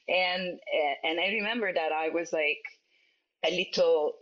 and 0.09 0.59
and 1.05 1.21
I 1.21 1.29
remember 1.35 1.73
that 1.73 1.93
I 1.93 2.09
was 2.09 2.33
like 2.33 2.63
a 3.45 3.51
little 3.51 4.15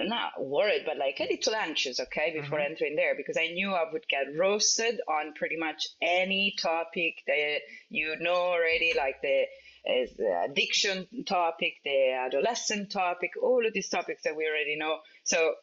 not 0.00 0.32
worried, 0.38 0.82
but 0.86 0.96
like 0.96 1.18
a 1.20 1.28
little 1.28 1.54
anxious, 1.54 1.98
okay, 1.98 2.38
before 2.40 2.58
mm-hmm. 2.58 2.70
entering 2.70 2.96
there 2.96 3.14
because 3.16 3.36
I 3.36 3.48
knew 3.48 3.72
I 3.72 3.90
would 3.92 4.06
get 4.08 4.26
roasted 4.36 5.00
on 5.08 5.32
pretty 5.34 5.56
much 5.56 5.88
any 6.00 6.54
topic 6.60 7.14
that 7.26 7.58
you 7.88 8.14
know 8.20 8.34
already, 8.34 8.92
like 8.96 9.20
the, 9.22 9.44
the 9.84 10.44
addiction 10.48 11.06
topic, 11.26 11.74
the 11.84 12.12
adolescent 12.12 12.90
topic, 12.90 13.30
all 13.42 13.66
of 13.66 13.72
these 13.72 13.88
topics 13.88 14.22
that 14.24 14.36
we 14.36 14.46
already 14.46 14.76
know. 14.76 14.98
So 15.24 15.54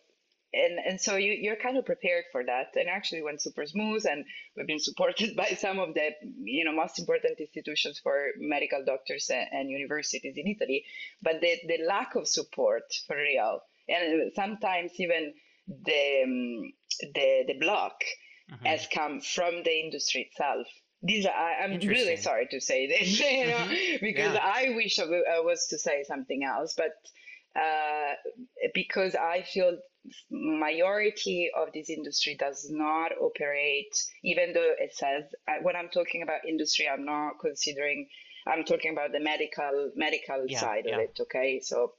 and 0.56 0.80
and 0.80 1.02
so 1.02 1.18
you, 1.18 1.36
you're 1.40 1.58
kind 1.58 1.78
of 1.78 1.86
prepared 1.86 2.24
for 2.32 2.44
that 2.44 2.68
and 2.76 2.88
actually 2.88 3.22
went 3.22 3.42
super 3.42 3.66
smooth 3.66 4.06
and 4.10 4.26
we've 4.56 4.68
been 4.68 4.80
supported 4.80 5.36
by 5.38 5.50
some 5.58 5.80
of 5.80 5.94
the 5.94 6.10
you 6.44 6.64
know 6.64 6.74
most 6.74 6.98
important 7.00 7.40
institutions 7.40 8.00
for 8.02 8.30
medical 8.40 8.84
doctors 8.86 9.30
and, 9.30 9.48
and 9.52 9.70
universities 9.70 10.36
in 10.38 10.48
italy 10.48 10.84
but 11.22 11.42
the, 11.42 11.56
the 11.68 11.84
lack 11.86 12.16
of 12.16 12.28
support 12.28 12.84
for 13.06 13.18
real 13.18 13.60
and 13.90 14.32
sometimes 14.34 14.92
even 14.98 15.34
the 15.68 16.22
um, 16.24 16.72
the 17.14 17.44
the 17.48 17.58
block 17.60 18.02
mm-hmm. 18.52 18.66
has 18.66 18.88
come 18.94 19.20
from 19.20 19.64
the 19.64 19.80
industry 19.80 20.30
itself 20.32 20.68
these 21.06 21.26
are, 21.26 21.34
I, 21.34 21.64
am 21.66 21.80
really 21.80 22.18
sorry 22.18 22.48
to 22.52 22.60
say 22.60 22.88
this, 22.88 23.20
you 23.20 23.46
know, 23.46 23.58
mm-hmm. 23.58 24.06
because 24.06 24.34
yeah. 24.34 24.44
I 24.44 24.74
wish 24.76 25.00
I 25.00 25.40
was 25.40 25.68
to 25.68 25.78
say 25.78 26.04
something 26.04 26.44
else, 26.44 26.76
but 26.76 26.94
uh, 27.60 28.14
because 28.74 29.16
I 29.16 29.44
feel 29.44 29.78
majority 30.30 31.50
of 31.56 31.70
this 31.74 31.90
industry 31.90 32.36
does 32.40 32.68
not 32.70 33.12
operate, 33.20 33.96
even 34.24 34.54
though 34.54 34.74
it 34.78 34.94
says, 34.94 35.24
when 35.62 35.76
I'm 35.76 35.90
talking 35.90 36.22
about 36.22 36.46
industry, 36.48 36.88
I'm 36.88 37.06
not 37.06 37.34
considering, 37.40 38.08
I'm 38.48 38.64
talking 38.64 38.92
about 38.92 39.12
the 39.12 39.20
medical, 39.20 39.92
medical 39.96 40.46
yeah, 40.48 40.60
side 40.60 40.84
yeah. 40.88 40.96
of 40.96 41.02
it. 41.02 41.18
Okay. 41.22 41.62
So, 41.64 41.94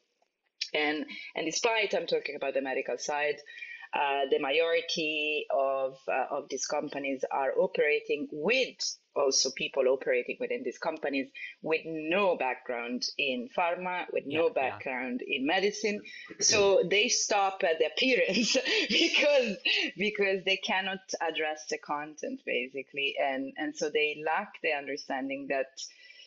and, 0.75 1.07
and 1.35 1.47
despite 1.47 1.95
I'm 1.95 2.07
talking 2.07 2.37
about 2.37 2.55
the 2.55 2.63
medical 2.63 2.99
side, 2.99 3.37
uh, 3.97 4.29
the 4.31 4.39
majority 4.39 5.47
of, 5.51 5.97
uh, 6.07 6.37
of 6.37 6.49
these 6.51 6.67
companies 6.67 7.25
are 7.31 7.53
operating 7.59 8.29
with 8.31 8.77
also 9.17 9.51
people 9.57 9.85
operating 9.89 10.37
within 10.39 10.63
these 10.63 10.77
companies 10.77 11.29
with 11.63 11.81
no 11.87 12.37
background 12.37 13.03
in 13.17 13.49
pharma, 13.57 14.05
with 14.13 14.25
yeah, 14.27 14.41
no 14.41 14.51
background 14.51 15.23
yeah. 15.27 15.39
in 15.39 15.47
medicine. 15.47 16.03
So 16.41 16.83
they 16.91 17.09
stop 17.09 17.63
at 17.65 17.79
the 17.79 17.87
appearance 17.87 18.57
because 18.91 19.57
because 19.97 20.45
they 20.45 20.59
cannot 20.59 21.01
address 21.27 21.65
the 21.71 21.79
content 21.79 22.41
basically, 22.45 23.15
and 23.19 23.55
and 23.57 23.75
so 23.75 23.89
they 23.89 24.23
lack 24.25 24.53
the 24.63 24.73
understanding 24.73 25.47
that 25.49 25.71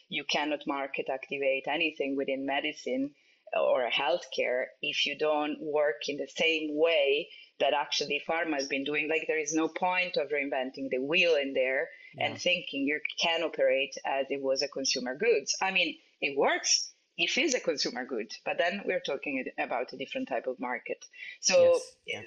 you 0.07 0.23
cannot 0.23 0.65
market 0.65 1.05
activate 1.11 1.67
anything 1.67 2.15
within 2.15 2.47
medicine 2.47 3.11
or 3.55 3.89
healthcare 3.89 4.65
if 4.81 5.05
you 5.05 5.17
don't 5.17 5.57
work 5.61 6.07
in 6.07 6.17
the 6.17 6.27
same 6.35 6.69
way 6.71 7.27
that 7.59 7.73
actually 7.73 8.21
pharma 8.27 8.53
has 8.53 8.67
been 8.67 8.83
doing. 8.83 9.09
Like 9.09 9.25
there 9.27 9.39
is 9.39 9.53
no 9.53 9.67
point 9.67 10.17
of 10.17 10.29
reinventing 10.29 10.89
the 10.89 10.99
wheel 10.99 11.35
in 11.35 11.53
there 11.53 11.89
yeah. 12.15 12.27
and 12.27 12.41
thinking 12.41 12.83
you 12.83 12.99
can 13.21 13.43
operate 13.43 13.95
as 14.05 14.27
it 14.29 14.41
was 14.41 14.61
a 14.61 14.67
consumer 14.67 15.15
goods. 15.15 15.55
I 15.61 15.71
mean, 15.71 15.97
it 16.21 16.37
works 16.37 16.91
if 17.17 17.37
it's 17.37 17.53
a 17.53 17.59
consumer 17.59 18.05
good, 18.05 18.31
but 18.45 18.57
then 18.57 18.81
we're 18.85 19.01
talking 19.01 19.43
about 19.59 19.91
a 19.93 19.97
different 19.97 20.29
type 20.29 20.47
of 20.47 20.59
market. 20.59 21.03
So 21.41 21.79
yes. 22.07 22.23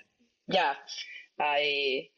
yeah, 0.46 0.74
I 1.40 2.08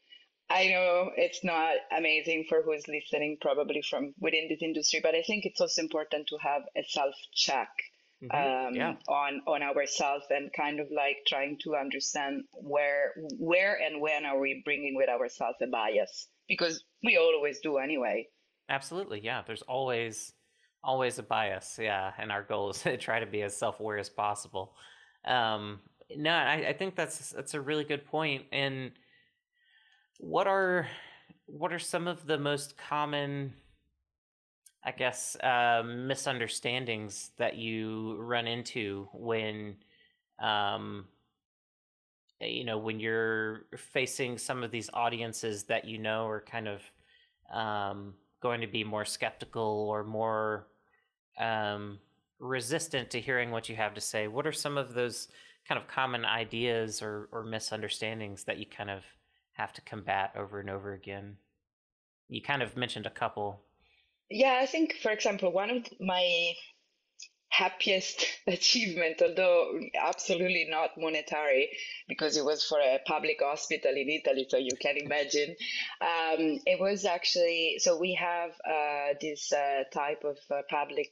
I 0.49 0.67
know 0.67 1.11
it's 1.15 1.43
not 1.43 1.75
amazing 1.97 2.45
for 2.49 2.61
who's 2.61 2.87
listening, 2.87 3.37
probably 3.41 3.81
from 3.81 4.13
within 4.19 4.47
this 4.49 4.61
industry, 4.61 4.99
but 5.01 5.15
I 5.15 5.23
think 5.23 5.45
it's 5.45 5.61
also 5.61 5.81
important 5.81 6.27
to 6.27 6.37
have 6.37 6.63
a 6.77 6.83
self 6.83 7.15
check 7.33 7.69
mm-hmm. 8.31 8.67
um, 8.67 8.75
yeah. 8.75 8.95
on 9.07 9.41
on 9.47 9.63
ourselves 9.63 10.25
and 10.29 10.51
kind 10.55 10.79
of 10.79 10.87
like 10.95 11.17
trying 11.27 11.57
to 11.63 11.75
understand 11.75 12.43
where 12.53 13.13
where 13.37 13.77
and 13.81 14.01
when 14.01 14.25
are 14.25 14.39
we 14.39 14.61
bringing 14.65 14.95
with 14.95 15.09
ourselves 15.09 15.57
a 15.61 15.67
bias 15.67 16.27
because 16.47 16.83
we 17.03 17.17
always 17.17 17.59
do 17.61 17.77
anyway. 17.77 18.27
Absolutely, 18.69 19.21
yeah. 19.21 19.43
There's 19.45 19.61
always 19.63 20.33
always 20.83 21.17
a 21.19 21.23
bias, 21.23 21.77
yeah, 21.81 22.11
and 22.17 22.31
our 22.31 22.43
goal 22.43 22.69
is 22.69 22.81
to 22.83 22.97
try 22.97 23.19
to 23.19 23.25
be 23.25 23.41
as 23.41 23.55
self 23.55 23.79
aware 23.79 23.97
as 23.97 24.09
possible. 24.09 24.75
Um, 25.25 25.79
no, 26.15 26.31
I, 26.31 26.67
I 26.69 26.73
think 26.73 26.95
that's 26.95 27.31
that's 27.31 27.53
a 27.53 27.61
really 27.61 27.83
good 27.83 28.05
point. 28.05 28.45
And 28.51 28.91
what 30.19 30.47
are 30.47 30.87
what 31.47 31.73
are 31.73 31.79
some 31.79 32.07
of 32.07 32.25
the 32.25 32.37
most 32.37 32.77
common 32.77 33.53
I 34.85 34.91
guess, 34.91 35.35
uh, 35.37 35.81
misunderstandings 35.83 37.31
that 37.37 37.57
you 37.57 38.17
run 38.19 38.45
into 38.45 39.09
when, 39.13 39.77
um, 40.39 41.05
eh, 42.39 42.47
you 42.47 42.63
know, 42.63 42.77
when 42.77 42.99
you're 42.99 43.65
facing 43.75 44.37
some 44.37 44.63
of 44.63 44.69
these 44.69 44.91
audiences 44.93 45.63
that 45.65 45.85
you 45.85 45.97
know 45.97 46.27
are 46.27 46.41
kind 46.41 46.67
of 46.67 46.81
um, 47.51 48.13
going 48.41 48.61
to 48.61 48.67
be 48.67 48.83
more 48.83 49.05
skeptical 49.05 49.87
or 49.89 50.03
more 50.03 50.67
um, 51.39 51.97
resistant 52.39 53.09
to 53.09 53.19
hearing 53.19 53.49
what 53.49 53.69
you 53.69 53.75
have 53.75 53.95
to 53.95 54.01
say. 54.01 54.27
What 54.27 54.45
are 54.45 54.51
some 54.51 54.77
of 54.77 54.93
those 54.93 55.29
kind 55.67 55.81
of 55.81 55.87
common 55.87 56.25
ideas 56.25 57.01
or, 57.01 57.27
or 57.31 57.43
misunderstandings 57.43 58.43
that 58.43 58.59
you 58.59 58.67
kind 58.67 58.91
of 58.91 59.03
have 59.53 59.73
to 59.73 59.81
combat 59.81 60.33
over 60.37 60.59
and 60.59 60.69
over 60.69 60.93
again? 60.93 61.37
You 62.29 62.41
kind 62.41 62.61
of 62.61 62.77
mentioned 62.77 63.07
a 63.07 63.11
couple. 63.11 63.64
Yeah, 64.29 64.59
I 64.61 64.65
think, 64.65 64.95
for 65.01 65.11
example, 65.11 65.51
one 65.51 65.69
of 65.69 65.87
my 65.99 66.53
happiest 67.49 68.25
achievement, 68.47 69.21
although 69.21 69.79
absolutely 69.99 70.67
not 70.69 70.91
monetary, 70.97 71.69
because 72.07 72.37
it 72.37 72.43
was 72.45 72.63
for 72.65 72.79
a 72.79 72.99
public 73.05 73.37
hospital 73.41 73.91
in 73.91 74.09
Italy, 74.09 74.45
so 74.49 74.57
you 74.57 74.75
can 74.81 74.97
imagine. 74.97 75.55
Um, 76.01 76.59
it 76.65 76.79
was 76.79 77.05
actually 77.05 77.77
so 77.79 77.97
we 77.99 78.13
have 78.15 78.51
uh, 78.67 79.13
this 79.21 79.51
uh, 79.51 79.83
type 79.93 80.23
of 80.23 80.37
uh, 80.51 80.61
public. 80.69 81.11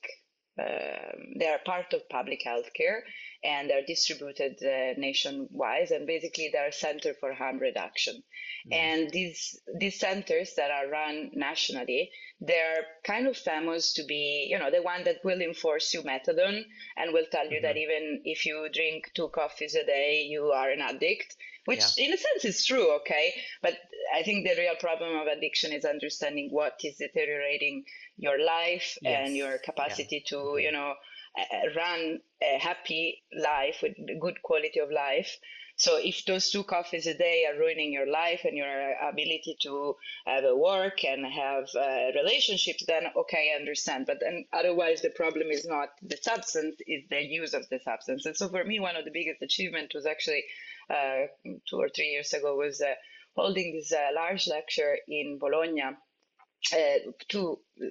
Um, 0.59 1.33
they 1.39 1.47
are 1.47 1.57
part 1.65 1.93
of 1.93 2.07
public 2.09 2.43
healthcare 2.45 2.99
and 3.43 3.67
they're 3.67 3.85
distributed 3.85 4.55
uh, 4.63 4.93
nationwide 4.99 5.89
and 5.89 6.05
basically 6.05 6.51
they're 6.53 6.67
a 6.67 6.71
center 6.71 7.15
for 7.19 7.33
harm 7.33 7.57
reduction 7.57 8.15
mm-hmm. 8.15 8.73
and 8.73 9.09
these 9.09 9.59
these 9.79 9.99
centers 9.99 10.53
that 10.53 10.69
are 10.69 10.91
run 10.91 11.31
nationally 11.33 12.11
they're 12.39 12.85
kind 13.03 13.25
of 13.25 13.35
famous 13.35 13.93
to 13.93 14.03
be 14.03 14.47
you 14.47 14.59
know 14.59 14.69
the 14.69 14.83
one 14.83 15.03
that 15.05 15.23
will 15.23 15.41
enforce 15.41 15.91
you 15.91 16.03
methadone 16.03 16.63
and 16.97 17.13
will 17.13 17.25
tell 17.31 17.45
you 17.45 17.57
mm-hmm. 17.57 17.65
that 17.65 17.77
even 17.77 18.21
if 18.23 18.45
you 18.45 18.69
drink 18.71 19.09
two 19.15 19.29
coffees 19.29 19.73
a 19.73 19.83
day 19.85 20.21
you 20.29 20.51
are 20.51 20.69
an 20.69 20.81
addict 20.81 21.35
which 21.65 21.84
yeah. 21.97 22.06
in 22.06 22.13
a 22.13 22.17
sense 22.17 22.45
is 22.45 22.65
true 22.65 22.95
okay 22.95 23.34
but 23.62 23.73
i 24.13 24.23
think 24.23 24.47
the 24.47 24.56
real 24.58 24.76
problem 24.80 25.15
of 25.17 25.28
addiction 25.28 25.71
is 25.71 25.86
understanding 25.86 26.49
what 26.52 26.73
is 26.84 26.97
deteriorating 26.97 27.84
your 28.17 28.43
life 28.43 28.97
yes. 29.02 29.28
and 29.28 29.36
your 29.36 29.58
capacity 29.60 30.23
yeah. 30.23 30.30
to 30.30 30.36
mm-hmm. 30.36 30.60
you 30.60 30.71
know 30.71 30.93
run 31.76 32.19
a 32.41 32.60
happy 32.60 33.23
life 33.38 33.78
with 33.82 33.93
good 34.19 34.41
quality 34.43 34.80
of 34.80 34.91
life. 34.91 35.38
So 35.76 35.97
if 35.97 36.23
those 36.26 36.52
two 36.52 36.63
coffees 36.63 37.08
a 37.08 37.17
day 37.17 37.47
are 37.47 37.58
ruining 37.58 37.91
your 37.91 38.06
life 38.06 38.41
and 38.43 38.56
your 38.56 38.93
ability 39.02 39.58
to 39.63 39.95
have 40.28 40.43
a 40.43 40.56
work 40.56 41.04
and 41.04 41.26
have 41.26 41.65
uh, 41.76 42.12
relationships, 42.15 42.84
then 42.86 43.06
okay, 43.17 43.52
I 43.52 43.60
understand. 43.60 44.06
But 44.06 44.19
then 44.19 44.45
otherwise, 44.54 45.02
the 45.02 45.10
problem 45.10 45.47
is 45.49 45.65
not 45.65 45.89
the 46.04 46.17
substance; 46.21 46.76
it's 46.86 47.10
the 47.10 47.23
use 47.26 47.56
of 47.56 47.67
the 47.69 47.80
substance. 47.80 48.28
And 48.28 48.38
so 48.38 48.49
for 48.49 48.63
me, 48.63 48.80
one 48.80 48.95
of 48.95 49.04
the 49.04 49.12
biggest 49.12 49.41
achievements 49.41 49.95
was 49.95 50.06
actually 50.06 50.43
two 50.89 51.77
or 51.79 51.89
three 51.89 52.09
years 52.09 52.33
ago 52.33 52.55
was 52.55 52.81
uh, 52.81 52.93
holding 53.35 53.73
this 53.73 53.91
uh, 53.91 54.09
large 54.15 54.47
lecture 54.47 54.97
in 55.07 55.37
Bologna 55.39 55.81
uh, 56.71 57.11
to 57.29 57.59
uh, 57.81 57.85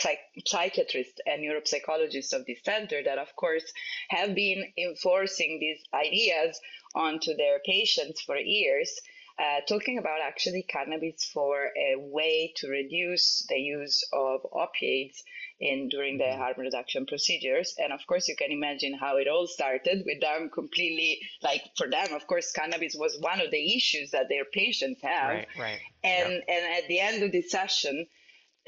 psych- 0.00 0.18
psychiatrists 0.46 1.20
and 1.26 1.42
neuropsychologists 1.42 2.32
of 2.32 2.44
this 2.46 2.58
center 2.64 3.02
that, 3.02 3.18
of 3.18 3.34
course, 3.36 3.64
have 4.10 4.34
been 4.34 4.64
enforcing 4.76 5.58
these 5.60 5.82
ideas 5.94 6.60
onto 6.94 7.34
their 7.34 7.60
patients 7.64 8.20
for 8.20 8.36
years, 8.36 9.00
uh, 9.38 9.60
talking 9.68 9.98
about 9.98 10.20
actually 10.22 10.62
cannabis 10.62 11.24
for 11.32 11.56
a 11.76 11.96
way 11.98 12.52
to 12.56 12.68
reduce 12.68 13.44
the 13.48 13.58
use 13.58 14.06
of 14.12 14.42
opioids 14.52 15.22
in 15.58 15.88
during 15.88 16.18
the 16.18 16.24
mm-hmm. 16.24 16.40
harm 16.40 16.54
reduction 16.58 17.06
procedures. 17.06 17.74
And 17.78 17.92
of 17.92 18.06
course, 18.06 18.28
you 18.28 18.36
can 18.36 18.52
imagine 18.52 18.94
how 18.94 19.16
it 19.16 19.26
all 19.26 19.46
started 19.46 20.04
with 20.06 20.20
them 20.20 20.50
completely 20.52 21.20
like 21.42 21.62
for 21.76 21.88
them, 21.88 22.12
of 22.12 22.26
course, 22.26 22.52
cannabis 22.52 22.94
was 22.94 23.16
one 23.20 23.40
of 23.40 23.50
the 23.50 23.76
issues 23.76 24.12
that 24.12 24.28
their 24.28 24.44
patients 24.44 25.00
have. 25.02 25.30
Right, 25.30 25.48
right. 25.58 25.80
And 26.04 26.32
and 26.32 26.82
at 26.82 26.88
the 26.88 27.00
end 27.00 27.22
of 27.24 27.32
the 27.32 27.42
session, 27.42 28.06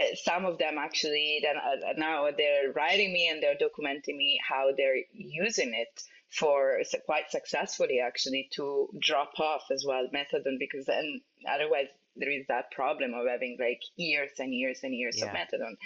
uh, 0.00 0.04
some 0.14 0.44
of 0.44 0.58
them 0.58 0.78
actually 0.78 1.40
then 1.42 1.56
uh, 1.56 1.92
now 1.96 2.28
they're 2.36 2.72
writing 2.72 3.12
me 3.12 3.28
and 3.28 3.42
they're 3.42 3.54
documenting 3.54 4.16
me 4.16 4.40
how 4.48 4.70
they're 4.76 5.02
using 5.12 5.74
it 5.74 6.02
for 6.38 6.78
quite 7.06 7.30
successfully 7.30 8.00
actually 8.00 8.48
to 8.52 8.88
drop 9.00 9.32
off 9.38 9.62
as 9.70 9.84
well 9.86 10.06
methadone 10.14 10.58
because 10.58 10.86
then 10.86 11.20
otherwise 11.48 11.86
there 12.16 12.30
is 12.30 12.46
that 12.48 12.70
problem 12.70 13.14
of 13.14 13.26
having 13.26 13.56
like 13.60 13.80
years 13.96 14.30
and 14.38 14.52
years 14.52 14.80
and 14.82 14.94
years 14.94 15.16
yeah. 15.18 15.26
of 15.26 15.30
methadone 15.30 15.76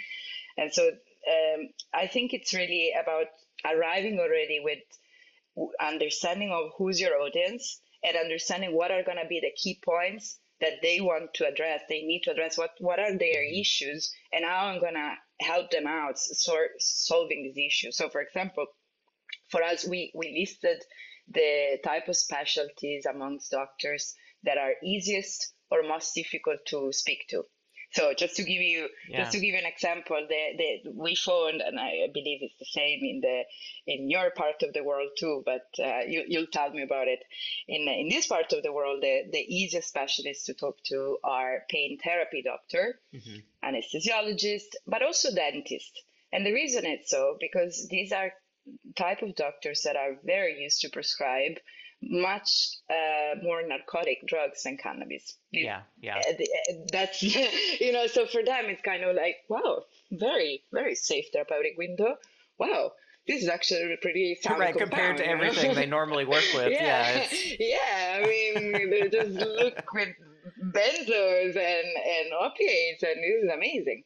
and 0.57 0.73
so 0.73 0.87
um, 0.87 1.69
I 1.93 2.07
think 2.07 2.33
it's 2.33 2.53
really 2.53 2.91
about 2.99 3.27
arriving 3.65 4.19
already 4.19 4.59
with 4.63 4.79
understanding 5.79 6.51
of 6.51 6.71
who's 6.77 6.99
your 6.99 7.19
audience 7.21 7.79
and 8.03 8.17
understanding 8.17 8.75
what 8.75 8.91
are 8.91 9.03
going 9.03 9.19
to 9.21 9.27
be 9.27 9.39
the 9.39 9.51
key 9.55 9.79
points 9.83 10.39
that 10.59 10.81
they 10.81 11.01
want 11.01 11.33
to 11.35 11.47
address. 11.47 11.81
They 11.89 12.01
need 12.01 12.21
to 12.23 12.31
address 12.31 12.57
what, 12.57 12.71
what 12.79 12.99
are 12.99 13.17
their 13.17 13.43
mm-hmm. 13.43 13.59
issues 13.59 14.11
and 14.31 14.45
how 14.45 14.67
I'm 14.67 14.79
going 14.79 14.93
to 14.93 15.13
help 15.41 15.71
them 15.71 15.87
out 15.87 16.17
sort 16.17 16.71
solving 16.79 17.43
these 17.43 17.67
issues. 17.67 17.97
So, 17.97 18.09
for 18.09 18.21
example, 18.21 18.67
for 19.51 19.63
us, 19.63 19.87
we, 19.87 20.11
we 20.15 20.37
listed 20.39 20.81
the 21.29 21.79
type 21.83 22.07
of 22.07 22.15
specialties 22.15 23.05
amongst 23.05 23.51
doctors 23.51 24.15
that 24.43 24.57
are 24.57 24.73
easiest 24.83 25.53
or 25.69 25.83
most 25.83 26.13
difficult 26.15 26.59
to 26.67 26.91
speak 26.91 27.25
to. 27.29 27.43
So 27.93 28.13
just 28.17 28.37
to 28.37 28.43
give 28.43 28.61
you 28.61 28.87
yeah. 29.09 29.19
just 29.19 29.33
to 29.33 29.39
give 29.39 29.53
you 29.53 29.57
an 29.57 29.65
example, 29.65 30.25
the, 30.27 30.43
the 30.57 30.91
we 30.95 31.13
found, 31.13 31.61
and 31.61 31.77
I 31.77 32.07
believe 32.13 32.39
it's 32.41 32.57
the 32.57 32.65
same 32.65 32.99
in 33.03 33.19
the 33.19 33.43
in 33.85 34.09
your 34.09 34.31
part 34.31 34.63
of 34.63 34.71
the 34.71 34.83
world 34.83 35.09
too. 35.19 35.43
But 35.45 35.67
uh, 35.77 36.03
you 36.07 36.23
you'll 36.25 36.47
tell 36.47 36.71
me 36.71 36.83
about 36.83 37.09
it. 37.09 37.19
In 37.67 37.89
in 37.89 38.07
this 38.07 38.27
part 38.27 38.53
of 38.53 38.63
the 38.63 38.71
world, 38.71 39.01
the 39.01 39.23
the 39.29 39.39
easiest 39.39 39.89
specialists 39.89 40.45
to 40.45 40.53
talk 40.53 40.77
to 40.85 41.17
are 41.25 41.63
pain 41.69 41.97
therapy 42.01 42.41
doctor, 42.41 42.97
mm-hmm. 43.13 43.39
anesthesiologist, 43.61 44.71
but 44.87 45.03
also 45.03 45.35
dentist. 45.35 46.01
And 46.31 46.45
the 46.45 46.53
reason 46.53 46.85
it's 46.85 47.11
so 47.11 47.35
because 47.41 47.89
these 47.89 48.13
are 48.13 48.31
type 48.95 49.21
of 49.21 49.35
doctors 49.35 49.81
that 49.83 49.95
are 49.95 50.17
very 50.23 50.61
used 50.61 50.81
to 50.81 50.89
prescribe 50.89 51.57
much 52.01 52.77
uh, 52.89 53.35
more 53.43 53.61
narcotic 53.65 54.25
drugs 54.27 54.63
than 54.63 54.77
cannabis. 54.77 55.37
Yeah, 55.51 55.81
yeah. 56.01 56.17
Uh, 56.17 56.31
uh, 56.31 56.73
that's 56.91 57.21
you 57.81 57.91
know, 57.91 58.07
so 58.07 58.25
for 58.25 58.43
them 58.43 58.65
it's 58.65 58.81
kind 58.81 59.03
of 59.03 59.15
like 59.15 59.37
wow, 59.49 59.83
very 60.11 60.63
very 60.71 60.95
safe 60.95 61.25
therapeutic 61.31 61.77
window. 61.77 62.15
Wow, 62.57 62.93
this 63.27 63.43
is 63.43 63.49
actually 63.49 63.95
pretty 64.01 64.37
sound 64.41 64.59
right 64.59 64.75
compared 64.75 65.17
to 65.17 65.27
everything 65.27 65.75
they 65.75 65.85
normally 65.85 66.25
work 66.25 66.43
with. 66.55 66.71
yeah, 66.71 67.25
yeah. 67.31 67.55
yeah. 67.59 68.19
I 68.23 68.27
mean, 68.27 68.89
they 68.89 69.09
just 69.09 69.31
look 69.31 69.93
with 69.93 70.09
benzos 70.73 71.55
and 71.55 71.87
and 71.87 72.33
opiates, 72.39 73.03
and 73.03 73.17
this 73.17 73.43
is 73.43 73.51
amazing. 73.53 74.03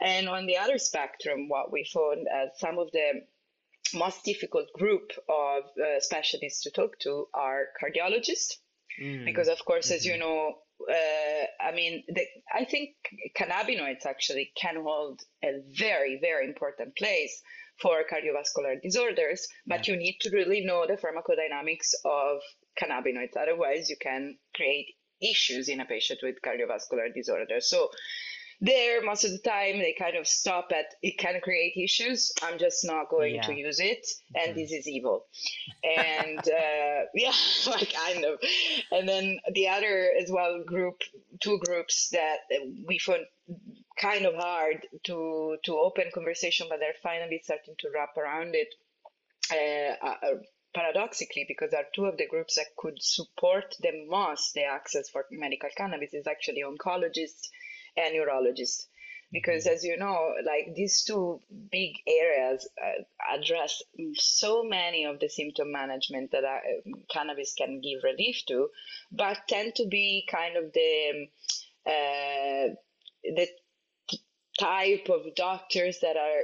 And 0.00 0.28
on 0.28 0.46
the 0.46 0.58
other 0.58 0.78
spectrum, 0.78 1.48
what 1.48 1.72
we 1.72 1.84
found 1.84 2.26
as 2.28 2.58
some 2.58 2.78
of 2.78 2.90
the 2.92 3.22
most 3.94 4.24
difficult 4.24 4.66
group 4.72 5.10
of 5.28 5.64
uh, 5.78 6.00
specialists 6.00 6.62
to 6.62 6.70
talk 6.70 6.98
to 7.00 7.26
are 7.34 7.66
cardiologists, 7.82 8.54
mm. 9.00 9.24
because 9.24 9.48
of 9.48 9.64
course, 9.64 9.86
mm-hmm. 9.86 9.96
as 9.96 10.06
you 10.06 10.12
mm-hmm. 10.12 10.20
know, 10.20 10.54
uh, 10.90 11.68
I 11.68 11.72
mean, 11.72 12.04
the, 12.08 12.24
I 12.54 12.64
think 12.64 12.90
cannabinoids 13.38 14.06
actually 14.06 14.52
can 14.60 14.76
hold 14.82 15.20
a 15.42 15.60
very, 15.78 16.18
very 16.20 16.46
important 16.46 16.96
place 16.96 17.40
for 17.80 18.02
cardiovascular 18.10 18.80
disorders, 18.82 19.46
but 19.66 19.86
you 19.86 19.96
need 19.96 20.16
to 20.20 20.30
really 20.30 20.64
know 20.64 20.86
the 20.86 20.94
pharmacodynamics 20.94 21.92
of 22.04 22.40
cannabinoids. 22.80 23.36
Otherwise, 23.40 23.90
you 23.90 23.96
can 24.00 24.38
create 24.54 24.86
issues 25.22 25.68
in 25.68 25.80
a 25.80 25.84
patient 25.84 26.20
with 26.22 26.36
cardiovascular 26.44 27.12
disorder. 27.14 27.60
So 27.60 27.90
there 28.60 29.02
most 29.02 29.24
of 29.24 29.30
the 29.32 29.38
time 29.38 29.78
they 29.78 29.94
kind 29.98 30.16
of 30.16 30.26
stop 30.26 30.72
at 30.74 30.86
it 31.02 31.18
can 31.18 31.40
create 31.42 31.74
issues 31.76 32.32
i'm 32.42 32.58
just 32.58 32.84
not 32.84 33.10
going 33.10 33.34
Yeah. 33.34 33.42
to 33.46 33.54
use 33.54 33.80
it 33.80 34.06
and 34.34 34.52
Mhm. 34.52 34.54
this 34.56 34.72
is 34.72 34.88
evil 34.88 35.26
and 35.84 36.38
uh, 36.48 37.00
yeah 37.14 37.32
like 37.66 37.92
kind 37.92 38.24
of 38.24 38.38
and 38.92 39.08
then 39.08 39.38
the 39.52 39.68
other 39.68 40.10
as 40.20 40.30
well 40.30 40.62
group 40.64 41.02
two 41.40 41.58
groups 41.66 42.08
that 42.10 42.38
we 42.86 42.98
found 42.98 43.26
kind 44.00 44.24
of 44.26 44.34
hard 44.34 44.86
to 45.04 45.56
to 45.64 45.76
open 45.78 46.10
conversation 46.12 46.66
but 46.70 46.78
they're 46.80 47.02
finally 47.02 47.40
starting 47.44 47.74
to 47.78 47.88
wrap 47.94 48.16
around 48.16 48.54
it 48.54 48.68
uh, 49.52 50.06
uh, 50.06 50.34
paradoxically 50.74 51.44
because 51.48 51.72
are 51.72 51.86
two 51.94 52.04
of 52.04 52.16
the 52.18 52.26
groups 52.26 52.56
that 52.56 52.66
could 52.76 53.00
support 53.00 53.74
the 53.80 53.92
most 54.08 54.54
the 54.54 54.64
access 54.64 55.08
for 55.08 55.24
medical 55.30 55.70
cannabis 55.76 56.12
is 56.12 56.26
actually 56.26 56.62
oncologists 56.62 57.48
and 57.96 58.14
neurologists 58.14 58.88
because 59.32 59.66
as 59.66 59.84
you 59.84 59.96
know 59.96 60.32
like 60.44 60.74
these 60.74 61.02
two 61.02 61.40
big 61.70 61.92
areas 62.06 62.68
uh, 62.82 63.36
address 63.36 63.82
so 64.14 64.62
many 64.62 65.04
of 65.04 65.18
the 65.18 65.28
symptom 65.28 65.72
management 65.72 66.30
that 66.30 66.44
uh, 66.44 66.58
cannabis 67.10 67.54
can 67.56 67.80
give 67.80 68.04
relief 68.04 68.42
to 68.46 68.68
but 69.10 69.38
tend 69.48 69.74
to 69.74 69.86
be 69.86 70.26
kind 70.30 70.56
of 70.56 70.72
the 70.72 71.10
um, 71.10 71.26
uh, 71.86 72.74
the 73.34 73.48
type 74.58 75.08
of 75.10 75.34
doctors 75.34 75.98
that 76.00 76.16
are 76.16 76.40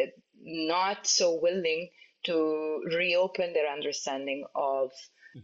uh, 0.00 0.06
not 0.40 1.06
so 1.06 1.38
willing 1.40 1.88
to 2.24 2.82
reopen 2.96 3.52
their 3.52 3.70
understanding 3.70 4.44
of 4.54 4.90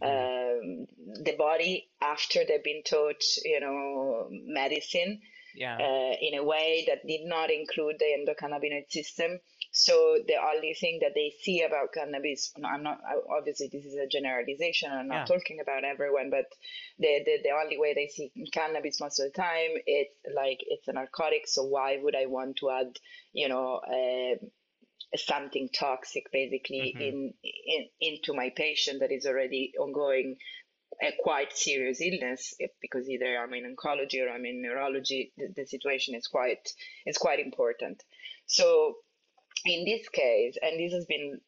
um, 0.01 0.85
the 1.23 1.35
body 1.37 1.89
after 2.01 2.41
they've 2.47 2.63
been 2.63 2.83
taught, 2.83 3.23
you 3.43 3.59
know, 3.59 4.27
medicine 4.29 5.19
Yeah. 5.53 5.77
uh, 5.79 6.13
in 6.21 6.33
a 6.35 6.43
way 6.43 6.85
that 6.87 7.05
did 7.07 7.21
not 7.25 7.49
include 7.51 7.97
the 7.99 8.05
endocannabinoid 8.05 8.89
system. 8.91 9.39
So 9.71 10.17
the 10.27 10.35
only 10.35 10.73
thing 10.73 10.99
that 11.01 11.13
they 11.15 11.31
see 11.41 11.61
about 11.61 11.93
cannabis, 11.93 12.51
I'm 12.63 12.83
not 12.83 12.99
obviously 13.29 13.69
this 13.71 13.85
is 13.85 13.95
a 13.95 14.07
generalization. 14.07 14.91
I'm 14.91 15.07
not 15.07 15.21
Yeah. 15.21 15.25
talking 15.25 15.59
about 15.61 15.83
everyone, 15.83 16.29
but 16.31 16.45
the, 16.97 17.21
the 17.25 17.39
the 17.43 17.51
only 17.51 17.77
way 17.77 17.93
they 17.93 18.07
see 18.07 18.31
cannabis 18.51 18.99
most 18.99 19.19
of 19.19 19.31
the 19.31 19.37
time 19.41 19.71
it's 19.85 20.15
like 20.35 20.59
it's 20.61 20.87
a 20.87 20.93
narcotic. 20.93 21.47
So 21.47 21.63
why 21.63 21.97
would 22.01 22.15
I 22.15 22.25
want 22.25 22.57
to 22.57 22.71
add, 22.71 22.97
you 23.31 23.47
know, 23.47 23.75
uh, 23.77 24.43
something 25.15 25.69
toxic 25.69 26.31
basically 26.31 26.95
Mhm. 26.95 26.99
in, 26.99 27.33
in 27.43 27.89
into 27.99 28.33
my 28.33 28.49
patient 28.55 28.99
that 28.99 29.11
is 29.11 29.25
already 29.25 29.73
ongoing 29.79 30.37
a 31.01 31.13
quite 31.21 31.55
serious 31.55 32.01
illness 32.01 32.53
because 32.81 33.09
either 33.09 33.37
I'm 33.37 33.53
in 33.53 33.75
oncology 33.75 34.21
or 34.21 34.29
I'm 34.29 34.45
in 34.45 34.61
neurology, 34.61 35.31
the, 35.37 35.53
the 35.55 35.65
situation 35.65 36.15
is 36.15 36.27
quite 36.27 36.73
is 37.05 37.17
quite 37.17 37.39
important. 37.39 38.03
So 38.45 38.95
in 39.65 39.85
this 39.85 40.07
case, 40.09 40.57
and 40.61 40.79
this 40.79 40.93
has 40.93 41.05
been 41.05 41.39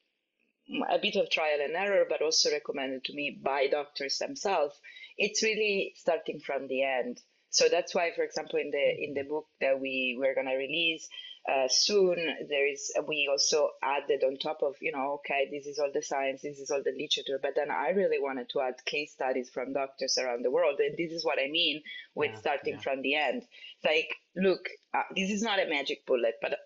a 0.89 0.99
bit 0.99 1.15
of 1.15 1.29
trial 1.29 1.59
and 1.61 1.75
error, 1.75 2.05
but 2.07 2.21
also 2.21 2.51
recommended 2.51 3.03
to 3.05 3.13
me 3.13 3.39
by 3.41 3.67
doctors 3.67 4.17
themselves, 4.17 4.79
it's 5.17 5.43
really 5.43 5.93
starting 5.97 6.39
from 6.39 6.67
the 6.67 6.83
end. 6.83 7.19
So 7.49 7.67
that's 7.69 7.93
why, 7.93 8.11
for 8.15 8.23
example, 8.23 8.59
in 8.59 8.71
the 8.71 9.03
in 9.03 9.13
the 9.13 9.23
book 9.23 9.47
that 9.59 9.79
we 9.79 10.15
we're 10.17 10.35
gonna 10.35 10.55
release 10.55 11.09
uh, 11.49 11.67
soon, 11.67 12.17
there 12.49 12.67
is 12.67 12.93
we 13.07 13.27
also 13.31 13.69
added 13.81 14.23
on 14.23 14.37
top 14.37 14.59
of 14.61 14.75
you 14.81 14.91
know 14.91 15.19
okay 15.19 15.47
this 15.51 15.65
is 15.65 15.79
all 15.79 15.91
the 15.93 16.01
science, 16.03 16.41
this 16.41 16.59
is 16.59 16.69
all 16.69 16.83
the 16.83 16.91
literature, 16.91 17.39
but 17.41 17.55
then 17.55 17.71
I 17.71 17.89
really 17.89 18.19
wanted 18.19 18.49
to 18.49 18.61
add 18.61 18.75
case 18.85 19.13
studies 19.13 19.49
from 19.49 19.73
doctors 19.73 20.17
around 20.17 20.43
the 20.43 20.51
world, 20.51 20.79
and 20.79 20.95
this 20.97 21.11
is 21.11 21.25
what 21.25 21.39
I 21.39 21.49
mean 21.49 21.81
with 22.15 22.31
Yeah, 22.31 22.39
starting 22.39 22.73
yeah. 22.75 22.81
from 22.81 23.01
the 23.01 23.15
end. 23.15 23.43
Like, 23.83 24.09
look, 24.35 24.69
uh, 24.93 25.03
this 25.15 25.31
is 25.31 25.41
not 25.41 25.59
a 25.59 25.67
magic 25.67 26.05
bullet, 26.05 26.35
but 26.41 26.57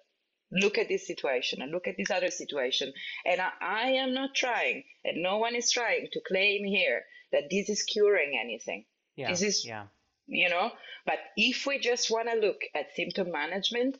look 0.51 0.77
at 0.77 0.89
this 0.89 1.07
situation 1.07 1.61
and 1.61 1.71
look 1.71 1.87
at 1.87 1.95
this 1.97 2.11
other 2.11 2.29
situation. 2.31 2.91
And 3.25 3.41
I, 3.41 3.49
I 3.61 3.87
am 4.03 4.13
not 4.13 4.35
trying, 4.35 4.83
and 5.03 5.23
no 5.23 5.37
one 5.37 5.55
is 5.55 5.71
trying 5.71 6.07
to 6.11 6.21
claim 6.27 6.65
here 6.65 7.03
that 7.31 7.49
this 7.49 7.69
is 7.69 7.83
curing 7.83 8.37
anything, 8.41 8.85
yeah. 9.15 9.29
this 9.29 9.41
is- 9.41 9.65
yeah. 9.65 9.85
you 10.27 10.49
know? 10.49 10.71
But 11.05 11.19
if 11.37 11.65
we 11.65 11.79
just 11.79 12.09
want 12.11 12.29
to 12.29 12.39
look 12.39 12.61
at 12.73 12.95
symptom 12.95 13.31
management, 13.31 13.97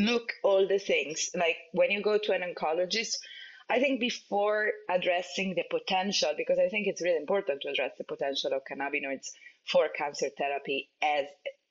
look 0.00 0.32
all 0.42 0.66
the 0.66 0.78
things. 0.78 1.30
Like 1.34 1.56
when 1.72 1.90
you 1.90 2.02
go 2.02 2.18
to 2.18 2.32
an 2.32 2.42
oncologist, 2.42 3.14
I 3.68 3.78
think 3.78 4.00
before 4.00 4.72
addressing 4.88 5.54
the 5.54 5.64
potential, 5.70 6.32
because 6.36 6.58
I 6.58 6.68
think 6.68 6.86
it's 6.88 7.02
really 7.02 7.18
important 7.18 7.62
to 7.62 7.68
address 7.68 7.92
the 7.96 8.04
potential 8.04 8.52
of 8.52 8.62
cannabinoids 8.70 9.28
for 9.70 9.88
cancer 9.96 10.28
therapy 10.36 10.90
as 11.02 11.26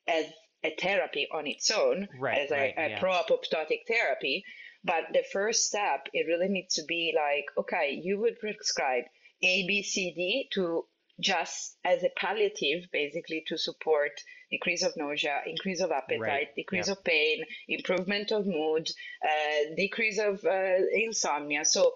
as 0.07 0.25
a 0.63 0.75
therapy 0.79 1.27
on 1.31 1.47
its 1.47 1.71
own, 1.71 2.07
Right, 2.19 2.37
as 2.39 2.51
right, 2.51 2.73
a, 2.77 2.81
a 2.81 2.89
yeah. 2.89 2.99
pro-apoptotic 2.99 3.81
therapy. 3.87 4.43
But 4.83 5.05
the 5.13 5.23
first 5.31 5.65
step, 5.65 6.07
it 6.13 6.25
really 6.27 6.47
needs 6.47 6.75
to 6.75 6.83
be 6.87 7.13
like, 7.15 7.45
okay, 7.57 7.99
you 8.01 8.19
would 8.19 8.39
prescribe 8.39 9.03
A, 9.43 9.67
B, 9.67 9.83
C, 9.83 10.13
D 10.15 10.49
to 10.53 10.85
just 11.19 11.77
as 11.83 12.03
a 12.03 12.09
palliative, 12.15 12.89
basically 12.91 13.43
to 13.47 13.57
support 13.57 14.11
decrease 14.51 14.83
of 14.83 14.93
nausea, 14.97 15.41
increase 15.45 15.81
of 15.81 15.91
appetite, 15.91 16.21
Right, 16.21 16.55
decrease 16.55 16.87
yeah. 16.87 16.93
of 16.93 17.03
pain, 17.03 17.43
improvement 17.67 18.31
of 18.31 18.45
mood, 18.47 18.89
uh, 19.23 19.75
decrease 19.75 20.19
of 20.19 20.43
uh, 20.45 20.75
insomnia. 20.93 21.65
So 21.65 21.93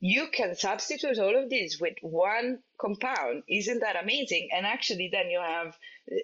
you 0.00 0.26
can 0.28 0.54
substitute 0.54 1.18
all 1.18 1.36
of 1.42 1.48
these 1.48 1.80
with 1.80 1.94
one 2.02 2.58
compound. 2.78 3.42
Isn't 3.48 3.80
that 3.80 3.96
amazing? 4.02 4.50
And 4.54 4.66
actually, 4.66 5.08
then 5.10 5.30
you 5.30 5.40
have, 5.40 5.74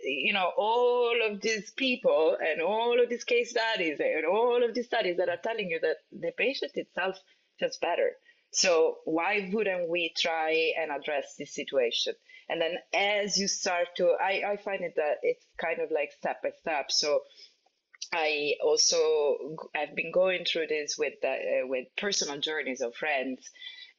you 0.03 0.35
know, 0.35 0.53
all 0.57 1.17
of 1.27 1.41
these 1.41 1.71
people 1.71 2.37
and 2.39 2.61
all 2.61 3.01
of 3.01 3.09
these 3.09 3.25
case 3.25 3.51
studies 3.51 3.99
and 4.01 4.27
all 4.27 4.63
of 4.63 4.75
these 4.75 4.87
studies 4.87 5.17
that 5.17 5.31
are 5.31 5.39
telling 5.43 5.71
you 5.71 5.81
that 5.81 5.97
the 6.13 6.33
patient 6.37 6.73
itself 6.75 7.19
feels 7.59 7.79
better. 7.79 8.11
So 8.53 8.99
why 9.05 9.49
wouldn't 9.53 9.89
we 9.89 10.13
try 10.19 10.73
and 10.79 10.91
address 10.91 11.37
this 11.39 11.55
situation? 11.55 12.15
And 12.51 12.61
then 12.61 12.75
as 12.93 13.39
you 13.39 13.49
start 13.49 13.89
to, 13.97 14.17
I, 14.21 14.43
I 14.53 14.57
find 14.57 14.83
it 14.83 14.95
that 14.97 15.19
it's 15.23 15.47
kind 15.59 15.81
of 15.81 15.91
like 15.91 16.13
step 16.19 16.43
by 16.43 16.51
step. 16.61 16.91
So 16.91 17.21
I 18.13 18.55
also 18.63 19.57
I've 19.75 19.95
been 19.95 20.11
going 20.13 20.45
through 20.45 20.67
this 20.67 20.97
with 20.99 21.15
uh, 21.25 21.67
with 21.69 21.87
personal 21.97 22.39
journeys 22.41 22.81
of 22.81 22.95
friends 22.95 23.49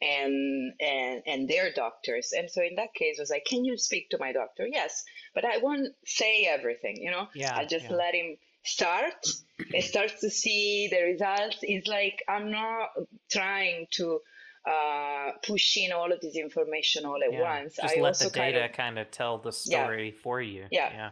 and 0.01 0.73
and 0.81 1.21
and 1.25 1.47
their 1.47 1.71
doctors. 1.71 2.33
And 2.37 2.49
so 2.49 2.61
in 2.61 2.75
that 2.75 2.93
case, 2.93 3.19
I 3.19 3.21
was 3.21 3.29
like, 3.29 3.45
"Can 3.45 3.63
you 3.63 3.77
speak 3.77 4.09
to 4.09 4.17
my 4.19 4.33
doctor?" 4.33 4.67
Yes, 4.67 5.03
but 5.33 5.45
I 5.45 5.57
won't 5.57 5.93
say 6.05 6.45
everything. 6.45 6.97
You 6.97 7.11
know, 7.11 7.27
Yeah, 7.33 7.55
I 7.55 7.65
just 7.65 7.85
yeah. 7.85 7.95
let 7.95 8.13
him 8.13 8.35
start. 8.63 9.13
It 9.59 9.83
starts 9.85 10.19
to 10.21 10.29
see 10.29 10.89
the 10.91 11.03
results. 11.03 11.57
It's 11.61 11.87
like 11.87 12.23
I'm 12.27 12.51
not 12.51 12.89
trying 13.31 13.87
to 13.91 14.19
uh, 14.69 15.31
push 15.43 15.77
in 15.77 15.91
all 15.91 16.11
of 16.11 16.19
this 16.21 16.35
information 16.35 17.05
all 17.05 17.19
at 17.23 17.33
yeah. 17.33 17.41
once. 17.41 17.75
Just 17.75 17.97
I 17.97 18.01
let 18.01 18.09
also 18.09 18.25
the 18.25 18.31
data 18.31 18.59
kind 18.59 18.69
of 18.69 18.77
kind 18.77 18.99
of 18.99 19.11
tell 19.11 19.37
the 19.37 19.51
Yeah. 19.65 19.83
story 19.83 20.11
for 20.11 20.41
you. 20.41 20.65
Yeah. 20.71 20.91
Yeah. 20.91 21.09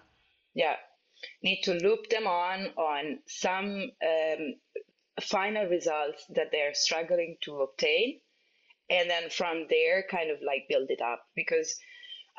yeah 0.54 0.76
need 1.44 1.62
to 1.64 1.74
loop 1.74 2.10
them 2.10 2.28
on 2.28 2.68
on 2.78 3.20
some 3.28 3.92
um, 4.06 4.56
final 5.22 5.66
results 5.68 6.26
that 6.30 6.52
they're 6.52 6.74
struggling 6.74 7.38
to 7.42 7.62
obtain 7.62 8.20
and 8.90 9.10
then 9.10 9.30
from 9.30 9.66
there 9.70 10.04
kind 10.10 10.32
of 10.32 10.40
like 10.42 10.66
build 10.70 10.90
it 10.90 11.02
up 11.02 11.24
because 11.36 11.78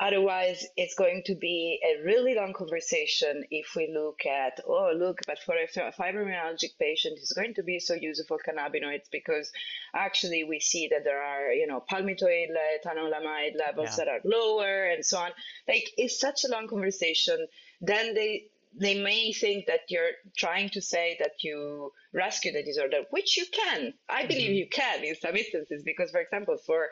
otherwise 0.01 0.65
it's 0.75 0.95
going 0.95 1.21
to 1.23 1.35
be 1.35 1.79
a 1.89 2.03
really 2.03 2.33
long 2.35 2.51
conversation 2.53 3.43
if 3.51 3.67
we 3.75 3.89
look 3.93 4.25
at 4.25 4.59
oh 4.67 4.91
look 4.97 5.19
but 5.27 5.37
for 5.45 5.55
a 5.55 5.67
fi- 5.67 5.91
fibromyalgic 5.91 6.71
patient 6.79 7.17
it's 7.21 7.33
going 7.33 7.53
to 7.53 7.61
be 7.63 7.79
so 7.79 7.93
useful 7.93 8.39
cannabinoids 8.45 9.07
because 9.11 9.51
actually 9.93 10.43
we 10.43 10.59
see 10.59 10.87
that 10.89 11.03
there 11.03 11.21
are 11.21 11.51
you 11.53 11.67
know 11.67 11.83
palmitoyl 11.89 12.47
ethanolamide 12.75 13.55
levels 13.57 13.89
Yeah. 13.91 13.95
that 14.05 14.07
are 14.07 14.21
lower 14.25 14.85
and 14.85 15.05
so 15.05 15.19
on 15.19 15.31
like 15.67 15.87
it's 15.97 16.19
such 16.19 16.43
a 16.45 16.49
long 16.51 16.67
conversation 16.67 17.37
then 17.79 18.15
they 18.15 18.47
they 18.73 19.01
may 19.03 19.33
think 19.33 19.65
that 19.67 19.81
you're 19.89 20.11
trying 20.37 20.69
to 20.69 20.81
say 20.81 21.17
that 21.19 21.31
you 21.43 21.91
rescue 22.13 22.53
the 22.53 22.63
disorder, 22.63 22.99
which 23.09 23.35
you 23.35 23.43
can. 23.51 23.93
I 24.07 24.25
believe 24.25 24.51
Mhm. 24.51 24.55
you 24.55 24.67
can 24.69 25.03
in 25.03 25.15
some 25.15 25.35
instances, 25.35 25.83
because, 25.83 26.09
for 26.11 26.21
example, 26.21 26.57
for 26.65 26.89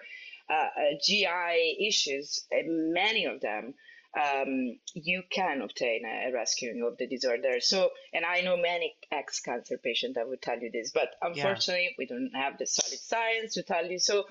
GI 1.02 1.88
issues, 1.88 2.46
uh, 2.52 2.64
many 2.66 3.26
of 3.26 3.42
them, 3.42 3.74
um, 4.18 4.80
you 4.94 5.24
can 5.30 5.62
obtain 5.62 6.04
a, 6.06 6.34
rescuing 6.34 6.84
of 6.84 6.98
the 6.98 7.08
disorder. 7.08 7.60
So, 7.60 7.92
and 8.14 8.26
I 8.26 8.42
know 8.42 8.58
many 8.58 8.96
ex-cancer 9.12 9.78
patients 9.78 10.16
that 10.16 10.28
would 10.28 10.42
tell 10.42 10.60
you 10.60 10.72
this, 10.72 10.92
but 10.92 11.10
unfortunately, 11.22 11.96
we 11.98 12.08
don't 12.08 12.32
have 12.34 12.58
the 12.58 12.66
solid 12.66 13.00
science 13.00 13.54
to 13.54 13.64
tell 13.64 13.86
you. 13.86 14.00
So, 14.00 14.26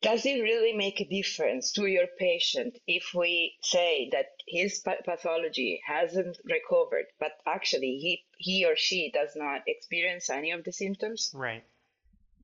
does 0.00 0.24
it 0.26 0.42
really 0.42 0.72
make 0.76 1.00
a 1.00 1.08
difference 1.08 1.72
to 1.72 1.86
your 1.86 2.06
patient 2.18 2.78
if 2.86 3.12
we 3.14 3.56
say 3.62 4.08
that 4.12 4.26
his 4.46 4.80
pathology 5.04 5.80
hasn't 5.86 6.38
recovered, 6.44 7.06
but 7.18 7.32
actually 7.46 7.98
he 7.98 8.24
he 8.38 8.64
or 8.64 8.76
she 8.76 9.10
does 9.12 9.30
not 9.34 9.62
experience 9.66 10.30
any 10.30 10.52
of 10.52 10.62
the 10.62 10.72
symptoms? 10.72 11.32
Right. 11.34 11.64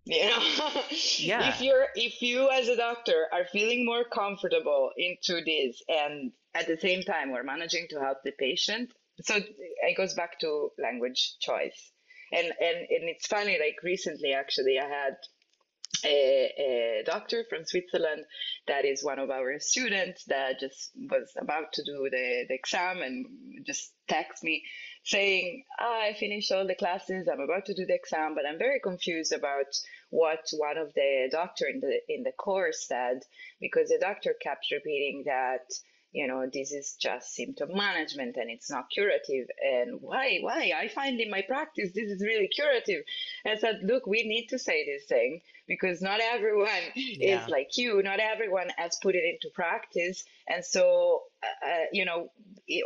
You 0.07 0.27
know, 0.27 0.39
Yeah. 1.19 1.49
if 1.49 1.61
you're 1.63 1.87
if 1.95 2.21
you 2.21 2.51
as 2.51 2.69
a 2.69 2.77
doctor 2.77 3.27
are 3.33 3.47
feeling 3.47 3.87
more 3.87 4.05
comfortable 4.05 4.91
into 4.97 5.43
this, 5.45 5.83
and 5.89 6.33
at 6.55 6.67
the 6.67 6.79
same 6.79 7.03
time 7.03 7.33
we're 7.33 7.43
managing 7.43 7.87
to 7.91 8.01
help 8.01 8.19
the 8.23 8.33
patient, 8.33 8.93
so 9.23 9.37
it 9.37 9.97
goes 9.97 10.15
back 10.15 10.39
to 10.41 10.71
language 10.79 11.37
choice. 11.41 11.91
And 12.33 12.47
and 12.47 12.77
and 12.77 13.09
it's 13.09 13.27
funny. 13.27 13.59
Like 13.59 13.77
recently, 13.83 14.33
actually, 14.35 14.79
I 14.79 14.89
had 14.89 15.17
a, 16.05 16.53
a 16.59 17.03
doctor 17.07 17.45
from 17.49 17.65
Switzerland 17.65 18.25
that 18.67 18.85
is 18.85 19.05
one 19.05 19.19
of 19.19 19.31
our 19.31 19.59
students 19.61 20.25
that 20.27 20.61
just 20.61 20.91
was 21.11 21.33
about 21.39 21.73
to 21.75 21.85
do 21.85 22.09
the, 22.11 22.45
the 22.49 22.55
exam 22.55 23.01
and 23.01 23.27
just 23.65 23.93
text 24.09 24.43
me 24.43 24.63
saying, 25.05 25.65
"Ah, 25.79 26.03
I 26.03 26.15
finished 26.15 26.51
all 26.53 26.67
the 26.67 26.75
classes, 26.75 27.29
I'm 27.29 27.41
about 27.41 27.67
to 27.67 27.75
do 27.75 27.87
the 27.87 27.95
exam, 27.95 28.35
but 28.35 28.47
I'm 28.47 28.59
very 28.59 28.81
confused 28.81 29.33
about 29.33 29.67
what 30.11 30.49
one 30.53 30.79
of 30.79 30.95
the 30.95 31.29
doctor 31.31 31.67
in 31.67 31.81
the 31.81 32.01
in 32.09 32.23
the 32.23 32.33
course 32.33 32.87
said 32.87 33.23
because 33.61 33.91
the 33.91 33.99
doctor 33.99 34.35
kept 34.35 34.71
repeating 34.71 35.25
that 35.25 35.73
you 36.15 36.27
know 36.29 36.47
this 36.53 36.73
is 36.73 36.97
just 37.01 37.35
symptom 37.35 37.71
management 37.75 38.37
and 38.37 38.49
it's 38.51 38.71
not 38.71 38.89
curative. 38.91 39.49
And 39.61 39.99
why 40.01 40.39
why? 40.41 40.73
I 40.77 40.89
find 40.89 41.21
in 41.21 41.31
my 41.31 41.43
practice 41.43 41.91
this 41.95 42.09
is 42.11 42.23
really 42.23 42.49
curative. 42.49 43.03
And 43.45 43.57
I 43.59 43.61
said 43.61 43.81
look 43.83 44.07
we 44.07 44.23
need 44.23 44.47
to 44.51 44.59
say 44.59 44.87
this 44.87 45.05
thing 45.07 45.41
because 45.67 46.01
not 46.01 46.21
everyone 46.21 46.69
Yeah. 46.95 47.43
is 47.43 47.49
like 47.49 47.77
you. 47.77 48.03
Not 48.03 48.21
everyone 48.21 48.69
has 48.79 48.97
put 49.03 49.15
it 49.17 49.25
into 49.25 49.53
practice. 49.55 50.25
And 50.49 50.65
so 50.65 51.23
uh, 51.43 51.67
uh, 51.69 51.85
you 51.93 52.05
know 52.05 52.31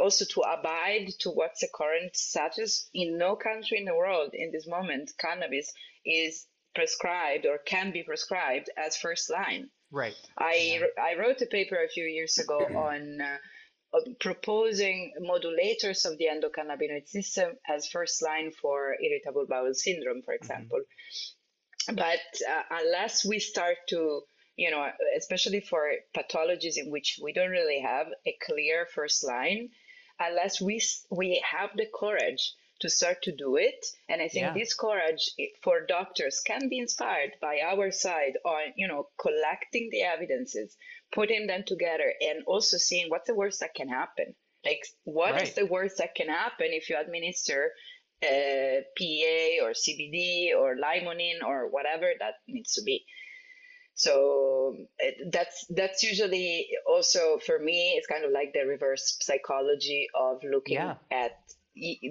also 0.01 0.25
to 0.25 0.41
abide 0.41 1.09
to 1.21 1.31
what's 1.31 1.61
the 1.61 1.69
current 1.75 2.17
status 2.17 2.89
in 2.95 3.19
no 3.19 3.37
country 3.37 3.79
in 3.79 3.85
the 3.85 3.95
world 3.95 4.31
in 4.33 4.51
this 4.53 4.67
moment 4.67 5.13
cannabis 5.19 5.73
is 6.05 6.47
prescribed 6.75 7.47
or 7.47 7.59
can 7.59 7.93
be 7.93 8.03
prescribed 8.03 8.71
as 8.77 8.97
first 8.97 9.31
line 9.31 9.69
Right. 9.91 10.15
I, 10.37 10.83
I 11.01 11.19
wrote 11.19 11.41
a 11.41 11.47
paper 11.47 11.77
a 11.83 11.89
few 11.89 12.05
years 12.05 12.39
ago 12.39 12.59
on 12.77 13.21
uh, 13.21 13.37
uh, 13.95 14.01
proposing 14.21 15.13
modulators 15.23 16.05
of 16.05 16.19
the 16.19 16.27
endocannabinoid 16.27 17.09
system 17.09 17.53
as 17.67 17.89
first 17.89 18.23
line 18.23 18.51
for 18.51 18.95
irritable 19.03 19.47
bowel 19.49 19.73
syndrome, 19.73 20.23
for 20.23 20.35
example. 20.35 20.81
But 21.87 22.21
uh, 22.47 22.63
unless 22.71 23.25
we 23.25 23.39
start 23.39 23.77
to, 23.89 24.21
you 24.57 24.71
know, 24.71 24.87
especially 25.17 25.61
for 25.61 25.91
pathologies 26.15 26.77
in 26.77 26.91
which 26.91 27.19
we 27.23 27.33
don't 27.33 27.51
really 27.51 27.81
have 27.81 28.09
a 28.27 28.37
clear 28.45 28.87
first 28.95 29.27
line, 29.27 29.71
unless 30.21 30.61
we 30.61 30.83
we 31.11 31.43
have 31.51 31.71
the 31.77 31.87
courage 31.99 32.53
to 32.81 32.89
start 32.89 33.23
to 33.23 33.33
do 33.33 33.57
it, 33.57 33.87
and 34.09 34.23
I 34.23 34.29
think 34.29 34.45
Yeah. 34.47 34.55
this 34.55 34.75
courage 34.75 35.31
for 35.63 35.87
doctors 35.87 36.41
can 36.41 36.69
be 36.69 36.79
inspired 36.79 37.33
by 37.41 37.61
our 37.61 37.91
side 37.91 38.39
on, 38.45 38.73
you 38.77 38.87
know, 38.89 39.09
collecting 39.19 39.89
the 39.91 40.03
evidences, 40.03 40.77
putting 41.13 41.47
them 41.47 41.65
together, 41.65 42.13
and 42.21 42.45
also 42.47 42.77
seeing 42.79 43.11
what's 43.11 43.27
the 43.27 43.35
worst 43.35 43.61
that 43.61 43.75
can 43.75 43.89
happen. 43.89 44.35
Like, 44.65 44.85
what 45.05 45.35
is 45.37 45.43
Right. 45.43 45.55
the 45.57 45.67
worst 45.67 45.99
that 45.99 46.15
can 46.15 46.29
happen 46.29 46.69
if 46.73 46.89
you 46.91 46.97
administer 46.97 47.73
uh, 48.23 48.83
PEA 48.97 49.61
or 49.63 49.71
CBD 49.73 50.53
or 50.57 50.77
limonene 50.77 51.43
or 51.47 51.69
whatever 51.69 52.13
that 52.19 52.35
needs 52.49 52.73
to 52.75 52.83
be. 52.83 53.05
So 53.95 54.77
that's 55.33 55.67
that's 55.71 56.03
usually 56.05 56.69
also 56.87 57.39
for 57.39 57.59
me. 57.59 57.95
It's 57.97 58.07
kind 58.07 58.25
of 58.25 58.31
like 58.31 58.53
the 58.53 58.65
reverse 58.67 59.17
psychology 59.21 60.07
of 60.15 60.43
looking 60.45 60.75
Yeah. 60.77 60.97
at 61.11 61.33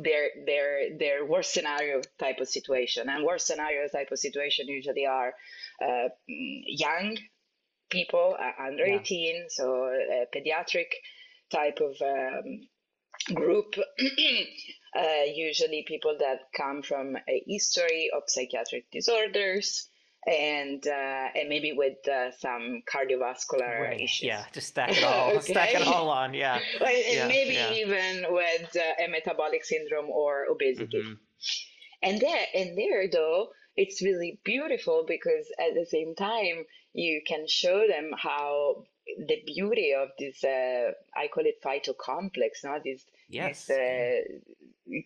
their 0.03 0.29
their 0.45 0.97
their 0.97 1.25
worst 1.25 1.53
scenario 1.53 2.01
type 2.19 2.39
of 2.39 2.47
situation. 2.47 3.09
And 3.09 3.23
worst 3.23 3.47
scenario 3.47 3.87
type 3.87 4.11
of 4.11 4.19
situation 4.19 4.67
usually 4.67 5.05
are 5.05 5.33
uh, 5.81 6.09
young 6.27 7.17
people 7.89 8.35
uh, 8.39 8.63
under 8.67 8.85
Yeah. 8.85 8.99
18, 8.99 9.49
so 9.49 9.85
a 9.85 10.25
pediatric 10.35 10.91
type 11.51 11.79
of 11.81 11.95
um, 12.01 12.67
group. 13.33 13.75
uh, 14.95 15.23
usually 15.33 15.83
people 15.87 16.17
that 16.19 16.39
come 16.55 16.81
from 16.81 17.15
a 17.15 17.43
history 17.47 18.09
of 18.15 18.23
psychiatric 18.27 18.89
disorders 18.91 19.89
and 20.27 20.85
uh, 20.85 21.27
and 21.35 21.47
maybe 21.49 21.73
with 21.73 22.05
uh, 22.07 22.31
some 22.37 22.81
cardiovascular 22.91 23.81
Right. 23.81 24.01
issues. 24.01 24.23
Yeah. 24.27 24.45
Just 24.53 24.67
stack 24.69 24.91
it 24.97 25.03
all. 25.11 25.39
Stack 25.41 25.73
it 25.73 25.87
all 25.87 26.09
on. 26.09 26.33
Yeah. 26.33 26.59
Well, 26.81 26.89
and 26.89 27.05
Yeah, 27.15 27.27
maybe 27.27 27.53
yeah. 27.53 27.71
even 27.73 28.25
with 28.33 28.75
uh, 28.75 29.03
a 29.03 29.07
metabolic 29.07 29.63
syndrome 29.65 30.09
or 30.09 30.45
obesity. 30.51 31.01
Mhm. 31.01 31.17
And 32.03 32.19
there, 32.21 32.45
and 32.53 32.77
there 32.77 33.09
though, 33.09 33.49
it's 33.75 34.01
really 34.03 34.39
beautiful 34.43 35.05
because 35.07 35.51
at 35.59 35.73
the 35.73 35.85
same 35.85 36.13
time 36.15 36.65
you 36.93 37.21
can 37.25 37.47
show 37.47 37.87
them 37.87 38.11
how 38.17 38.83
the 39.17 39.41
beauty 39.45 39.93
of 39.93 40.09
this. 40.19 40.43
Uh, 40.43 40.91
I 41.15 41.27
call 41.33 41.45
it 41.45 41.61
phytocomplex, 41.63 42.63
not 42.65 42.83
this 42.83 43.05
Yes. 43.29 43.69
uh, 43.69 44.21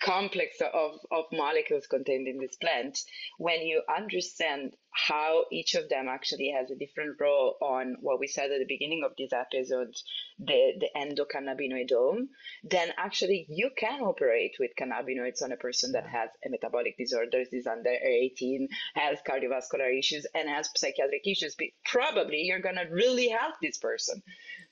complex 0.02 0.62
of, 0.62 1.00
of 1.12 1.26
molecules 1.32 1.88
contained 1.88 2.28
in 2.28 2.38
this 2.38 2.56
plant, 2.56 3.00
when 3.38 3.62
you 3.62 3.82
understand 3.94 4.74
how 4.92 5.46
each 5.52 5.76
of 5.76 5.90
them 5.90 6.08
actually 6.08 6.54
has 6.56 6.70
a 6.70 6.76
different 6.76 7.16
role 7.20 7.56
on 7.62 7.96
what 8.02 8.20
we 8.20 8.28
said 8.28 8.52
at 8.52 8.60
the 8.60 8.66
beginning 8.68 9.04
of 9.06 9.14
this 9.18 9.32
episode, 9.34 9.96
the, 10.38 10.74
the 10.80 10.90
endocannabinoidome, 10.96 12.28
then 12.64 12.90
actually 12.98 13.46
you 13.50 13.70
can 13.78 14.02
operate 14.02 14.56
with 14.60 14.72
cannabinoids 14.80 15.42
on 15.42 15.52
a 15.52 15.58
person 15.58 15.94
that 15.94 16.06
has 16.06 16.30
a 16.46 16.50
metabolic 16.50 16.98
disorder, 16.98 17.44
is 17.52 17.68
under 17.68 17.90
18, 17.90 18.68
has 18.96 19.20
cardiovascular 19.28 19.98
issues, 19.98 20.28
and 20.36 20.50
has 20.50 20.70
psychiatric 20.76 21.26
issues. 21.26 21.56
But 21.58 21.68
Probably 21.86 22.42
you're 22.42 22.60
going 22.60 22.76
to 22.76 22.88
really 22.92 23.30
help 23.30 23.56
this 23.62 23.78
person 23.78 24.22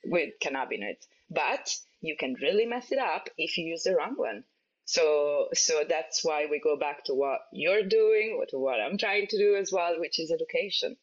with 0.05 0.33
cannabinoids. 0.41 1.07
But 1.29 1.69
you 2.01 2.15
can 2.19 2.35
really 2.41 2.65
mess 2.65 2.91
it 2.91 2.99
up 2.99 3.29
if 3.37 3.57
you 3.57 3.65
use 3.65 3.83
the 3.83 3.95
wrong 3.95 4.13
one. 4.15 4.43
So, 4.85 5.49
so 5.53 5.83
that's 5.87 6.23
why 6.23 6.47
we 6.49 6.59
go 6.59 6.75
back 6.75 7.03
to 7.05 7.13
what 7.13 7.41
you're 7.53 7.83
doing, 7.83 8.43
to 8.49 8.57
what 8.57 8.79
I'm 8.79 8.97
trying 8.97 9.27
to 9.27 9.37
do 9.37 9.55
as 9.55 9.71
well, 9.71 9.99
which 9.99 10.19
is 10.19 10.31
education. 10.31 10.97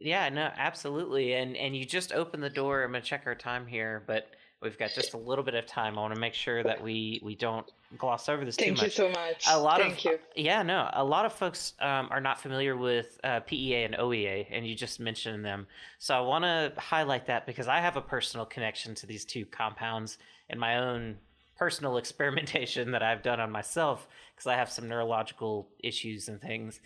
Yeah, 0.00 0.28
no, 0.28 0.50
absolutely. 0.56 1.32
And 1.34 1.56
and 1.56 1.76
you 1.76 1.84
just 1.84 2.12
opened 2.12 2.42
the 2.42 2.50
door. 2.50 2.82
I'm 2.82 2.92
gonna 2.92 3.02
check 3.02 3.22
our 3.26 3.34
time 3.34 3.66
here, 3.66 4.02
but 4.06 4.26
we've 4.62 4.78
got 4.78 4.92
just 4.94 5.14
a 5.14 5.16
little 5.16 5.44
bit 5.44 5.54
of 5.54 5.66
time. 5.66 5.98
I 5.98 6.02
want 6.02 6.14
to 6.14 6.20
make 6.20 6.34
sure 6.34 6.62
that 6.62 6.82
we 6.82 7.20
we 7.22 7.34
don't 7.34 7.70
gloss 7.98 8.28
over 8.28 8.44
this 8.44 8.56
Thank 8.56 8.78
too 8.78 8.86
you 8.86 8.90
so 8.90 9.08
much. 9.10 9.44
a 9.48 9.58
lot 9.58 9.80
Thank 9.80 9.98
of 9.98 10.04
you. 10.04 10.18
yeah 10.34 10.62
no 10.62 10.88
a 10.94 11.04
lot 11.04 11.26
of 11.26 11.32
folks 11.34 11.74
um, 11.80 12.08
are 12.10 12.20
not 12.22 12.40
familiar 12.40 12.74
with 12.74 13.20
uh, 13.22 13.40
PEA 13.40 13.84
and 13.84 13.94
OEA 13.96 14.46
and 14.50 14.66
you 14.66 14.74
just 14.74 14.98
mentioned 14.98 15.44
them 15.44 15.66
so 15.98 16.14
I 16.16 16.20
want 16.20 16.44
to 16.44 16.72
highlight 16.80 17.26
that 17.26 17.44
because 17.44 17.68
I 17.68 17.80
have 17.80 17.98
a 17.98 18.00
personal 18.00 18.46
connection 18.46 18.94
to 18.94 19.06
these 19.06 19.26
two 19.26 19.44
compounds 19.44 20.16
and 20.48 20.58
my 20.58 20.78
own 20.78 21.18
personal 21.58 21.96
experimentation 21.98 22.92
that 22.92 23.02
I've 23.02 23.22
done 23.22 23.40
on 23.40 23.50
myself 23.50 24.08
because 24.34 24.46
I 24.46 24.56
have 24.56 24.70
some 24.70 24.88
neurological 24.88 25.68
issues 25.82 26.28
and 26.28 26.40
things 26.40 26.80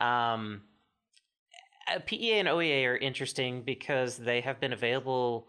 um, 0.00 0.62
uh, 1.94 1.98
PEA 2.06 2.38
and 2.38 2.48
OEA 2.48 2.86
are 2.86 2.96
interesting 2.96 3.62
because 3.62 4.16
they 4.16 4.40
have 4.40 4.60
been 4.60 4.72
available 4.72 5.48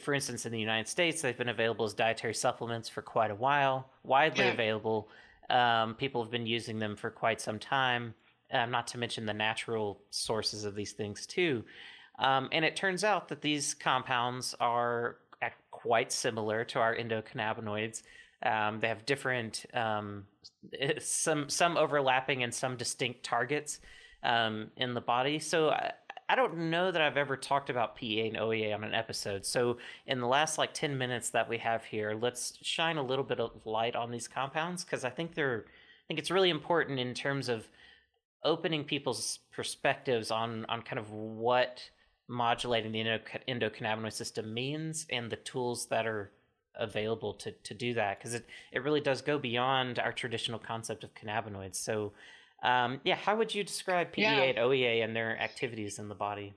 for 0.00 0.14
instance, 0.14 0.46
in 0.46 0.52
the 0.52 0.58
United 0.60 0.88
States, 0.88 1.22
they've 1.22 1.36
been 1.36 1.48
available 1.48 1.84
as 1.84 1.94
dietary 1.94 2.34
supplements 2.34 2.88
for 2.88 3.02
quite 3.02 3.30
a 3.30 3.34
while, 3.34 3.90
widely 4.02 4.44
Yeah. 4.44 4.52
available. 4.52 5.08
Um, 5.50 5.94
people 5.94 6.22
have 6.22 6.30
been 6.30 6.46
using 6.46 6.78
them 6.78 6.96
for 6.96 7.10
quite 7.10 7.40
some 7.40 7.58
time, 7.58 8.14
um, 8.50 8.70
not 8.70 8.86
to 8.88 8.98
mention 8.98 9.26
the 9.26 9.34
natural 9.34 10.00
sources 10.10 10.64
of 10.64 10.74
these 10.74 10.92
things, 10.92 11.26
too. 11.26 11.64
Um, 12.18 12.48
and 12.52 12.64
it 12.64 12.74
turns 12.76 13.04
out 13.04 13.28
that 13.28 13.42
these 13.42 13.74
compounds 13.74 14.54
are 14.60 15.18
quite 15.70 16.10
similar 16.10 16.64
to 16.64 16.80
our 16.80 16.96
endocannabinoids. 16.96 18.02
Um, 18.42 18.80
they 18.80 18.88
have 18.88 19.04
different, 19.06 19.66
um, 19.74 20.26
some 20.98 21.48
some 21.48 21.76
overlapping 21.76 22.42
and 22.42 22.52
some 22.52 22.76
distinct 22.76 23.22
targets 23.22 23.80
um, 24.22 24.70
in 24.76 24.94
the 24.94 25.00
body. 25.00 25.38
So 25.38 25.70
I, 26.28 26.34
don't 26.34 26.70
know 26.70 26.90
that 26.90 27.00
I've 27.00 27.16
ever 27.16 27.36
talked 27.36 27.70
about 27.70 27.96
PEA 27.96 28.28
and 28.28 28.36
OEA 28.36 28.74
on 28.74 28.84
an 28.84 28.94
episode. 28.94 29.44
So 29.44 29.78
in 30.06 30.20
the 30.20 30.26
last 30.26 30.58
like 30.58 30.74
10 30.74 30.96
minutes 30.98 31.30
that 31.30 31.48
we 31.48 31.58
have 31.58 31.84
here, 31.84 32.16
let's 32.20 32.58
shine 32.62 32.96
a 32.96 33.02
little 33.02 33.24
bit 33.24 33.40
of 33.40 33.64
light 33.64 33.96
on 33.96 34.10
these 34.10 34.28
compounds 34.28 34.84
because 34.84 35.04
I 35.04 35.10
think 35.10 35.34
they're 35.34 35.64
I 35.66 36.06
think 36.06 36.20
it's 36.20 36.30
really 36.30 36.50
important 36.50 37.00
in 37.00 37.14
terms 37.14 37.48
of 37.48 37.66
opening 38.44 38.84
people's 38.84 39.40
perspectives 39.52 40.30
on 40.30 40.64
on 40.66 40.82
kind 40.82 40.98
of 40.98 41.10
what 41.10 41.90
modulating 42.28 42.92
the 42.92 43.20
endocannabinoid 43.48 44.12
system 44.12 44.52
means 44.52 45.06
and 45.10 45.30
the 45.30 45.36
tools 45.36 45.86
that 45.86 46.06
are 46.06 46.30
available 46.78 47.32
to 47.34 47.52
to 47.52 47.74
do 47.74 47.94
that 47.94 48.18
because 48.18 48.34
it 48.34 48.46
it 48.72 48.82
really 48.82 49.00
does 49.00 49.22
go 49.22 49.38
beyond 49.38 49.98
our 49.98 50.12
traditional 50.12 50.58
concept 50.58 51.04
of 51.04 51.14
cannabinoids. 51.14 51.76
So 51.76 52.12
um, 52.62 53.00
yeah, 53.04 53.16
how 53.16 53.36
would 53.36 53.54
you 53.54 53.64
describe 53.64 54.12
PEA 54.12 54.22
Yeah. 54.22 54.42
and 54.42 54.58
OEA 54.58 55.04
and 55.04 55.14
their 55.14 55.38
activities 55.38 55.98
in 55.98 56.08
the 56.08 56.14
body? 56.14 56.54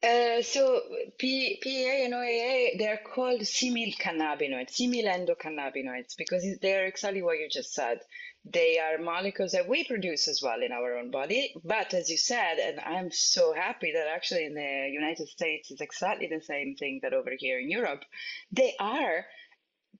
Uh, 0.00 0.40
so 0.42 0.80
P, 1.18 1.58
PEA 1.60 2.04
and 2.04 2.14
OAA, 2.14 2.78
they're 2.78 3.00
called 3.04 3.40
simil 3.40 3.92
cannabinoids, 3.98 4.70
simil 4.70 5.06
endocannabinoids, 5.06 6.16
because 6.16 6.46
they're 6.62 6.86
exactly 6.86 7.20
what 7.20 7.38
you 7.38 7.48
just 7.50 7.74
said. 7.74 7.98
They 8.44 8.78
are 8.78 8.98
molecules 8.98 9.52
that 9.52 9.68
we 9.68 9.82
produce 9.84 10.28
as 10.28 10.40
well 10.40 10.62
in 10.62 10.70
our 10.70 10.96
own 10.98 11.10
body. 11.10 11.52
But 11.64 11.94
as 11.94 12.08
you 12.08 12.16
said, 12.16 12.58
and 12.58 12.78
I'm 12.78 13.10
so 13.10 13.52
happy 13.52 13.90
that 13.92 14.06
actually 14.06 14.44
in 14.44 14.54
the 14.54 14.88
United 14.92 15.28
States 15.28 15.72
it's 15.72 15.80
exactly 15.80 16.28
the 16.28 16.42
same 16.42 16.76
thing 16.76 17.00
that 17.02 17.12
over 17.12 17.32
here 17.36 17.58
in 17.58 17.68
Europe, 17.68 18.04
they 18.52 18.74
are 18.78 19.26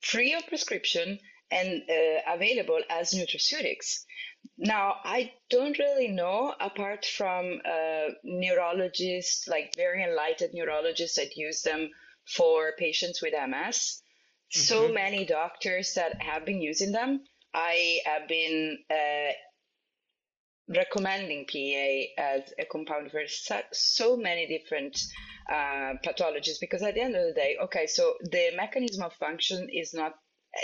free 0.01 0.35
of 0.35 0.47
prescription 0.47 1.19
and 1.51 1.83
uh, 1.91 2.35
available 2.35 2.81
as 2.89 3.13
nutraceutics. 3.13 4.05
Now, 4.57 4.97
I 5.05 5.33
don't 5.51 5.79
really 5.79 6.09
know, 6.09 6.55
apart 6.61 7.05
from 7.05 7.61
uh, 7.65 8.09
neurologists, 8.25 9.47
like 9.47 9.75
very 9.77 10.03
enlightened 10.03 10.53
neurologists 10.53 11.17
that 11.17 11.37
use 11.37 11.63
them 11.63 11.91
for 12.27 12.73
patients 12.77 13.23
with 13.23 13.35
MS. 13.35 14.03
Mm-hmm. 14.57 14.61
So 14.61 14.89
many 14.93 15.25
doctors 15.25 15.95
that 15.95 16.21
have 16.21 16.45
been 16.45 16.61
using 16.61 16.93
them. 16.93 17.25
I 17.55 18.01
have 18.05 18.29
been 18.29 18.79
uh, 18.91 19.33
recommending 20.69 21.47
PEA 21.47 22.15
as 22.19 22.53
a 22.59 22.65
compound 22.65 23.11
for 23.11 23.23
so 23.73 24.17
many 24.17 24.47
different 24.47 25.01
uh, 25.51 25.95
pathologies 26.05 26.61
because 26.61 26.83
at 26.83 26.95
the 26.95 27.01
end 27.01 27.17
of 27.17 27.27
the 27.27 27.33
day, 27.33 27.57
okay, 27.63 27.87
so 27.87 28.15
the 28.23 28.51
mechanism 28.57 29.03
of 29.03 29.15
function 29.15 29.69
is 29.73 29.95
not 29.95 30.15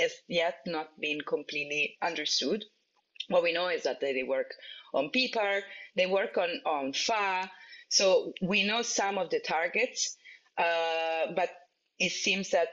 as 0.03 0.13
yet 0.29 0.57
not 0.67 0.89
been 1.01 1.21
completely 1.21 1.97
understood. 2.03 2.65
What 3.29 3.43
we 3.43 3.53
know 3.53 3.69
is 3.69 3.85
that 3.85 4.01
they 4.01 4.23
work 4.23 4.55
on 4.93 5.11
PPAR, 5.11 5.63
they 5.97 6.07
work 6.07 6.37
on, 6.39 6.61
on 6.67 6.93
FAAH. 6.93 7.51
So 7.89 8.33
we 8.43 8.65
know 8.65 8.83
some 8.83 9.19
of 9.19 9.31
the 9.31 9.41
targets, 9.41 10.17
uh, 10.59 11.33
but 11.35 11.51
it 11.99 12.13
seems 12.13 12.51
that 12.51 12.69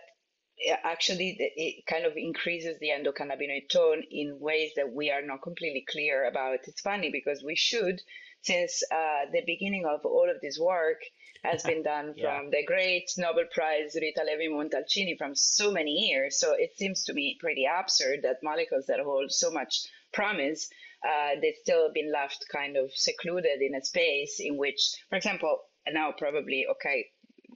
actually 0.84 1.36
it 1.39 1.86
kind 1.88 2.06
of 2.06 2.14
increases 2.16 2.78
the 2.80 2.89
endocannabinoid 2.89 3.70
tone 3.70 4.04
in 4.12 4.39
ways 4.39 4.72
that 4.76 4.93
we 4.93 5.10
are 5.10 5.22
not 5.22 5.41
completely 5.41 5.86
clear 5.89 6.28
about. 6.28 6.60
It's 6.68 6.82
funny 6.82 7.10
because 7.12 7.43
we 7.43 7.56
should, 7.56 8.02
since 8.41 8.84
uh, 8.91 9.26
the 9.32 9.41
beginning 9.45 9.86
of 9.86 10.06
all 10.06 10.30
of 10.30 10.41
this 10.41 10.60
work 10.60 11.02
has 11.43 11.64
been 11.64 11.84
done 11.84 12.14
yeah. 12.18 12.38
from 12.38 12.52
the 12.52 12.64
great 12.66 13.10
Nobel 13.18 13.45
Prize 13.54 13.95
Rita 13.99 14.24
Levi 14.24 14.54
Montalcini 14.54 15.18
from 15.18 15.36
so 15.36 15.72
many 15.72 15.91
years. 15.91 16.39
So 16.39 16.54
it 16.54 16.78
seems 16.78 17.06
to 17.06 17.14
me 17.14 17.38
pretty 17.39 17.66
absurd 17.66 18.20
that 18.24 18.43
molecules 18.43 18.86
that 18.88 18.99
hold 18.99 19.32
so 19.32 19.52
much 19.52 19.88
promise, 20.14 20.70
uh, 21.07 21.39
they've 21.41 21.55
still 21.62 21.91
been 21.93 22.12
left 22.12 22.45
kind 22.51 22.78
of 22.78 22.91
secluded 22.93 23.62
in 23.62 23.76
a 23.76 23.84
space 23.84 24.39
in 24.39 24.57
which, 24.57 24.93
for 25.09 25.16
example, 25.16 25.59
now 25.91 26.14
probably, 26.18 26.66
okay, 26.70 27.07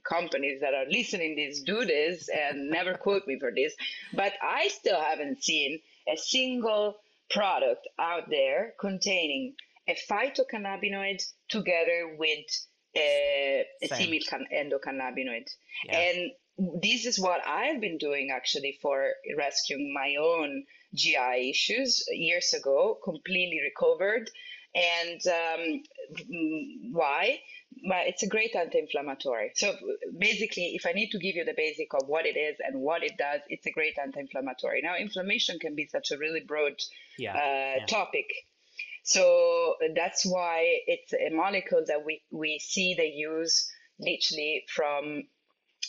companies 0.08 0.60
that 0.60 0.74
are 0.74 0.86
listening 0.90 1.36
this 1.36 1.62
do 1.62 1.84
this 1.84 2.28
and 2.28 2.70
never 2.70 2.94
quote 2.94 3.26
me 3.26 3.38
for 3.38 3.50
this, 3.54 3.74
but 4.14 4.32
I 4.42 4.68
still 4.68 5.00
haven't 5.00 5.42
seen 5.42 5.80
a 6.08 6.16
single 6.16 6.96
product 7.30 7.88
out 7.98 8.30
there 8.30 8.74
containing 8.80 9.54
a 9.88 9.96
phytocannabinoid 10.08 11.22
together 11.48 12.16
with 12.18 12.46
a, 12.96 13.64
a 13.82 13.88
simil 13.88 14.20
endocannabinoid. 14.52 15.46
Yeah. 15.84 15.98
And 15.98 16.30
this 16.82 17.04
is 17.04 17.20
what 17.20 17.46
I've 17.46 17.80
been 17.80 17.98
doing 17.98 18.30
actually 18.32 18.78
for 18.80 19.10
rescuing 19.36 19.92
my 19.92 20.16
own 20.20 20.64
GI 20.94 21.50
issues 21.50 22.04
years 22.10 22.52
ago, 22.54 22.98
completely 23.02 23.60
recovered. 23.62 24.30
And 24.74 25.20
um, 25.26 25.82
why? 26.92 27.40
Well, 27.88 28.02
it's 28.06 28.22
a 28.22 28.28
great 28.28 28.54
anti-inflammatory. 28.54 29.52
So 29.54 29.74
basically, 30.18 30.74
if 30.74 30.86
I 30.86 30.92
need 30.92 31.10
to 31.10 31.18
give 31.18 31.34
you 31.34 31.44
the 31.44 31.54
basic 31.56 31.88
of 31.94 32.08
what 32.08 32.26
it 32.26 32.36
is 32.36 32.56
and 32.60 32.80
what 32.80 33.02
it 33.02 33.12
does, 33.18 33.40
it's 33.48 33.66
a 33.66 33.70
great 33.70 33.94
anti-inflammatory. 34.02 34.82
Now, 34.82 34.96
inflammation 34.96 35.58
can 35.58 35.74
be 35.74 35.86
such 35.86 36.10
a 36.10 36.18
really 36.18 36.40
broad 36.40 36.74
yeah, 37.18 37.34
uh, 37.34 37.78
yeah. 37.78 37.86
topic. 37.86 38.26
So 39.04 39.76
that's 39.94 40.26
why 40.26 40.80
it's 40.86 41.12
a 41.12 41.34
molecule 41.34 41.84
that 41.86 42.04
we, 42.04 42.22
we 42.30 42.58
see 42.58 42.94
they 42.94 43.12
use 43.14 43.70
literally 44.00 44.64
from 44.74 45.22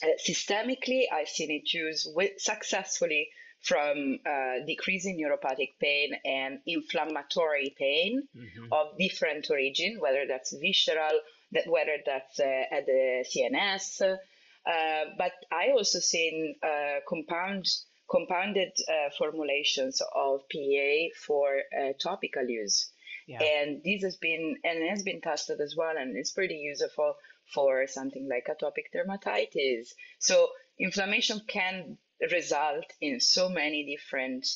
uh, 0.04 0.08
systemically. 0.28 1.06
I've 1.12 1.28
seen 1.28 1.52
it 1.52 1.74
used 1.74 2.10
with, 2.14 2.32
successfully 2.38 3.30
from 3.62 4.20
uh, 4.26 4.66
decreasing 4.66 5.20
neuropathic 5.20 5.72
pain 5.80 6.12
and 6.24 6.60
inflammatory 6.66 7.76
pain 7.78 8.24
mm-hmm. 8.36 8.72
of 8.72 8.98
different 8.98 9.50
origin, 9.50 9.98
whether 10.00 10.26
that's 10.28 10.56
visceral, 10.62 11.20
that 11.52 11.68
whether 11.68 11.98
that's 12.06 12.40
uh, 12.40 12.64
at 12.72 12.86
the 12.86 13.26
CNS. 13.26 14.02
Uh, 14.02 15.06
but 15.18 15.32
I 15.52 15.72
also 15.72 16.00
seen 16.00 16.56
uh, 16.64 17.00
compound 17.08 17.68
compounded 18.10 18.72
uh, 18.88 19.10
formulations 19.18 20.02
of 20.16 20.48
PEA 20.50 21.12
for 21.26 21.58
uh, 21.78 21.92
topical 22.02 22.48
use. 22.48 22.90
Yeah. 23.28 23.44
And 23.44 23.82
this 23.84 24.04
has 24.04 24.16
been 24.16 24.56
and 24.64 24.90
has 24.90 25.04
been 25.04 25.20
tested 25.20 25.60
as 25.60 25.76
well, 25.76 25.96
and 25.98 26.16
it's 26.16 26.32
pretty 26.32 26.56
useful 26.56 27.16
for 27.54 27.88
something 27.88 28.30
like 28.30 28.48
atopic 28.48 28.88
dermatitis. 28.96 29.90
So 30.20 30.50
inflammation 30.80 31.42
can 31.48 31.98
result 32.32 32.86
in 33.02 33.20
so 33.20 33.50
many 33.50 33.86
different 33.86 34.48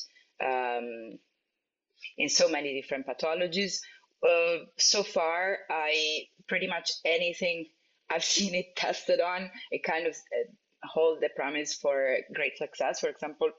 um, 0.44 1.18
in 2.18 2.28
so 2.28 2.48
many 2.48 2.80
different 2.80 3.06
pathologies. 3.06 3.80
Uh, 4.26 4.64
so 4.78 5.02
far, 5.02 5.58
I 5.70 6.26
pretty 6.48 6.66
much 6.66 6.92
anything 7.04 7.66
I've 8.10 8.24
seen 8.36 8.54
it 8.54 8.76
tested 8.76 9.20
on, 9.20 9.50
it 9.70 9.82
kind 9.82 10.06
of 10.06 10.14
uh, 10.14 10.50
hold 10.84 11.20
the 11.20 11.30
promise 11.34 11.74
for 11.74 12.16
great 12.34 12.56
success. 12.58 13.00
For 13.00 13.08
example, 13.08 13.50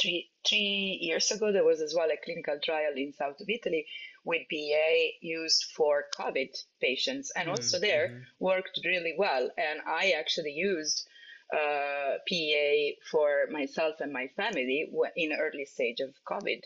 three 0.00 0.30
three 0.46 0.98
years 1.00 1.30
ago, 1.30 1.52
there 1.52 1.64
was 1.64 1.80
as 1.80 1.94
well 1.94 2.10
a 2.10 2.16
clinical 2.24 2.58
trial 2.62 2.92
in 2.96 3.12
south 3.12 3.40
of 3.40 3.48
Italy 3.48 3.86
with 4.24 4.42
PA 4.50 4.94
used 5.20 5.64
for 5.74 6.04
COVID 6.18 6.54
patients, 6.80 7.32
and 7.34 7.48
mm-hmm. 7.48 7.50
also 7.50 7.78
there 7.78 8.08
mm-hmm. 8.08 8.22
worked 8.38 8.80
really 8.84 9.14
well. 9.16 9.50
And 9.56 9.80
I 9.86 10.14
actually 10.18 10.52
used 10.52 11.08
uh, 11.54 12.18
PEA 12.26 12.98
for 13.10 13.46
myself 13.50 13.96
and 14.00 14.12
my 14.12 14.28
family 14.36 14.90
in 15.16 15.32
early 15.32 15.64
stage 15.64 16.00
of 16.00 16.14
COVID, 16.30 16.60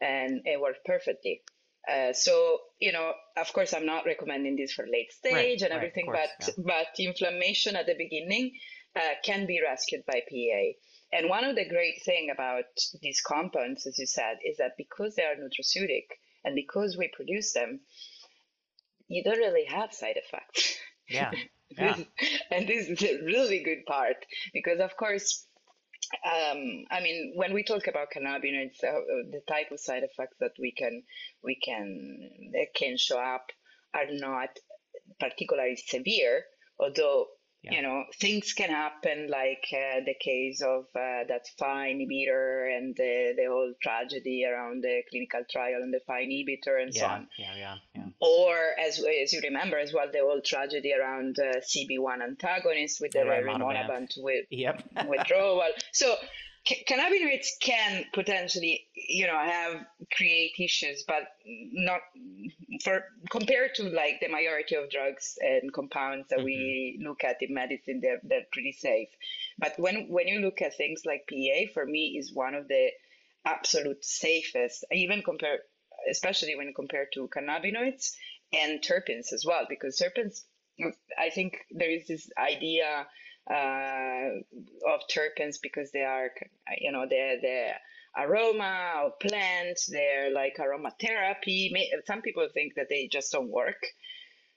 and 0.00 0.42
it 0.44 0.60
worked 0.60 0.84
perfectly. 0.84 1.42
Uh, 1.90 2.12
so 2.12 2.58
you 2.80 2.92
know, 2.92 3.12
of 3.36 3.52
course, 3.52 3.74
I'm 3.74 3.86
not 3.86 4.06
recommending 4.06 4.56
this 4.56 4.72
for 4.72 4.86
late 4.86 5.12
stage 5.12 5.62
right, 5.62 5.62
and 5.62 5.72
everything, 5.72 6.08
right, 6.08 6.28
course, 6.38 6.50
but 6.56 6.64
yeah. 6.66 6.84
but 6.86 7.04
inflammation 7.04 7.74
at 7.74 7.86
the 7.86 7.96
beginning 7.98 8.52
uh, 8.94 9.14
can 9.24 9.46
be 9.46 9.60
rescued 9.60 10.04
by 10.06 10.20
PEA. 10.28 10.76
And 11.12 11.28
one 11.28 11.44
of 11.44 11.56
the 11.56 11.68
great 11.68 12.02
thing 12.04 12.30
about 12.32 12.64
these 13.02 13.20
compounds, 13.20 13.86
as 13.86 13.98
you 13.98 14.06
said, 14.06 14.38
is 14.48 14.56
that 14.58 14.72
because 14.78 15.14
they 15.14 15.24
are 15.24 15.36
nutraceutic 15.36 16.06
and 16.44 16.54
because 16.54 16.96
we 16.96 17.08
produce 17.14 17.52
them, 17.52 17.80
you 19.08 19.22
don't 19.22 19.38
really 19.38 19.66
have 19.66 19.92
side 19.92 20.16
effects. 20.16 20.78
Yeah. 21.08 21.30
Yeah. 21.78 21.96
and 22.50 22.68
this 22.68 22.88
is 22.88 23.02
a 23.02 23.22
really 23.24 23.62
good 23.62 23.84
part 23.86 24.16
because, 24.52 24.80
of 24.80 24.96
course, 24.96 25.46
um, 26.24 26.84
I 26.90 27.00
mean, 27.02 27.32
when 27.36 27.52
we 27.52 27.62
talk 27.62 27.86
about 27.86 28.08
cannabinoids, 28.14 28.82
uh, 28.84 29.00
the 29.30 29.40
type 29.48 29.70
of 29.70 29.80
side 29.80 30.02
effects 30.02 30.36
that 30.40 30.52
we 30.58 30.72
can 30.72 31.02
we 31.42 31.58
can 31.64 32.30
can 32.74 32.96
show 32.96 33.18
up 33.18 33.46
are 33.94 34.10
not 34.10 34.50
particularly 35.20 35.76
severe, 35.76 36.44
although 36.78 37.26
yeah. 37.62 37.72
you 37.72 37.82
know 37.82 38.04
things 38.14 38.52
can 38.52 38.70
happen 38.70 39.28
like 39.28 39.66
uh, 39.72 40.00
the 40.04 40.14
case 40.14 40.60
of 40.62 40.84
uh, 40.96 41.24
that 41.28 41.46
FAAH 41.58 41.86
inhibitor 41.86 42.76
and 42.76 42.96
the, 42.96 43.34
the 43.36 43.46
whole 43.48 43.72
tragedy 43.80 44.44
around 44.44 44.82
the 44.82 45.02
clinical 45.10 45.42
trial 45.48 45.82
and 45.82 45.94
the 45.94 46.00
FAAH 46.06 46.22
inhibitor 46.26 46.82
and 46.82 46.94
yeah, 46.94 47.00
so 47.00 47.06
on 47.06 47.28
yeah, 47.38 47.54
yeah, 47.56 47.74
yeah. 47.94 48.02
or 48.20 48.56
as, 48.84 48.98
as 49.22 49.32
you 49.32 49.40
remember 49.42 49.78
as 49.78 49.92
well 49.92 50.06
the 50.12 50.20
whole 50.20 50.40
tragedy 50.40 50.92
around 50.92 51.38
uh, 51.38 51.60
cb1 51.60 52.22
antagonist 52.22 53.00
with 53.00 53.12
the 53.12 53.20
rimonabant 53.20 54.12
with 54.18 54.46
yep. 54.50 54.82
withdrawal 55.08 55.62
so 55.92 56.16
cannabinoids 56.66 57.48
can 57.60 58.04
potentially 58.12 58.86
you 58.94 59.26
know 59.26 59.38
have 59.38 59.84
create 60.14 60.52
issues 60.60 61.04
but 61.08 61.24
not 61.72 62.00
for 62.84 63.04
compared 63.30 63.74
to 63.74 63.84
like 63.84 64.20
the 64.20 64.28
majority 64.28 64.76
of 64.76 64.88
drugs 64.88 65.34
and 65.40 65.72
compounds 65.72 66.28
that 66.28 66.38
mm-hmm. 66.38 66.46
we 66.46 67.00
look 67.04 67.24
at 67.24 67.36
in 67.40 67.52
medicine 67.52 68.00
they're, 68.00 68.20
they're 68.22 68.46
pretty 68.52 68.72
safe 68.72 69.08
but 69.58 69.72
when 69.76 70.06
when 70.08 70.28
you 70.28 70.38
look 70.38 70.62
at 70.62 70.76
things 70.76 71.02
like 71.04 71.22
pa 71.28 71.72
for 71.74 71.84
me 71.84 72.16
is 72.18 72.32
one 72.32 72.54
of 72.54 72.68
the 72.68 72.90
absolute 73.44 74.04
safest 74.04 74.84
even 74.92 75.20
compared 75.22 75.60
especially 76.08 76.54
when 76.54 76.72
compared 76.74 77.08
to 77.12 77.28
cannabinoids 77.36 78.12
and 78.52 78.80
terpenes 78.82 79.32
as 79.32 79.44
well 79.44 79.66
because 79.68 80.00
terpenes 80.00 80.44
i 81.18 81.28
think 81.28 81.58
there 81.72 81.90
is 81.90 82.06
this 82.06 82.30
idea 82.38 83.04
Uh, 83.50 84.40
of 84.88 85.00
terpenes 85.12 85.56
because 85.62 85.90
they 85.92 86.02
are, 86.02 86.30
you 86.78 86.92
know, 86.92 87.06
they're 87.08 87.40
the 87.40 87.68
aroma 88.16 89.04
of 89.04 89.18
plants. 89.20 89.86
They're 89.86 90.30
like 90.32 90.56
aromatherapy. 90.58 91.70
Some 92.06 92.22
people 92.22 92.48
think 92.54 92.74
that 92.76 92.88
they 92.88 93.08
just 93.08 93.32
don't 93.32 93.50
work. 93.50 93.82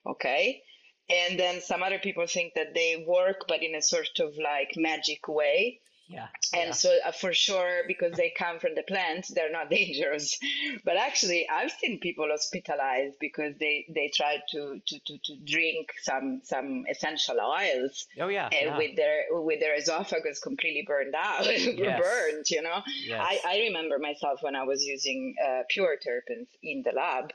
Okay. 0.06 0.62
and 1.10 1.40
then 1.40 1.62
some 1.62 1.84
other 1.84 2.00
people 2.00 2.26
think 2.28 2.54
that 2.56 2.74
they 2.74 3.04
work 3.08 3.46
but 3.48 3.62
in 3.64 3.76
a 3.76 3.82
sort 3.82 4.20
of 4.20 4.34
like 4.38 4.72
magic 4.76 5.28
way 5.28 5.80
Yeah. 6.08 6.28
and 6.54 6.68
yeah. 6.68 6.72
so 6.72 6.96
uh, 7.06 7.12
for 7.12 7.34
sure 7.34 7.82
because 7.88 8.16
they 8.16 8.32
come 8.38 8.60
from 8.60 8.76
the 8.76 8.84
plant 8.84 9.28
they're 9.34 9.52
not 9.52 9.70
dangerous 9.80 10.38
but 10.84 10.98
actually 10.98 11.48
i've 11.50 11.72
seen 11.72 12.00
people 12.00 12.28
hospitalized 12.30 13.16
because 13.20 13.56
they 13.60 13.86
they 13.94 14.12
tried 14.14 14.42
to 14.52 14.80
to 14.86 15.00
to, 15.00 15.18
to 15.18 15.36
drink 15.44 15.88
some 16.04 16.42
some 16.44 16.86
essential 16.90 17.38
oils 17.42 18.06
oh 18.20 18.28
yeah. 18.28 18.50
and 18.52 18.72
yeah. 18.72 18.78
with 18.78 18.96
their 18.96 19.24
with 19.32 19.60
their 19.60 19.76
esophagus 19.76 20.40
completely 20.40 20.84
burned 20.86 21.16
out 21.18 21.46
Yes. 21.46 22.00
burned 22.02 22.46
you 22.50 22.62
know 22.62 22.82
Yes. 23.06 23.22
I, 23.22 23.40
I 23.46 23.58
remember 23.60 24.00
myself 24.00 24.42
when 24.42 24.56
I 24.56 24.64
was 24.64 24.84
using 24.84 25.36
uh, 25.44 25.62
pure 25.70 25.98
terpenes 25.98 26.48
in 26.64 26.84
the 26.84 26.92
lab. 26.92 27.32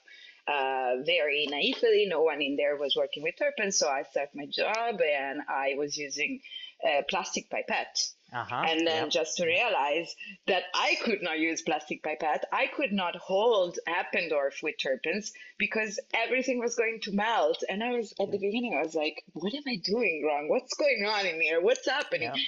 Uh, 0.48 1.02
very 1.04 1.46
naively, 1.48 2.06
no 2.08 2.22
one 2.22 2.42
in 2.42 2.56
there 2.56 2.76
was 2.76 2.96
working 2.96 3.22
with 3.22 3.34
terpenes, 3.36 3.74
so 3.74 3.88
I 3.88 4.02
started 4.02 4.34
my 4.34 4.46
job 4.46 5.00
and 5.00 5.42
I 5.48 5.74
was 5.76 5.96
using 5.96 6.40
a 6.84 7.04
plastic 7.08 7.48
pipette. 7.50 8.10
Uh-huh. 8.32 8.64
and 8.66 8.86
then 8.86 9.04
yep. 9.04 9.10
just 9.10 9.36
to 9.38 9.46
realize 9.46 10.14
that 10.46 10.62
I 10.74 10.96
could 11.02 11.20
not 11.22 11.38
use 11.38 11.62
plastic 11.62 12.02
pipette, 12.02 12.44
I 12.52 12.66
could 12.68 12.92
not 12.92 13.16
hold 13.16 13.78
Eppendorf 13.88 14.62
with 14.62 14.76
terpenes 14.78 15.32
because 15.58 15.98
everything 16.14 16.60
was 16.60 16.76
going 16.76 17.00
to 17.02 17.12
melt. 17.12 17.62
And 17.68 17.82
I 17.82 17.90
was 17.90 18.12
at 18.20 18.30
the 18.30 18.38
beginning, 18.38 18.74
I 18.78 18.84
was 18.84 18.94
like, 18.94 19.24
"What 19.32 19.54
am 19.54 19.64
I 19.66 19.76
doing 19.82 20.24
wrong? 20.26 20.48
What's 20.48 20.74
going 20.74 21.04
on 21.06 21.26
in 21.26 21.40
here? 21.40 21.60
What's 21.60 21.88
happening?" 21.88 22.30
Yeah. 22.34 22.42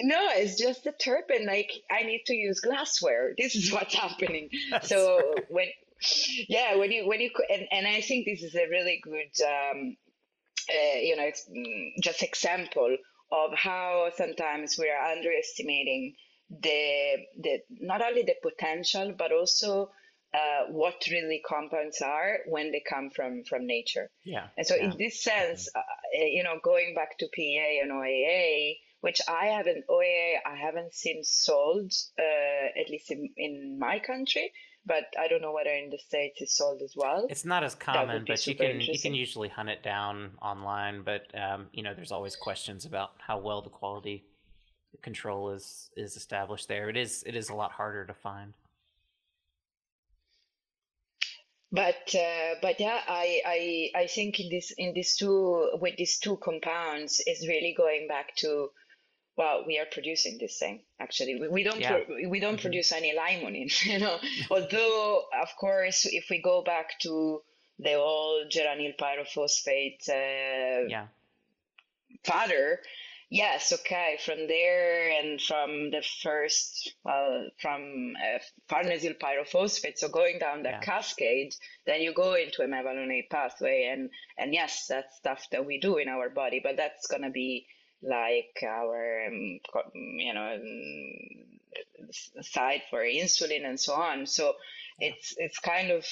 No, 0.00 0.28
it's 0.30 0.56
just 0.56 0.84
the 0.84 0.92
terpene. 0.92 1.46
Like 1.46 1.72
I 1.90 2.04
need 2.04 2.22
to 2.26 2.34
use 2.34 2.60
glassware. 2.60 3.34
This 3.36 3.54
is 3.56 3.72
what's 3.72 3.94
happening. 4.04 4.48
So 4.82 5.34
when, 5.48 5.66
yeah, 6.48 6.76
when 6.76 6.92
you 6.92 7.06
when 7.06 7.20
you 7.20 7.30
and, 7.52 7.66
and 7.70 7.86
I 7.86 8.00
think 8.00 8.24
this 8.24 8.42
is 8.42 8.54
a 8.54 8.68
really 8.70 9.00
good, 9.02 9.44
um, 9.44 9.96
uh, 10.70 10.98
you 10.98 11.16
know, 11.16 11.30
mm, 11.50 11.90
just 12.00 12.22
example 12.22 12.96
of 13.30 13.50
how 13.54 14.10
sometimes 14.16 14.76
we 14.78 14.88
are 14.88 15.12
underestimating 15.12 16.14
the 16.50 17.16
the 17.40 17.58
not 17.68 18.00
only 18.00 18.22
the 18.22 18.36
potential 18.42 19.14
but 19.16 19.32
also 19.32 19.90
uh, 20.34 20.70
what 20.70 21.06
really 21.10 21.42
compounds 21.46 22.02
are 22.02 22.38
when 22.46 22.70
they 22.70 22.82
come 22.86 23.10
from 23.10 23.44
from 23.44 23.66
nature. 23.66 24.10
yeah. 24.24 24.48
And 24.56 24.66
so, 24.66 24.74
yeah. 24.74 24.90
in 24.90 24.98
this 24.98 25.22
sense, 25.22 25.68
uh, 25.74 25.80
you 26.12 26.42
know, 26.42 26.58
going 26.62 26.94
back 26.94 27.16
to 27.18 27.28
PEA 27.32 27.80
and 27.82 27.90
OAA, 27.90 28.76
which 29.00 29.20
I 29.28 29.46
haven't, 29.46 29.84
OAA, 29.88 30.34
I 30.44 30.56
haven't 30.56 30.94
seen 30.94 31.24
sold, 31.24 31.92
uh, 32.18 32.80
at 32.80 32.90
least 32.90 33.10
in, 33.10 33.30
in 33.36 33.78
my 33.78 34.00
country, 34.00 34.52
but 34.88 35.04
I 35.20 35.28
don't 35.28 35.42
know 35.42 35.52
whether 35.52 35.70
in 35.70 35.90
the 35.90 35.98
States 35.98 36.40
it's 36.40 36.56
sold 36.56 36.80
as 36.82 36.94
well. 36.96 37.26
It's 37.30 37.44
not 37.44 37.62
as 37.62 37.74
common, 37.74 38.24
but 38.26 38.44
you 38.46 38.56
can 38.56 38.80
you 38.80 38.98
can 38.98 39.14
usually 39.14 39.48
hunt 39.48 39.68
it 39.68 39.82
down 39.82 40.30
online. 40.42 41.02
But 41.04 41.26
um, 41.38 41.66
you 41.72 41.82
know, 41.82 41.94
there's 41.94 42.10
always 42.10 42.34
questions 42.34 42.86
about 42.86 43.10
how 43.18 43.38
well 43.38 43.60
the 43.60 43.70
quality 43.70 44.24
control 45.02 45.50
is 45.50 45.90
is 45.96 46.16
established 46.16 46.66
there. 46.66 46.88
It 46.88 46.96
is 46.96 47.22
it 47.26 47.36
is 47.36 47.50
a 47.50 47.54
lot 47.54 47.70
harder 47.70 48.06
to 48.06 48.14
find. 48.14 48.54
But 51.70 52.14
uh, 52.14 52.54
but 52.62 52.80
yeah, 52.80 53.00
I, 53.06 53.42
I 53.44 53.90
I 54.02 54.06
think 54.06 54.40
in 54.40 54.48
this 54.48 54.72
in 54.78 54.94
these 54.94 55.16
two 55.16 55.70
with 55.80 55.96
these 55.96 56.18
two 56.18 56.38
compounds 56.38 57.20
is 57.26 57.46
really 57.46 57.74
going 57.76 58.08
back 58.08 58.34
to 58.36 58.70
well, 59.38 59.64
we 59.66 59.78
are 59.78 59.86
producing 59.90 60.36
this 60.38 60.58
thing 60.58 60.80
actually. 61.00 61.34
We, 61.40 61.48
we 61.48 61.62
don't 61.62 61.80
Yeah. 61.80 62.00
pro- 62.04 62.28
we 62.34 62.40
don't 62.40 62.58
Mhm. 62.58 62.62
produce 62.66 62.90
any 62.92 63.14
limonene, 63.14 63.70
you 63.92 63.98
know. 64.04 64.18
Although 64.50 65.24
of 65.44 65.50
course, 65.56 66.04
if 66.20 66.24
we 66.28 66.38
go 66.42 66.62
back 66.62 66.98
to 67.06 67.42
the 67.78 67.94
old 67.94 68.50
geranyl 68.50 68.94
pyrophosphate 68.98 70.02
uh, 70.08 70.88
Yeah, 70.94 71.06
father, 72.24 72.80
yes, 73.30 73.72
okay, 73.72 74.18
from 74.24 74.46
there 74.48 75.10
and 75.20 75.40
from 75.40 75.90
the 75.90 76.02
first, 76.22 76.94
well, 77.04 77.48
from 77.62 78.14
uh, 78.16 78.38
farnesyl 78.68 79.16
pyrophosphate, 79.18 79.98
so 79.98 80.08
going 80.08 80.38
down 80.38 80.62
that 80.64 80.80
Yeah. 80.80 80.80
cascade, 80.80 81.54
then 81.86 82.00
you 82.02 82.12
go 82.12 82.34
into 82.34 82.62
a 82.62 82.66
mevalonate 82.66 83.30
pathway, 83.30 83.84
and 83.92 84.10
and 84.36 84.52
yes, 84.54 84.86
that's 84.88 85.16
stuff 85.16 85.46
that 85.52 85.64
we 85.64 85.78
do 85.78 85.98
in 85.98 86.08
our 86.08 86.28
body, 86.30 86.60
but 86.62 86.76
that's 86.76 87.06
gonna 87.06 87.30
be 87.30 87.66
like 88.02 88.62
our, 88.62 89.26
um, 89.26 89.60
you 89.94 90.34
know, 90.34 90.54
um, 90.54 92.08
s- 92.08 92.30
side 92.42 92.82
for 92.90 93.02
insulin 93.02 93.64
and 93.66 93.78
so 93.80 93.94
on. 93.94 94.26
So 94.26 94.54
it's 95.00 95.34
it's 95.38 95.58
kind 95.58 95.90
of 95.90 96.04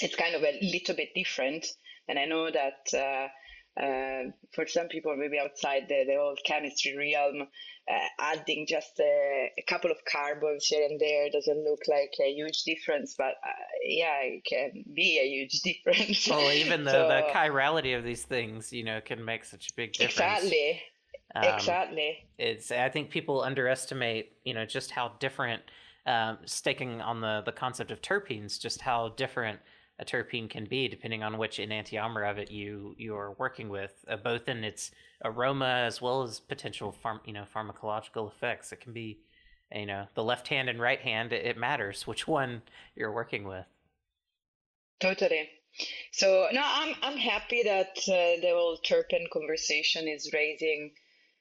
it's 0.00 0.16
kind 0.16 0.34
of 0.34 0.42
a 0.42 0.58
little 0.62 0.94
bit 0.94 1.14
different. 1.14 1.66
And 2.08 2.18
I 2.18 2.26
know 2.26 2.50
that 2.50 2.92
uh, 2.94 3.28
uh, 3.80 4.30
for 4.54 4.66
some 4.66 4.88
people, 4.88 5.16
maybe 5.16 5.38
outside 5.38 5.84
the, 5.88 6.04
the 6.06 6.16
old 6.16 6.38
chemistry 6.46 6.96
realm, 6.96 7.42
uh, 7.90 8.06
adding 8.20 8.66
just 8.68 8.98
a, 9.00 9.50
a 9.58 9.62
couple 9.68 9.90
of 9.90 9.98
carbons 10.10 10.66
here 10.66 10.86
and 10.88 10.98
there 11.00 11.28
doesn't 11.30 11.64
look 11.64 11.80
like 11.88 12.12
a 12.24 12.30
huge 12.32 12.62
difference, 12.62 13.14
but 13.18 13.34
uh, 13.44 13.64
yeah, 13.84 14.20
it 14.22 14.42
can 14.44 14.84
be 14.94 15.18
a 15.18 15.26
huge 15.28 15.60
difference. 15.64 16.28
well, 16.28 16.50
even 16.52 16.84
the 16.84 16.90
So- 16.92 17.08
the 17.08 17.22
chirality 17.32 17.96
of 17.98 18.04
these 18.04 18.22
things, 18.22 18.72
you 18.72 18.84
know, 18.84 19.00
can 19.00 19.24
make 19.24 19.44
such 19.44 19.70
a 19.70 19.74
big 19.74 19.92
difference. 19.92 20.12
exactly, 20.44 20.80
Um, 21.34 21.44
exactly. 21.54 22.18
it's 22.38 22.70
i 22.70 22.88
think 22.88 23.10
people 23.10 23.42
underestimate 23.42 24.32
you 24.44 24.54
know 24.54 24.64
just 24.64 24.92
how 24.92 25.12
different 25.18 25.62
um, 26.06 26.38
staking 26.44 27.00
on 27.00 27.20
the 27.20 27.42
the 27.44 27.50
concept 27.52 27.90
of 27.90 28.00
terpenes 28.00 28.60
just 28.60 28.80
how 28.82 29.08
different 29.16 29.58
a 29.98 30.04
terpene 30.04 30.50
can 30.50 30.64
be 30.64 30.88
depending 30.88 31.22
on 31.22 31.38
which 31.38 31.58
enantiomer 31.58 32.28
of 32.28 32.38
it 32.38 32.50
you 32.50 32.94
you 32.98 33.14
are 33.14 33.32
working 33.32 33.68
with 33.68 34.04
uh, 34.08 34.16
both 34.16 34.48
in 34.48 34.64
its 34.64 34.90
aroma 35.24 35.84
as 35.86 36.02
well 36.02 36.22
as 36.22 36.40
potential 36.40 36.92
farm 36.92 37.20
you 37.24 37.32
know 37.32 37.44
pharmacological 37.54 38.30
effects 38.30 38.72
it 38.72 38.80
can 38.80 38.92
be 38.92 39.20
you 39.72 39.86
know 39.86 40.06
the 40.14 40.24
left 40.24 40.48
hand 40.48 40.68
and 40.68 40.80
right 40.80 41.00
hand 41.00 41.32
it, 41.32 41.46
it 41.46 41.56
matters 41.56 42.06
which 42.06 42.26
one 42.26 42.62
you're 42.96 43.12
working 43.12 43.44
with 43.44 43.66
Totally. 45.00 45.50
So 46.12 46.48
no, 46.52 46.62
I'm 46.64 46.94
I'm 47.02 47.18
happy 47.18 47.62
that 47.64 47.98
uh, 48.08 48.40
the 48.40 48.52
whole 48.54 48.78
terpene 48.84 49.28
conversation 49.30 50.06
is 50.08 50.32
raising 50.32 50.92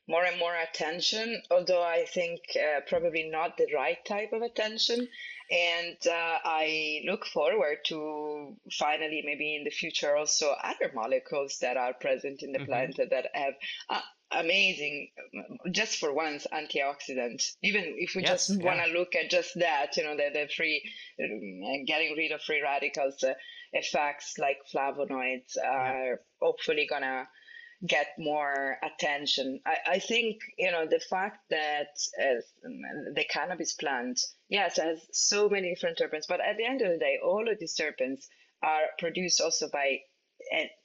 more 0.08 0.24
and 0.26 0.38
more 0.40 0.56
attention. 0.56 1.42
Although 1.52 1.82
I 1.84 2.06
think 2.06 2.42
uh, 2.58 2.82
probably 2.88 3.30
not 3.30 3.58
the 3.58 3.68
right 3.74 4.04
type 4.06 4.34
of 4.34 4.42
attention, 4.42 5.08
and 5.52 5.98
uh, 6.08 6.38
I 6.46 7.02
look 7.06 7.26
forward 7.26 7.78
to 7.86 8.58
finally 8.80 9.22
maybe 9.26 9.56
in 9.56 9.64
the 9.64 9.70
future 9.72 10.16
also 10.16 10.52
other 10.64 10.92
molecules 10.94 11.58
that 11.62 11.78
are 11.78 11.94
present 11.94 12.44
in 12.44 12.52
the 12.52 12.60
Mhm. 12.60 12.66
plant 12.66 12.98
that 12.98 13.28
have 13.34 13.54
uh, 13.90 14.02
amazing, 14.32 15.10
just 15.72 15.98
for 15.98 16.14
once, 16.14 16.48
antioxidants. 16.52 17.56
Even 17.62 17.84
if 17.98 18.16
we 18.16 18.24
Yes, 18.24 18.48
just 18.48 18.60
yeah. 18.60 18.66
want 18.66 18.80
to 18.86 18.92
look 18.98 19.16
at 19.16 19.30
just 19.30 19.52
that, 19.60 19.96
you 19.98 20.04
know, 20.04 20.16
the 20.16 20.30
the 20.34 20.48
free 20.56 20.82
um, 21.22 21.86
getting 21.86 22.16
rid 22.18 22.32
of 22.32 22.42
free 22.42 22.62
radicals 22.62 23.24
uh, 23.24 23.34
effects 23.74 24.38
like 24.38 24.58
flavonoids 24.74 25.56
are 25.64 26.22
hopefully 26.42 26.88
gonna 26.90 27.28
get 27.88 28.08
more 28.18 28.78
attention. 28.84 29.60
I, 29.66 29.78
I 29.96 30.00
think 30.00 30.38
you 30.58 30.72
know 30.72 30.86
the 30.90 31.00
fact 31.10 31.40
that 31.50 31.90
uh, 32.22 32.42
the 33.14 33.26
cannabis 33.30 33.74
plant, 33.74 34.20
yes, 34.50 34.78
has 34.78 35.00
so 35.12 35.50
many 35.50 35.74
different 35.74 35.98
terpenes, 35.98 36.26
but 36.28 36.40
at 36.40 36.58
the 36.58 36.66
end 36.66 36.82
of 36.82 36.92
the 36.92 36.98
day, 37.00 37.18
all 37.24 37.48
of 37.50 37.60
these 37.60 37.76
terpenes 37.80 38.26
are 38.62 38.84
produced 39.00 39.42
also 39.42 39.68
by 39.72 40.00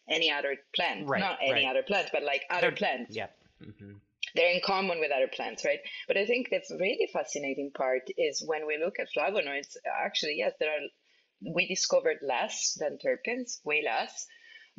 any 0.08 0.30
other 0.30 0.56
plant, 0.74 1.08
Right, 1.08 1.20
not 1.20 1.38
any 1.42 1.52
right. 1.52 1.70
other 1.70 1.82
plant, 1.82 2.08
but 2.12 2.22
like 2.22 2.42
other 2.50 2.68
They're- 2.68 2.76
plants 2.76 3.16
yeah 3.16 3.28
hmm 3.62 3.92
they're 4.34 4.52
in 4.54 4.60
common 4.62 5.00
with 5.00 5.10
other 5.10 5.26
plants, 5.34 5.64
right? 5.64 5.78
But 6.06 6.18
I 6.18 6.26
think 6.26 6.50
the 6.50 6.60
really 6.78 7.08
fascinating 7.12 7.70
part 7.74 8.02
is 8.18 8.44
when 8.46 8.66
we 8.66 8.76
look 8.76 8.96
at 9.00 9.08
flavonoids, 9.16 9.74
actually, 10.04 10.34
yes, 10.36 10.52
there 10.60 10.68
are, 10.68 11.54
we 11.54 11.66
discovered 11.66 12.18
less 12.22 12.76
than 12.78 12.98
terpenes, 12.98 13.58
way 13.64 13.82
less, 13.82 14.26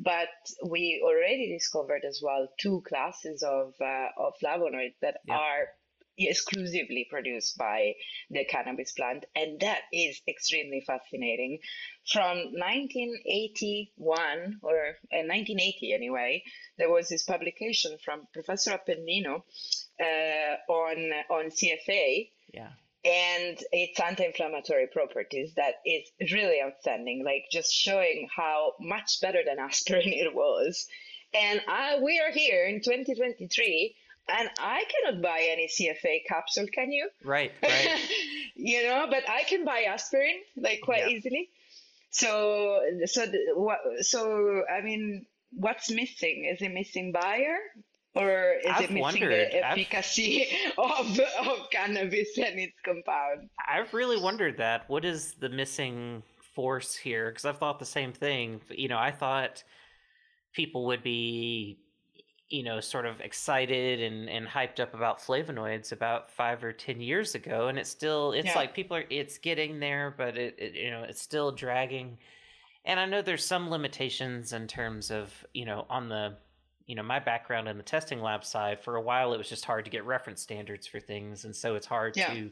but 0.02 0.30
we 0.66 1.02
already 1.06 1.52
discovered 1.52 2.04
as 2.08 2.22
well 2.24 2.48
two 2.58 2.82
classes 2.88 3.44
of, 3.44 3.74
uh, 3.82 4.08
of 4.18 4.34
flavonoids 4.42 4.96
that 5.02 5.18
Yeah. 5.28 5.36
are 5.38 5.68
exclusively 6.18 7.06
produced 7.10 7.58
by 7.58 7.94
the 8.30 8.44
cannabis 8.46 8.92
plant. 8.92 9.26
And 9.36 9.60
that 9.62 9.82
is 9.94 10.22
extremely 10.28 10.82
fascinating. 10.86 11.60
From 12.12 12.38
1981, 12.54 14.60
or 14.64 14.98
uh, 15.14 15.24
1980 15.24 15.94
anyway, 15.94 16.44
there 16.78 16.90
was 16.90 17.08
this 17.10 17.24
publication 17.24 17.98
from 18.04 18.28
Professor 18.34 18.72
Appendino 18.72 19.44
uh, 20.00 20.58
on 20.72 21.12
on 21.30 21.50
CFA 21.52 22.30
yeah 22.54 22.72
and 23.06 23.58
its 23.72 24.00
anti-inflammatory 24.00 24.88
properties 24.88 25.54
that 25.56 25.76
is 25.86 26.04
really 26.34 26.62
outstanding. 26.62 27.24
Like 27.24 27.46
just 27.52 27.72
showing 27.74 28.28
how 28.36 28.74
much 28.80 29.22
better 29.22 29.42
than 29.46 29.60
aspirin 29.70 30.04
it 30.06 30.34
was. 30.34 30.88
And 31.34 31.62
I, 31.68 32.00
we 32.04 32.20
are 32.20 32.32
here 32.32 32.66
in 32.66 32.82
2023, 32.82 33.96
and 34.30 34.50
I 34.60 34.84
cannot 34.90 35.22
buy 35.22 35.48
any 35.52 35.68
CFA 35.68 36.22
capsule. 36.28 36.66
Can 36.74 36.92
you? 36.92 37.10
right 37.24 37.52
right 37.64 38.00
you 38.56 38.84
know, 38.84 39.08
but 39.10 39.30
I 39.30 39.44
can 39.44 39.64
buy 39.64 39.84
aspirin 39.88 40.36
like 40.58 40.82
quite 40.82 41.04
Yeah. 41.08 41.16
easily. 41.16 41.50
So, 42.12 42.80
so, 43.06 43.26
what, 43.54 43.78
so, 44.02 44.64
I 44.68 44.82
mean, 44.82 45.26
what's 45.54 45.92
missing? 45.92 46.50
Is 46.52 46.60
it 46.62 46.74
missing 46.74 47.12
buyer? 47.12 47.56
Or 48.16 48.54
is 48.64 48.66
I've 48.72 48.82
it 48.86 48.92
missing 48.92 49.02
wondered. 49.02 49.52
the 49.52 49.66
efficacy 49.66 50.48
of, 50.78 51.20
of 51.20 51.70
cannabis 51.72 52.38
and 52.38 52.60
its 52.60 52.74
compound? 52.84 53.50
I've 53.68 53.94
really 53.94 54.18
wondered 54.18 54.58
that. 54.58 54.90
What 54.90 55.06
is 55.06 55.34
the 55.34 55.50
missing 55.50 56.24
force 56.56 56.96
here? 56.96 57.30
Because 57.30 57.46
I've 57.46 57.60
thought 57.60 57.80
the 57.80 57.86
same 57.86 58.12
thing. 58.12 58.62
You 58.70 58.88
know, 58.90 58.98
I 58.98 59.12
thought 59.12 59.64
people 60.54 60.86
would 60.88 61.04
be, 61.04 61.78
you 62.50 62.64
know, 62.64 62.80
sort 62.80 63.06
of 63.06 63.22
excited 63.22 64.02
and, 64.02 64.28
and 64.28 64.48
hyped 64.48 64.80
up 64.80 64.96
about 64.96 65.20
flavonoids 65.20 65.92
about 65.92 66.32
five 66.32 66.64
or 66.64 66.74
ten 66.74 67.00
years 67.00 67.36
ago, 67.36 67.68
and 67.68 67.78
it's 67.78 67.92
still, 67.92 68.32
it's 68.32 68.48
Yeah. 68.48 68.56
like 68.56 68.74
people 68.74 68.98
are, 68.98 69.06
it's 69.12 69.38
getting 69.38 69.80
there, 69.80 70.16
but 70.18 70.36
it, 70.36 70.56
it, 70.58 70.74
you 70.74 70.90
know, 70.90 71.04
it's 71.04 71.22
still 71.22 71.52
dragging. 71.52 72.18
And 72.86 73.00
I 73.00 73.06
know 73.06 73.22
there's 73.22 73.46
some 73.46 73.70
limitations 73.70 74.52
in 74.52 74.66
terms 74.68 75.12
of, 75.12 75.32
you 75.54 75.66
know, 75.66 75.86
on 75.92 76.10
the, 76.10 76.38
you 76.90 76.96
know, 76.96 77.04
my 77.04 77.20
background 77.20 77.68
in 77.68 77.78
the 77.78 77.84
testing 77.84 78.20
lab 78.20 78.44
side. 78.44 78.82
For 78.82 78.96
a 78.96 79.02
while, 79.02 79.32
it 79.34 79.38
was 79.38 79.48
just 79.48 79.64
hard 79.64 79.86
to 79.86 79.92
get 79.92 80.06
reference 80.06 80.42
standards 80.42 80.88
for 80.88 81.00
things, 81.00 81.46
and 81.46 81.56
so 81.56 81.76
it's 81.76 81.86
hard 81.86 82.18
Yeah. 82.18 82.34
to 82.34 82.52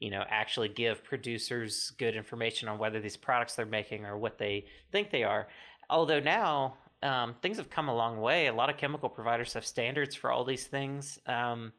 you 0.00 0.10
know 0.10 0.22
actually 0.28 0.68
give 0.68 1.02
producers 1.04 1.92
good 1.98 2.14
information 2.16 2.68
on 2.68 2.78
whether 2.78 3.00
these 3.00 3.16
products 3.18 3.54
they're 3.54 3.66
making 3.66 4.06
are 4.06 4.16
what 4.16 4.38
they 4.38 4.64
think 4.90 5.10
they 5.10 5.24
are 5.24 5.46
although 5.90 6.20
now 6.20 6.74
um, 7.02 7.34
things 7.42 7.58
have 7.58 7.68
come 7.68 7.88
a 7.90 7.94
long 7.94 8.18
way 8.18 8.46
a 8.46 8.52
lot 8.54 8.70
of 8.70 8.78
chemical 8.78 9.10
providers 9.10 9.52
have 9.52 9.66
standards 9.66 10.14
for 10.14 10.30
all 10.32 10.42
these 10.42 10.66
things 10.66 11.18
um, 11.26 11.70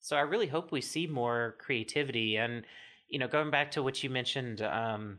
so 0.00 0.16
i 0.16 0.20
really 0.22 0.46
hope 0.46 0.72
we 0.72 0.80
see 0.80 1.06
more 1.06 1.56
creativity 1.58 2.36
and 2.38 2.64
you 3.10 3.18
know 3.18 3.28
going 3.28 3.50
back 3.50 3.70
to 3.72 3.82
what 3.82 4.02
you 4.02 4.08
mentioned 4.08 4.62
um, 4.62 5.18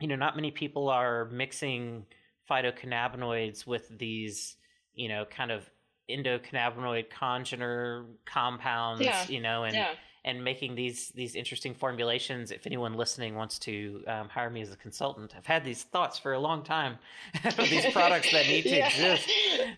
you 0.00 0.06
know 0.06 0.14
not 0.14 0.36
many 0.36 0.52
people 0.52 0.88
are 0.88 1.24
mixing 1.32 2.06
phytocannabinoids 2.48 3.66
with 3.66 3.88
these 3.98 4.54
you 4.94 5.08
know 5.08 5.24
kind 5.24 5.50
of 5.50 5.68
endocannabinoid 6.10 7.06
congener 7.08 8.06
compounds 8.26 9.02
Yeah, 9.02 9.26
you 9.28 9.40
know 9.40 9.64
and 9.64 9.74
Yeah. 9.74 9.94
And 10.24 10.44
making 10.44 10.74
these 10.74 11.10
these 11.10 11.34
interesting 11.34 11.74
formulations. 11.74 12.50
If 12.50 12.66
anyone 12.66 12.94
listening 12.94 13.34
wants 13.34 13.58
to 13.60 14.02
um, 14.06 14.28
hire 14.28 14.50
me 14.50 14.60
as 14.62 14.72
a 14.72 14.76
consultant, 14.76 15.32
I've 15.36 15.46
had 15.46 15.64
these 15.64 15.82
thoughts 15.84 16.18
for 16.18 16.32
a 16.34 16.38
long 16.38 16.62
time. 16.62 16.98
For 17.52 17.62
these 17.62 17.86
products 17.92 18.30
that 18.32 18.46
need 18.46 18.62
to 18.62 18.68
Yeah. 18.76 18.86
exist, 18.86 19.28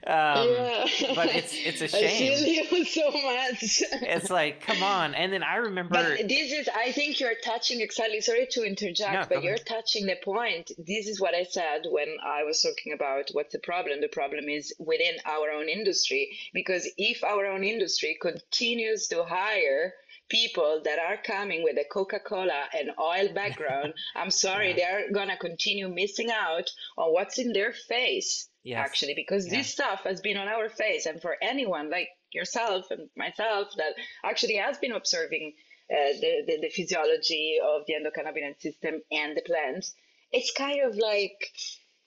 um, 0.06 0.48
yeah. 0.48 1.12
but 1.14 1.34
it's 1.34 1.54
it's 1.54 1.80
a 1.80 1.84
I 1.96 2.00
shame. 2.00 2.36
feel 2.38 2.78
you 2.78 2.84
so 2.84 3.10
much. 3.10 3.82
It's 4.02 4.30
like, 4.30 4.60
come 4.62 4.82
on! 4.82 5.14
And 5.14 5.32
then 5.32 5.42
I 5.42 5.56
remember, 5.56 5.94
But 5.94 6.28
this 6.28 6.52
is, 6.52 6.68
I 6.74 6.92
think 6.92 7.20
you're 7.20 7.34
touching 7.44 7.80
exactly. 7.80 8.20
Sorry 8.20 8.46
to 8.50 8.64
interject, 8.64 9.12
No, 9.12 9.24
but 9.28 9.42
you're 9.44 9.54
ahead. 9.54 9.66
touching 9.66 10.06
the 10.06 10.16
point. 10.24 10.70
This 10.78 11.06
is 11.08 11.20
what 11.20 11.34
I 11.34 11.44
said 11.44 11.82
when 11.90 12.08
I 12.24 12.42
was 12.44 12.62
talking 12.62 12.92
about 12.92 13.28
what's 13.32 13.52
the 13.52 13.58
problem. 13.60 14.00
The 14.00 14.08
problem 14.08 14.48
is 14.48 14.74
within 14.78 15.14
our 15.26 15.50
own 15.50 15.68
industry, 15.68 16.36
because 16.52 16.88
if 16.96 17.22
our 17.24 17.46
own 17.46 17.62
industry 17.64 18.16
continues 18.20 19.06
to 19.08 19.24
hire 19.24 19.92
people 20.38 20.80
that 20.86 20.98
are 20.98 21.18
coming 21.34 21.62
with 21.62 21.76
a 21.76 21.84
Coca-Cola 21.92 22.62
and 22.78 22.90
oil 22.98 23.28
background, 23.34 23.92
I'm 24.16 24.30
sorry, 24.30 24.72
they're 24.72 25.12
gonna 25.12 25.36
continue 25.36 25.88
missing 25.88 26.30
out 26.30 26.68
on 26.96 27.12
what's 27.12 27.38
in 27.38 27.52
their 27.52 27.72
face. 27.72 28.48
Yes. 28.64 28.78
Actually, 28.86 29.14
because 29.14 29.44
Yeah. 29.46 29.58
this 29.58 29.68
stuff 29.76 30.00
has 30.04 30.20
been 30.20 30.36
on 30.42 30.48
our 30.48 30.68
face, 30.68 31.06
and 31.06 31.20
for 31.20 31.36
anyone 31.52 31.90
like 31.90 32.08
yourself 32.32 32.90
and 32.90 33.02
myself 33.16 33.68
that 33.76 33.92
actually 34.24 34.56
has 34.56 34.78
been 34.78 34.92
observing 34.92 35.52
uh, 35.90 36.12
the, 36.22 36.32
the 36.46 36.54
the 36.64 36.70
physiology 36.70 37.58
of 37.70 37.78
the 37.86 37.94
endocannabinoid 37.98 38.58
system 38.66 38.94
and 39.10 39.36
the 39.36 39.42
plants, 39.50 39.86
it's 40.30 40.52
kind 40.52 40.80
of 40.86 40.96
like 40.96 41.36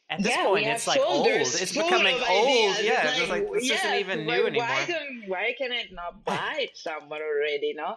at 0.09 0.21
this 0.21 0.35
yeah, 0.35 0.43
point, 0.45 0.67
it's 0.67 0.87
like 0.87 0.99
old. 0.99 1.27
It's 1.27 1.71
becoming 1.71 2.15
old. 2.29 2.77
Yeah, 2.81 3.11
It's 3.15 3.29
like 3.29 3.51
this 3.51 3.71
isn't 3.71 3.95
even 3.95 4.25
new 4.25 4.45
anymore. 4.45 4.67
Why 4.67 4.85
don't 4.85 5.27
why 5.27 5.55
can 5.57 5.71
it 5.71 5.91
not 5.91 6.23
bite 6.25 6.71
someone 6.75 7.21
already? 7.21 7.73
No, 7.75 7.95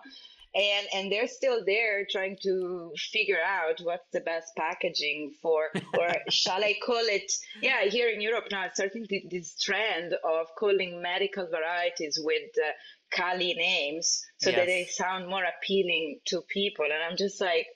and 0.54 0.86
and 0.94 1.12
they're 1.12 1.28
still 1.28 1.64
there 1.66 2.06
trying 2.10 2.38
to 2.42 2.92
figure 3.12 3.40
out 3.44 3.80
what's 3.82 4.08
the 4.12 4.20
best 4.20 4.56
packaging 4.56 5.34
for, 5.42 5.70
or 5.98 6.08
shall 6.30 6.64
I 6.64 6.74
call 6.84 6.96
it? 6.96 7.30
Yeah, 7.60 7.82
here 7.82 8.08
in 8.08 8.20
Europe 8.22 8.46
now, 8.50 8.64
it's 8.64 8.76
starting 8.76 9.06
this 9.30 9.60
trend 9.60 10.14
of 10.24 10.46
calling 10.58 11.02
medical 11.02 11.46
varieties 11.46 12.18
with 12.22 12.50
uh, 12.56 12.70
Kali 13.14 13.52
names 13.54 14.24
so 14.38 14.50
that 14.50 14.66
they 14.66 14.86
sound 14.86 15.28
more 15.28 15.44
appealing 15.44 16.20
to 16.26 16.40
people, 16.48 16.86
and 16.86 17.02
I'm 17.08 17.16
just 17.16 17.40
like. 17.40 17.66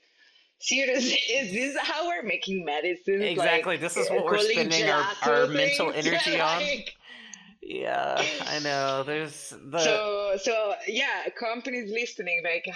Seriously, 0.62 1.14
is 1.34 1.52
this 1.52 1.76
how 1.82 2.06
we're 2.06 2.22
making 2.22 2.64
medicine? 2.64 3.20
Exactly, 3.20 3.76
this 3.76 3.96
is 3.96 4.08
what 4.08 4.24
we're 4.24 4.38
spending 4.38 4.88
our- 4.88 5.12
our 5.22 5.46
mental 5.48 5.92
energy 5.94 6.40
on. 6.40 6.62
Yeah, 7.60 8.24
I 8.46 8.58
know. 8.64 9.02
There's 9.04 9.54
the 9.70 9.78
so 9.80 10.32
so 10.40 10.74
yeah 10.88 11.28
companies 11.38 11.90
listening 11.92 12.42
like 12.44 12.66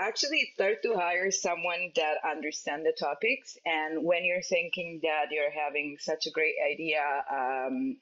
actually 0.00 0.50
start 0.54 0.82
to 0.84 0.94
hire 0.94 1.30
someone 1.30 1.92
that 1.96 2.16
understand 2.30 2.84
the 2.84 2.92
topics 2.98 3.56
and 3.64 4.04
when 4.04 4.24
you're 4.24 4.42
thinking 4.42 5.00
that 5.02 5.26
you're 5.30 5.50
having 5.50 5.96
such 5.98 6.26
a 6.26 6.30
great 6.30 6.56
idea 6.70 7.00
um 7.32 7.96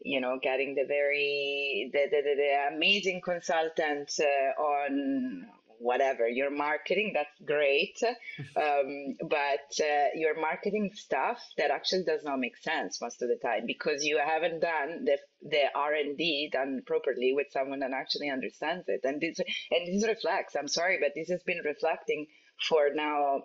you 0.00 0.20
know 0.20 0.38
getting 0.42 0.74
the 0.74 0.84
very 0.88 1.88
the 1.92 2.06
the, 2.10 2.20
the, 2.22 2.34
the 2.34 2.74
amazing 2.76 3.20
consultant 3.24 4.10
uh, 4.20 4.60
on 4.60 5.46
whatever. 5.78 6.28
Your 6.28 6.50
marketing 6.50 7.12
that's 7.14 7.40
great 7.44 7.98
um, 8.56 9.16
but 9.28 9.68
uh, 9.80 10.08
your 10.14 10.38
marketing 10.40 10.90
stuff 10.94 11.42
that 11.58 11.70
actually 11.70 12.04
does 12.04 12.22
not 12.24 12.38
make 12.38 12.56
sense 12.56 13.00
most 13.00 13.22
of 13.22 13.28
the 13.28 13.38
time 13.42 13.64
because 13.66 14.04
you 14.04 14.18
haven't 14.18 14.60
done 14.60 15.04
the 15.04 15.18
the 15.42 15.64
r&d 15.74 16.50
done 16.52 16.82
properly 16.86 17.32
with 17.34 17.46
someone 17.50 17.80
that 17.80 17.92
actually 17.92 18.30
understands 18.30 18.84
it. 18.88 19.00
And 19.04 19.20
this 19.20 19.38
and 19.38 19.86
this 19.86 20.06
reflects 20.06 20.54
i'm 20.56 20.68
sorry 20.68 20.98
but 21.00 21.12
this 21.14 21.28
has 21.28 21.42
been 21.44 21.60
reflecting 21.64 22.26
for 22.68 22.90
now 22.94 23.42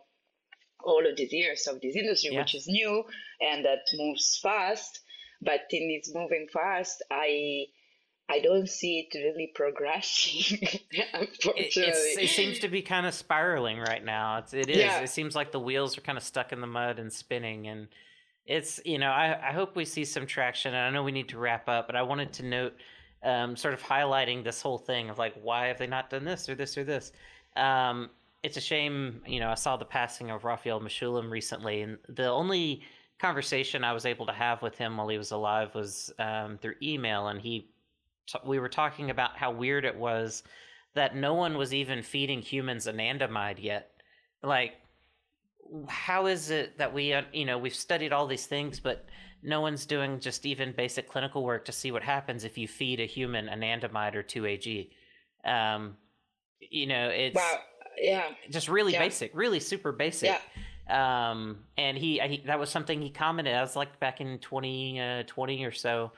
all 0.83 1.05
of 1.07 1.15
these 1.15 1.31
years 1.33 1.67
of 1.67 1.79
this 1.81 1.95
industry 1.95 2.35
which 2.35 2.55
is 2.55 2.67
new 2.67 3.03
and 3.39 3.65
that 3.65 3.79
moves 3.93 4.39
fast. 4.41 4.99
But 5.43 5.61
in 5.71 5.87
this 5.87 6.11
moving 6.13 6.47
fast 6.51 7.03
i 7.11 7.65
i 8.31 8.39
don't 8.39 8.69
see 8.69 8.99
it 8.99 9.17
really 9.17 9.51
progressing 9.53 10.57
it, 10.91 11.07
unfortunately 11.13 11.71
it's, 11.75 12.17
it 12.17 12.29
seems 12.29 12.59
to 12.59 12.67
be 12.67 12.81
kind 12.81 13.05
of 13.05 13.13
spiraling 13.13 13.79
right 13.79 14.03
now. 14.03 14.37
It's, 14.37 14.53
it 14.53 14.69
is. 14.69 14.77
Yeah. 14.77 15.01
It 15.01 15.09
seems 15.09 15.35
like 15.35 15.51
the 15.51 15.59
wheels 15.59 15.97
are 15.97 16.01
kind 16.01 16.17
of 16.17 16.23
stuck 16.23 16.51
in 16.51 16.61
the 16.61 16.67
mud 16.67 16.99
and 16.99 17.11
spinning. 17.11 17.67
And 17.67 17.87
it's, 18.45 18.79
you 18.85 18.99
know, 18.99 19.09
I, 19.09 19.49
I 19.49 19.51
hope 19.51 19.75
we 19.75 19.85
see 19.85 20.05
some 20.05 20.25
traction. 20.25 20.73
And 20.73 20.83
I 20.83 20.89
know 20.89 21.03
we 21.03 21.11
need 21.11 21.29
to 21.29 21.37
wrap 21.37 21.67
up, 21.67 21.87
but 21.87 21.95
I 21.95 22.01
wanted 22.01 22.33
to 22.33 22.45
note, 22.45 22.73
um, 23.23 23.55
sort 23.55 23.73
of 23.73 23.83
highlighting 23.83 24.43
this 24.43 24.61
whole 24.61 24.77
thing 24.77 25.09
of 25.09 25.17
like, 25.17 25.35
why 25.41 25.67
have 25.67 25.77
they 25.77 25.87
not 25.87 26.09
done 26.09 26.25
this 26.25 26.49
or 26.49 26.55
this 26.55 26.77
or 26.77 26.83
this? 26.83 27.11
Um, 27.55 28.09
it's 28.43 28.57
a 28.57 28.61
shame, 28.61 29.21
you 29.27 29.39
know, 29.39 29.49
I 29.49 29.55
saw 29.55 29.77
the 29.77 29.85
passing 29.85 30.31
of 30.31 30.43
Raphael 30.43 30.79
Mechoulam 30.79 31.29
recently, 31.29 31.81
and 31.81 31.99
the 32.09 32.27
only 32.27 32.81
conversation 33.19 33.83
I 33.83 33.93
was 33.93 34.07
able 34.07 34.25
to 34.25 34.31
have 34.33 34.63
with 34.63 34.75
him 34.75 34.97
while 34.97 35.07
he 35.07 35.19
was 35.19 35.29
alive 35.29 35.75
was 35.75 36.11
um, 36.17 36.57
through 36.57 36.73
email, 36.81 37.27
and 37.27 37.39
he 37.39 37.69
t- 38.27 38.39
we 38.45 38.59
were 38.59 38.69
talking 38.69 39.09
about 39.09 39.37
how 39.37 39.51
weird 39.51 39.85
it 39.85 39.95
was 39.97 40.43
that 40.93 41.15
no 41.15 41.33
one 41.33 41.57
was 41.57 41.73
even 41.73 42.01
feeding 42.03 42.41
humans 42.41 42.87
anandamide 42.87 43.61
yet. 43.63 43.91
Like, 44.43 44.73
how 45.87 46.25
is 46.25 46.49
it 46.49 46.77
that 46.79 46.93
we, 46.93 47.13
uh, 47.13 47.21
you 47.31 47.45
know, 47.45 47.57
we've 47.57 47.75
studied 47.75 48.11
all 48.11 48.27
these 48.27 48.45
things, 48.45 48.79
but 48.79 49.05
no 49.41 49.61
one's 49.61 49.85
doing 49.85 50.19
just 50.19 50.45
even 50.45 50.73
basic 50.73 51.07
clinical 51.09 51.43
work 51.43 51.65
to 51.65 51.71
see 51.71 51.91
what 51.91 52.03
happens 52.03 52.43
if 52.43 52.57
you 52.57 52.67
feed 52.67 52.99
a 52.99 53.05
human 53.05 53.47
anandamide 53.47 54.15
or 54.15 54.23
2AG? 54.23 54.89
Um, 55.45 55.95
you 56.59 56.87
know, 56.87 57.07
it's 57.09 57.35
wow 57.35 57.57
yeah 57.97 58.29
just 58.49 58.69
really 58.69 58.93
Yeah. 58.93 58.99
basic, 58.99 59.31
really 59.35 59.59
super 59.59 59.91
basic. 59.91 60.29
Yeah. 60.29 60.39
Um, 61.31 61.59
and 61.77 61.97
he, 61.97 62.19
he, 62.19 62.43
that 62.47 62.59
was 62.59 62.69
something 62.69 63.01
he 63.01 63.09
commented. 63.09 63.55
I 63.55 63.61
was 63.61 63.75
like 63.75 63.99
back 63.99 64.19
in 64.21 64.39
2020 64.39 65.63
or 65.65 65.71
so. 65.71 66.11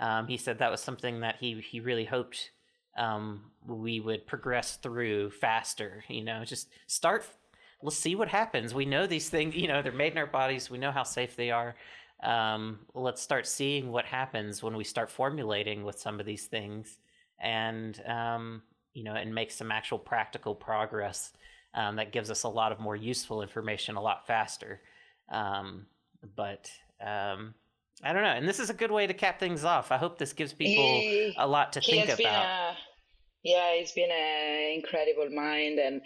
Um, 0.00 0.26
he 0.28 0.36
said 0.36 0.58
that 0.58 0.70
was 0.70 0.80
something 0.80 1.20
that 1.20 1.36
he, 1.40 1.60
he 1.60 1.80
really 1.80 2.04
hoped, 2.04 2.50
um, 2.96 3.50
we 3.66 4.00
would 4.00 4.26
progress 4.26 4.76
through 4.76 5.30
faster, 5.30 6.04
you 6.08 6.22
know, 6.22 6.44
just 6.44 6.68
start, 6.86 7.26
let's 7.82 7.96
see 7.96 8.14
what 8.14 8.28
happens. 8.28 8.74
We 8.74 8.84
know 8.84 9.06
these 9.06 9.28
things, 9.28 9.54
you 9.54 9.68
know, 9.68 9.82
they're 9.82 9.92
made 9.92 10.12
in 10.12 10.18
our 10.18 10.26
bodies. 10.26 10.70
We 10.70 10.78
know 10.78 10.92
how 10.92 11.02
safe 11.02 11.36
they 11.36 11.50
are. 11.50 11.74
Um, 12.22 12.80
let's 12.94 13.22
start 13.22 13.46
seeing 13.46 13.92
what 13.92 14.04
happens 14.04 14.62
when 14.62 14.76
we 14.76 14.84
start 14.84 15.10
formulating 15.10 15.84
with 15.84 15.98
some 15.98 16.18
of 16.18 16.26
these 16.26 16.46
things 16.46 16.98
and, 17.40 18.00
um, 18.06 18.62
you 18.94 19.04
know, 19.04 19.14
and 19.14 19.32
make 19.34 19.50
some 19.52 19.70
actual 19.70 19.98
practical 19.98 20.54
progress 20.54 21.32
um, 21.74 21.96
that 21.96 22.12
gives 22.12 22.30
us 22.30 22.42
a 22.42 22.48
lot 22.48 22.72
of 22.72 22.80
more 22.80 22.96
useful 22.96 23.42
information 23.42 23.96
a 23.96 24.02
lot 24.02 24.26
faster. 24.26 24.80
Um, 25.28 25.86
but 26.34 26.70
I 28.02 28.12
don't 28.12 28.22
know. 28.22 28.30
And 28.30 28.48
this 28.48 28.60
is 28.60 28.70
a 28.70 28.74
good 28.74 28.90
way 28.90 29.06
to 29.06 29.14
cap 29.14 29.40
things 29.40 29.64
off. 29.64 29.90
I 29.90 29.96
hope 29.96 30.18
this 30.18 30.32
gives 30.32 30.52
people 30.52 30.84
He- 30.84 31.34
a 31.36 31.46
lot 31.46 31.72
to 31.72 31.80
think 31.80 32.08
about. 32.08 32.72
a 32.72 32.76
yeah 33.44 33.74
he's 33.76 33.92
been 33.92 34.10
an 34.10 34.72
incredible 34.72 35.28
mind 35.30 35.78
and 35.78 36.00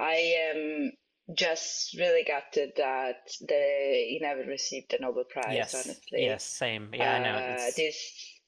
i 0.00 0.14
am 0.14 0.90
just 1.36 1.94
really 1.98 2.24
gutted 2.24 2.70
that 2.78 3.28
the 3.46 4.04
he 4.08 4.18
never 4.22 4.40
received 4.44 4.90
the 4.90 4.96
Nobel 4.98 5.24
Prize. 5.30 5.54
Yes. 5.54 5.74
Honestly, 5.74 6.24
Yes. 6.24 6.44
Same. 6.44 6.88
Yeah, 6.94 7.16
I 7.16 7.18
know. 7.18 7.36
Uh, 7.36 7.70
this 7.76 7.96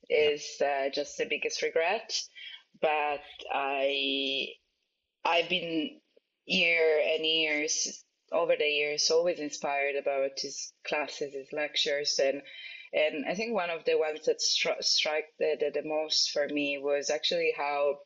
is 0.09 0.42
uh, 0.62 0.88
just 0.92 1.18
the 1.18 1.26
biggest 1.26 1.61
regret. 1.61 2.18
But 2.80 3.20
I, 3.53 4.46
I've 5.26 5.51
been 5.51 6.01
year 6.46 7.01
and 7.14 7.24
years 7.26 8.03
over 8.32 8.55
the 8.59 8.64
years 8.64 9.11
always 9.11 9.40
inspired 9.40 9.96
about 9.96 10.30
his 10.38 10.72
classes, 10.86 11.34
his 11.34 11.48
lectures, 11.53 12.18
and 12.22 12.40
and 12.93 13.24
I 13.28 13.34
think 13.34 13.55
one 13.55 13.70
of 13.70 13.84
the 13.84 13.97
ones 13.99 14.26
that 14.26 14.38
stri- 14.38 14.82
struck 14.82 15.24
the, 15.38 15.57
the 15.59 15.80
the 15.80 15.88
most 15.88 16.30
for 16.30 16.49
me 16.49 16.78
was 16.78 17.11
actually 17.11 17.53
how 17.57 17.97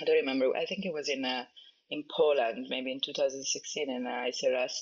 I 0.00 0.04
don't 0.04 0.16
remember. 0.16 0.56
I 0.56 0.66
think 0.66 0.84
it 0.84 0.92
was 0.92 1.08
in 1.08 1.24
uh, 1.24 1.44
in 1.90 2.04
Poland, 2.16 2.66
maybe 2.68 2.92
in 2.92 3.00
2016 3.00 3.90
in 3.90 4.06
uh, 4.06 4.10
ICRS, 4.10 4.72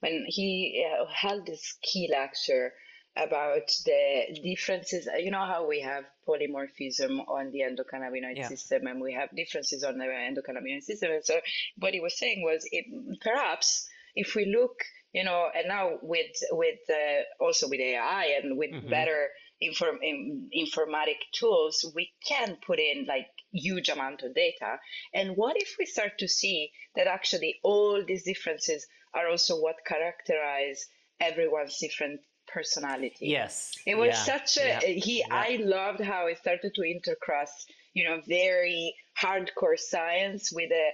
when 0.00 0.24
he 0.28 0.84
uh, 0.86 1.04
held 1.06 1.46
this 1.46 1.76
key 1.82 2.08
lecture 2.10 2.72
about 3.16 3.66
the 3.84 4.38
differences. 4.42 5.08
You 5.18 5.30
know 5.30 5.46
how 5.46 5.66
we 5.66 5.80
have 5.80 6.04
polymorphism 6.28 7.26
on 7.28 7.50
the 7.50 7.60
endocannabinoid 7.60 8.36
Yeah. 8.36 8.48
system, 8.48 8.86
and 8.86 9.00
we 9.00 9.14
have 9.14 9.30
differences 9.34 9.84
on 9.84 9.98
the 9.98 10.04
endocannabinoid 10.04 10.82
system. 10.82 11.12
And 11.12 11.24
so, 11.24 11.40
what 11.78 11.94
he 11.94 12.00
was 12.00 12.18
saying 12.18 12.42
was, 12.42 12.66
it, 12.72 12.84
perhaps 13.22 13.88
if 14.14 14.34
we 14.34 14.46
look, 14.46 14.74
you 15.16 15.24
know, 15.24 15.48
and 15.56 15.66
now 15.76 15.84
with 16.02 16.36
with 16.62 16.82
uh, 16.90 17.22
also 17.44 17.64
with 17.72 17.80
AI 17.80 18.24
and 18.38 18.58
with 18.60 18.70
Mhm. 18.70 18.90
better 18.90 19.20
inform 19.68 19.96
in, 20.02 20.50
informatic 20.64 21.20
tools, 21.38 21.76
we 21.98 22.04
can 22.30 22.48
put 22.66 22.78
in 22.78 23.06
like 23.14 23.28
huge 23.50 23.88
amount 23.88 24.20
of 24.22 24.34
data. 24.34 24.70
And 25.14 25.26
what 25.40 25.56
if 25.64 25.70
we 25.78 25.86
start 25.86 26.12
to 26.18 26.28
see 26.28 26.58
that 26.96 27.06
actually 27.06 27.52
all 27.62 28.04
these 28.04 28.24
differences 28.32 28.80
are 29.14 29.26
also 29.32 29.52
what 29.64 29.76
characterize 29.92 30.80
everyone's 31.28 31.78
different 31.78 32.20
personality? 32.56 33.26
yes. 33.40 33.54
It 33.86 33.96
was 33.96 34.08
yeah, 34.08 34.22
such 34.32 34.50
a 34.58 34.68
yeah, 34.68 34.80
he. 35.06 35.14
yeah. 35.20 35.26
I 35.48 35.50
loved 35.78 36.02
how 36.12 36.22
it 36.26 36.38
started 36.44 36.72
to 36.74 36.82
intercross, 36.94 37.52
you 37.94 38.04
know, 38.06 38.20
very 38.28 38.94
hardcore 39.22 39.78
science 39.78 40.52
with 40.52 40.70
a 40.70 40.88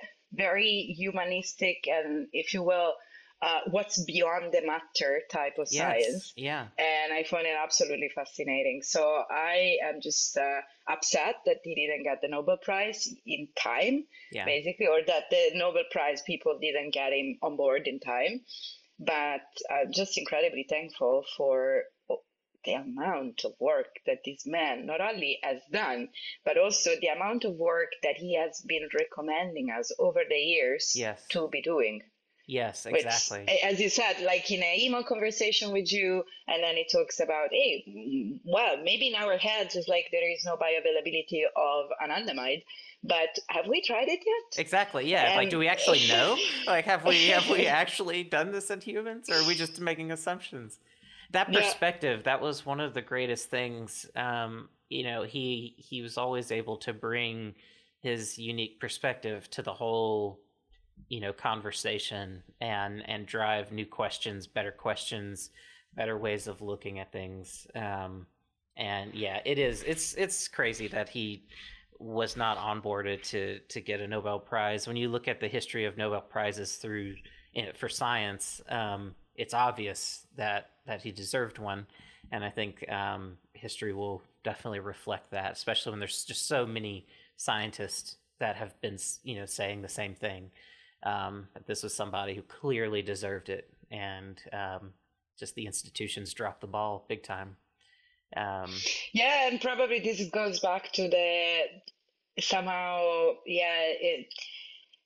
very 0.46 0.94
humanistic 0.96 1.78
and, 1.88 2.28
if 2.32 2.54
you 2.54 2.62
will, 2.62 2.92
uh, 3.42 3.60
what's 3.70 4.02
beyond 4.04 4.52
the 4.52 4.62
matter 4.64 5.20
type 5.30 5.58
of 5.58 5.66
Yes. 5.70 5.80
science 5.80 6.32
Yeah. 6.36 6.68
and 6.78 7.12
I 7.12 7.24
found 7.24 7.44
it 7.46 7.56
absolutely 7.60 8.08
fascinating. 8.14 8.82
So 8.84 9.02
I 9.28 9.78
am 9.82 10.00
just 10.00 10.36
uh, 10.38 10.60
upset 10.88 11.36
that 11.46 11.58
he 11.64 11.74
didn't 11.74 12.04
get 12.04 12.20
the 12.22 12.28
Nobel 12.28 12.56
Prize 12.58 13.12
in 13.26 13.48
time, 13.58 14.06
Yeah. 14.30 14.44
basically, 14.44 14.86
or 14.86 15.02
that 15.06 15.24
the 15.30 15.50
Nobel 15.54 15.84
Prize 15.90 16.22
people 16.22 16.58
didn't 16.60 16.92
get 16.94 17.12
him 17.12 17.38
on 17.42 17.56
board 17.56 17.88
in 17.88 17.98
time. 17.98 18.44
But 19.00 19.42
I'm 19.68 19.90
just 19.92 20.16
incredibly 20.16 20.64
thankful 20.68 21.24
for 21.36 21.82
the 22.64 22.74
amount 22.74 23.44
of 23.44 23.54
work 23.58 23.88
that 24.06 24.18
this 24.24 24.46
man 24.46 24.86
not 24.86 25.00
only 25.00 25.40
has 25.42 25.60
done, 25.72 26.08
but 26.44 26.56
also 26.56 26.90
the 27.00 27.08
amount 27.08 27.44
of 27.44 27.54
work 27.56 27.90
that 28.04 28.16
he 28.18 28.36
has 28.36 28.60
been 28.64 28.88
recommending 28.96 29.70
us 29.76 29.90
over 29.98 30.20
the 30.28 30.36
years 30.36 30.92
Yes. 30.94 31.26
to 31.30 31.48
be 31.48 31.60
doing. 31.60 32.02
Yes. 32.46 32.84
Which, 32.84 33.04
Exactly. 33.04 33.46
as 33.62 33.80
you 33.80 33.88
said, 33.88 34.16
like 34.24 34.50
in 34.50 34.62
an 34.62 34.78
email 34.78 35.04
conversation 35.04 35.72
with 35.72 35.92
you, 35.92 36.24
and 36.48 36.62
then 36.62 36.76
it 36.76 36.88
talks 36.90 37.20
about, 37.20 37.48
hey, 37.52 37.84
mm, 37.88 38.40
well, 38.44 38.76
maybe 38.82 39.08
in 39.08 39.14
our 39.14 39.36
heads 39.38 39.76
it's 39.76 39.88
like 39.88 40.06
there 40.10 40.28
is 40.30 40.44
no 40.44 40.56
bioavailability 40.56 41.42
of 41.56 41.86
anandamide, 42.02 42.62
but 43.04 43.38
have 43.48 43.66
we 43.68 43.80
tried 43.82 44.08
it 44.08 44.20
yet? 44.26 44.58
Exactly. 44.60 45.08
Yeah. 45.10 45.34
like, 45.36 45.50
do 45.50 45.58
we 45.58 45.68
actually 45.68 46.06
know? 46.08 46.36
Like, 46.66 46.84
have 46.86 47.04
we 47.04 47.28
have 47.28 47.48
we 47.48 47.66
actually 47.82 48.24
done 48.24 48.52
this 48.52 48.70
in 48.70 48.80
humans, 48.80 49.30
or 49.30 49.34
are 49.36 49.46
we 49.46 49.54
just 49.54 49.80
making 49.80 50.10
assumptions? 50.12 50.78
That 51.32 51.52
Yeah. 51.52 51.60
perspective, 51.60 52.24
that 52.24 52.40
was 52.40 52.66
one 52.66 52.80
of 52.80 52.92
the 52.94 53.02
greatest 53.02 53.50
things. 53.50 54.06
Um, 54.14 54.68
you 54.88 55.04
know, 55.04 55.22
he 55.22 55.74
he 55.78 56.02
was 56.02 56.18
always 56.18 56.52
able 56.52 56.76
to 56.78 56.92
bring 56.92 57.54
his 58.00 58.38
unique 58.38 58.80
perspective 58.80 59.48
to 59.50 59.62
the 59.62 59.72
whole, 59.72 60.40
you 61.08 61.20
know, 61.20 61.32
conversation 61.32 62.42
and 62.60 63.08
and 63.08 63.26
drive 63.26 63.72
new 63.72 63.86
questions, 63.86 64.46
better 64.46 64.72
questions, 64.72 65.50
better 65.94 66.16
ways 66.16 66.46
of 66.46 66.62
looking 66.62 66.98
at 66.98 67.12
things. 67.12 67.66
Um, 67.74 68.26
and 68.76 69.14
yeah, 69.14 69.40
it 69.44 69.58
is. 69.58 69.82
It's 69.82 70.14
it's 70.14 70.48
crazy 70.48 70.88
that 70.88 71.08
he 71.08 71.44
was 71.98 72.36
not 72.36 72.58
onboarded 72.58 73.22
to 73.22 73.58
to 73.58 73.80
get 73.80 74.00
a 74.00 74.06
Nobel 74.06 74.38
Prize. 74.38 74.86
When 74.86 74.96
you 74.96 75.08
look 75.08 75.28
at 75.28 75.40
the 75.40 75.48
history 75.48 75.84
of 75.84 75.96
Nobel 75.96 76.20
prizes 76.20 76.76
through 76.76 77.14
you 77.52 77.66
know, 77.66 77.72
for 77.74 77.88
science, 77.88 78.60
um, 78.68 79.14
it's 79.36 79.54
obvious 79.54 80.26
that 80.36 80.70
that 80.86 81.02
he 81.02 81.12
deserved 81.12 81.58
one, 81.58 81.86
and 82.30 82.44
I 82.44 82.50
think 82.50 82.90
um, 82.90 83.36
history 83.52 83.92
will 83.92 84.22
definitely 84.42 84.80
reflect 84.80 85.30
that, 85.30 85.52
especially 85.52 85.90
when 85.90 86.00
there's 86.00 86.24
just 86.24 86.46
so 86.46 86.66
many 86.66 87.06
scientists 87.36 88.16
that 88.38 88.56
have 88.56 88.78
been 88.80 88.98
you 89.22 89.36
know 89.36 89.46
saying 89.46 89.82
the 89.82 89.88
same 89.88 90.14
thing. 90.14 90.50
Um, 91.04 91.48
that 91.54 91.66
this 91.66 91.82
was 91.82 91.94
somebody 91.94 92.34
who 92.34 92.42
clearly 92.42 93.02
deserved 93.02 93.48
it, 93.48 93.68
and 93.90 94.40
um, 94.52 94.92
just 95.38 95.54
the 95.54 95.66
institutions 95.66 96.32
dropped 96.32 96.60
the 96.60 96.68
ball 96.68 97.04
big 97.08 97.22
time. 97.22 97.56
Um, 98.36 98.70
Yeah, 99.12 99.48
and 99.48 99.60
probably 99.60 100.00
this 100.00 100.22
goes 100.30 100.60
back 100.60 100.92
to 100.92 101.08
the 101.08 101.62
somehow, 102.40 103.32
yeah, 103.46 103.92
it 104.00 104.26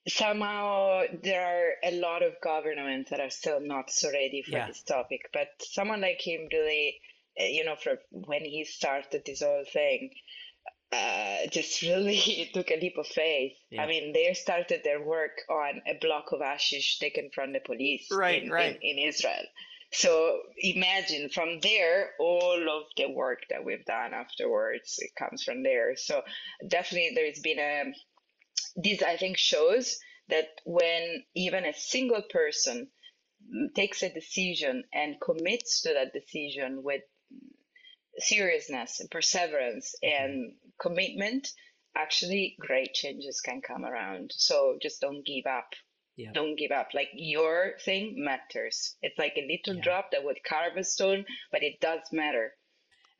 somehow 0.07 1.01
there 1.23 1.45
are 1.45 1.71
a 1.83 1.99
lot 1.99 2.23
of 2.23 2.33
governments 2.41 3.09
that 3.09 3.19
are 3.19 3.29
still 3.29 3.59
not 3.59 3.89
so 3.91 4.09
ready 4.11 4.41
for 4.43 4.51
Yeah. 4.51 4.67
this 4.67 4.81
topic. 4.83 5.29
But 5.33 5.49
someone 5.59 6.01
like 6.01 6.21
him 6.21 6.47
really, 6.51 7.01
uh, 7.39 7.43
you 7.43 7.65
know, 7.65 7.75
for 7.75 7.99
when 8.11 8.45
he 8.45 8.63
started 8.63 9.23
this 9.25 9.41
whole 9.41 9.65
thing, 9.65 10.11
uh, 10.91 11.37
just 11.51 11.81
really 11.81 12.49
took 12.53 12.71
a 12.71 12.79
leap 12.79 12.97
of 12.97 13.07
faith. 13.07 13.53
Yeah. 13.71 13.83
I 13.83 13.87
mean, 13.87 14.13
they 14.13 14.33
started 14.33 14.81
their 14.83 15.03
work 15.03 15.37
on 15.49 15.81
a 15.87 15.97
block 15.99 16.31
of 16.31 16.41
ashes 16.41 16.97
taken 16.99 17.29
from 17.33 17.53
the 17.53 17.59
police 17.59 18.07
Right, 18.11 18.43
in, 18.43 18.49
right. 18.49 18.77
in, 18.81 18.97
in 18.97 19.07
Israel. 19.07 19.43
So 19.93 20.41
imagine 20.57 21.29
from 21.29 21.59
there, 21.61 22.11
all 22.19 22.61
of 22.69 22.83
the 22.97 23.09
work 23.09 23.39
that 23.49 23.63
we've 23.63 23.85
done 23.85 24.13
afterwards, 24.13 24.95
it 24.99 25.11
comes 25.17 25.43
from 25.43 25.63
there. 25.63 25.95
So 25.95 26.23
definitely 26.67 27.11
there's 27.15 27.39
been 27.39 27.59
a, 27.59 27.83
this 28.75 29.01
I 29.01 29.15
think 29.17 29.37
shows 29.37 29.97
that 30.29 30.47
when 30.65 31.23
even 31.35 31.65
a 31.65 31.73
single 31.73 32.21
person 32.29 32.89
takes 33.75 34.03
a 34.03 34.13
decision 34.13 34.83
and 34.93 35.15
commits 35.21 35.81
to 35.83 35.93
that 35.93 36.11
decision 36.11 36.83
with 36.83 37.01
seriousness 38.19 38.99
and 38.99 39.09
perseverance 39.09 39.95
and 40.01 40.53
commitment, 40.79 41.49
actually 41.95 42.55
great 42.59 42.93
changes 42.93 43.41
can 43.41 43.61
come 43.61 43.85
around. 43.85 44.31
So 44.35 44.77
just 44.81 45.01
don't 45.01 45.25
give 45.25 45.45
up. 45.45 45.73
Yeah. 46.15 46.31
Don't 46.33 46.55
give 46.57 46.71
up. 46.71 46.89
Like 46.93 47.09
your 47.13 47.73
thing 47.85 48.15
matters. 48.17 48.95
It's 49.01 49.17
like 49.19 49.33
a 49.37 49.47
little 49.47 49.75
Yeah. 49.75 49.83
drop 49.83 50.11
that 50.11 50.23
would 50.23 50.43
carve 50.43 50.75
a 50.77 50.83
stone, 50.83 51.25
but 51.51 51.63
it 51.63 51.79
does 51.79 52.01
matter. 52.11 52.53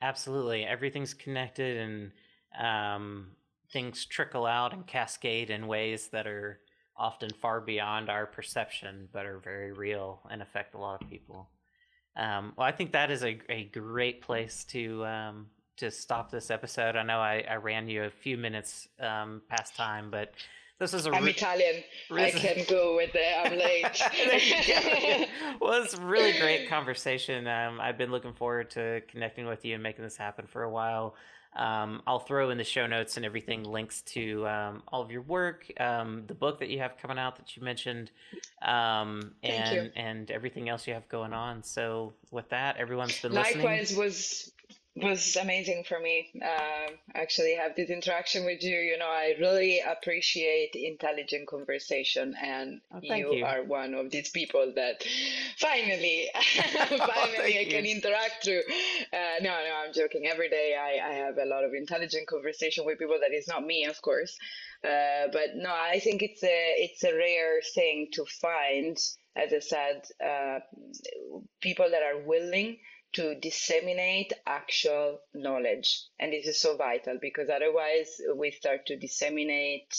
Absolutely. 0.01 0.63
Everything's 0.63 1.13
connected 1.13 1.77
and 1.77 2.11
um, 2.59 3.35
things 3.71 4.05
trickle 4.05 4.45
out 4.45 4.73
and 4.73 4.85
cascade 4.87 5.49
in 5.49 5.67
ways 5.67 6.09
that 6.09 6.27
are 6.27 6.59
often 6.95 7.29
far 7.41 7.61
beyond 7.61 8.09
our 8.09 8.25
perception, 8.25 9.07
but 9.11 9.25
are 9.25 9.39
very 9.39 9.71
real 9.71 10.21
and 10.31 10.41
affect 10.41 10.73
a 10.73 10.79
lot 10.79 11.01
of 11.01 11.09
people. 11.09 11.49
Um, 12.15 12.53
well, 12.57 12.65
I 12.67 12.71
think 12.71 12.93
that 12.93 13.11
is 13.11 13.23
a, 13.23 13.39
a 13.49 13.65
great 13.65 14.21
place 14.21 14.63
to 14.69 15.05
um, 15.05 15.47
to 15.78 15.91
stop 15.91 16.32
this 16.32 16.51
episode. 16.51 16.95
I 16.95 17.03
know 17.03 17.19
I, 17.19 17.43
I 17.49 17.55
ran 17.55 17.88
you 17.88 18.03
a 18.03 18.09
few 18.09 18.38
minutes 18.38 18.88
um, 18.99 19.41
past 19.49 19.75
time, 19.75 20.09
but 20.11 20.34
this 20.80 20.93
is 20.93 21.07
a 21.07 21.11
I'm 21.11 21.23
re- 21.23 21.32
Italian. 21.32 21.84
I 22.11 22.30
can 22.30 22.65
go 22.69 22.95
with 22.95 23.11
it. 23.15 23.45
I'm 23.45 23.57
late. 23.57 24.01
There 24.28 24.39
you 24.39 24.67
go. 24.67 25.25
well, 25.65 25.84
it's 25.84 25.95
a 25.95 26.01
really 26.01 26.38
great 26.39 26.69
conversation. 26.69 27.47
Um, 27.47 27.80
I've 27.82 27.97
been 27.97 28.11
looking 28.11 28.34
forward 28.34 28.71
to 28.71 29.01
connecting 29.07 29.47
with 29.47 29.65
you 29.65 29.73
and 29.73 29.82
making 29.82 30.03
this 30.03 30.17
happen 30.17 30.45
for 30.45 30.63
a 30.63 30.69
while. 30.69 31.15
Um, 31.55 32.03
I'll 32.05 32.19
throw 32.19 32.51
in 32.51 32.59
the 32.59 32.63
show 32.63 32.86
notes 32.86 33.17
and 33.17 33.25
everything 33.25 33.63
links 33.63 34.01
to 34.03 34.47
um, 34.47 34.84
all 34.89 35.01
of 35.01 35.09
your 35.09 35.23
work, 35.23 35.65
um, 35.80 36.25
the 36.28 36.36
book 36.36 36.59
that 36.59 36.69
you 36.69 36.80
have 36.80 36.97
coming 36.97 37.17
out 37.17 37.38
that 37.38 37.57
you 37.57 37.63
mentioned, 37.63 38.11
um, 38.61 39.32
and 39.41 39.75
you. 39.75 39.91
and 39.95 40.30
everything 40.30 40.69
else 40.69 40.86
you 40.86 40.93
have 40.93 41.09
going 41.09 41.34
on. 41.34 41.63
So 41.63 42.13
with 42.30 42.49
that, 42.49 42.78
everyone's 42.78 43.19
been 43.19 43.32
listening. 43.32 43.65
Likewise 43.65 43.95
was 43.95 44.51
was 45.03 45.35
amazing 45.35 45.83
for 45.87 45.99
me. 45.99 46.29
Uh, 46.43 46.91
actually, 47.13 47.55
have 47.55 47.75
this 47.75 47.89
interaction 47.89 48.45
with 48.45 48.63
you. 48.63 48.77
You 48.77 48.97
know, 48.97 49.07
I 49.07 49.35
really 49.39 49.79
appreciate 49.79 50.71
intelligent 50.75 51.47
conversation, 51.47 52.35
and 52.41 52.81
Oh, 52.91 52.99
you, 53.01 53.33
you. 53.35 53.45
are 53.45 53.63
one 53.63 53.93
of 53.93 54.09
these 54.11 54.29
people 54.29 54.73
that 54.75 55.03
finally, 55.57 56.29
finally, 56.35 57.59
I 57.59 57.65
can 57.69 57.85
you. 57.85 57.95
interact 57.95 58.43
through. 58.43 58.61
Uh, 59.13 59.41
no, 59.41 59.49
no, 59.49 59.75
I'm 59.85 59.93
joking. 59.93 60.25
Every 60.27 60.49
day, 60.49 60.75
I, 60.79 61.07
I 61.07 61.13
have 61.13 61.37
a 61.37 61.45
lot 61.45 61.63
of 61.63 61.73
intelligent 61.73 62.27
conversation 62.27 62.85
with 62.85 62.99
people 62.99 63.17
that 63.21 63.33
is 63.35 63.47
not 63.47 63.65
me, 63.65 63.85
of 63.85 64.01
course. 64.01 64.35
Uh, 64.83 65.27
but 65.31 65.55
no, 65.55 65.69
I 65.73 65.99
think 65.99 66.21
it's 66.21 66.43
a 66.43 66.73
it's 66.77 67.03
a 67.03 67.13
rare 67.15 67.61
thing 67.73 68.09
to 68.13 68.25
find 68.25 68.97
as 69.35 69.53
I 69.53 69.59
said, 69.59 70.01
uh, 70.25 70.59
people 71.61 71.87
that 71.91 72.01
are 72.03 72.25
willing 72.25 72.77
to 73.13 73.35
disseminate 73.39 74.33
actual 74.45 75.19
knowledge. 75.33 76.03
And 76.19 76.33
this 76.33 76.47
is 76.47 76.61
so 76.61 76.77
vital 76.77 77.17
because 77.21 77.49
otherwise 77.49 78.09
we 78.35 78.51
start 78.51 78.85
to 78.87 78.97
disseminate 78.97 79.95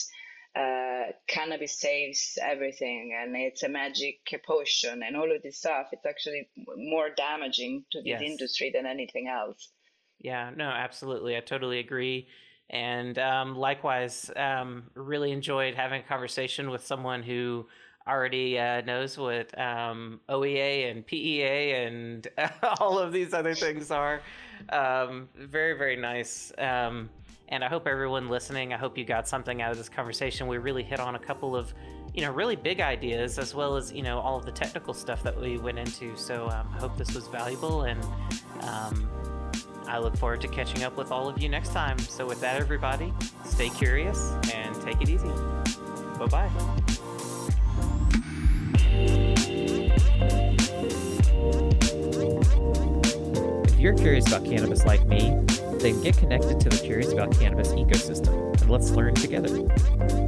uh, 0.55 1.11
cannabis 1.27 1.79
saves 1.79 2.37
everything 2.41 3.15
and 3.19 3.35
it's 3.35 3.61
a 3.61 3.69
magic 3.69 4.19
potion 4.45 5.03
and 5.03 5.15
all 5.15 5.31
of 5.35 5.41
this 5.43 5.57
stuff. 5.57 5.87
It's 5.91 6.05
actually 6.05 6.49
more 6.75 7.09
damaging 7.15 7.85
to 7.91 7.99
this 7.99 8.19
yes. 8.19 8.21
industry 8.21 8.71
than 8.73 8.85
anything 8.85 9.27
else. 9.27 9.71
Yeah, 10.19 10.51
no, 10.55 10.65
absolutely. 10.65 11.37
I 11.37 11.39
totally 11.39 11.79
agree. 11.79 12.27
And 12.69 13.17
um, 13.17 13.55
likewise, 13.55 14.29
um, 14.35 14.91
really 14.93 15.31
enjoyed 15.31 15.75
having 15.75 16.01
a 16.01 16.07
conversation 16.07 16.69
with 16.69 16.85
someone 16.85 17.23
who 17.23 17.67
already 18.09 18.57
uh, 18.57 18.81
knows 18.81 19.17
what 19.17 19.57
um, 19.59 20.19
OEA 20.29 20.91
and 20.91 21.05
PEA 21.05 21.73
and 21.85 22.27
all 22.79 22.97
of 22.97 23.11
these 23.11 23.33
other 23.33 23.53
things 23.53 23.91
are. 23.91 24.21
Um, 24.69 25.29
very, 25.35 25.77
very 25.77 25.95
nice. 25.95 26.51
Um, 26.57 27.09
and 27.49 27.63
I 27.63 27.67
hope 27.67 27.87
everyone 27.87 28.29
listening, 28.29 28.73
I 28.73 28.77
hope 28.77 28.97
you 28.97 29.05
got 29.05 29.27
something 29.27 29.61
out 29.61 29.71
of 29.71 29.77
this 29.77 29.89
conversation. 29.89 30.47
We 30.47 30.57
really 30.57 30.83
hit 30.83 30.99
on 30.99 31.15
a 31.15 31.19
couple 31.19 31.55
of, 31.55 31.73
you 32.13 32.21
know, 32.21 32.31
really 32.31 32.55
big 32.55 32.79
ideas 32.79 33.39
as 33.39 33.55
well 33.55 33.75
as, 33.75 33.91
you 33.91 34.03
know, 34.03 34.19
all 34.19 34.37
of 34.37 34.45
the 34.45 34.51
technical 34.51 34.93
stuff 34.93 35.23
that 35.23 35.39
we 35.39 35.57
went 35.57 35.79
into. 35.79 36.15
So 36.15 36.47
um, 36.49 36.69
I 36.75 36.79
hope 36.79 36.97
this 36.97 37.13
was 37.15 37.27
valuable 37.27 37.83
and 37.83 38.03
um, 38.61 39.09
I 39.87 39.97
look 39.97 40.15
forward 40.15 40.41
to 40.41 40.47
catching 40.47 40.83
up 40.83 40.95
with 40.95 41.11
all 41.11 41.27
of 41.27 41.41
you 41.41 41.49
next 41.49 41.73
time. 41.73 41.97
So 41.97 42.27
with 42.27 42.39
that, 42.41 42.61
everybody, 42.61 43.11
stay 43.43 43.69
curious 43.69 44.33
and 44.53 44.79
take 44.81 45.01
it 45.01 45.09
easy. 45.09 45.31
Bye 46.19 46.27
bye. 46.29 46.88
If 53.79 53.83
you're 53.83 53.93
curious 53.93 54.27
about 54.27 54.43
cannabis 54.43 54.85
like 54.85 55.05
me, 55.05 55.37
then 55.79 56.01
get 56.01 56.17
connected 56.17 56.59
to 56.59 56.67
the 56.67 56.77
Curious 56.83 57.13
About 57.13 57.31
Cannabis 57.31 57.69
ecosystem 57.69 58.51
and 58.59 58.69
let's 58.69 58.91
learn 58.91 59.15
together. 59.15 59.47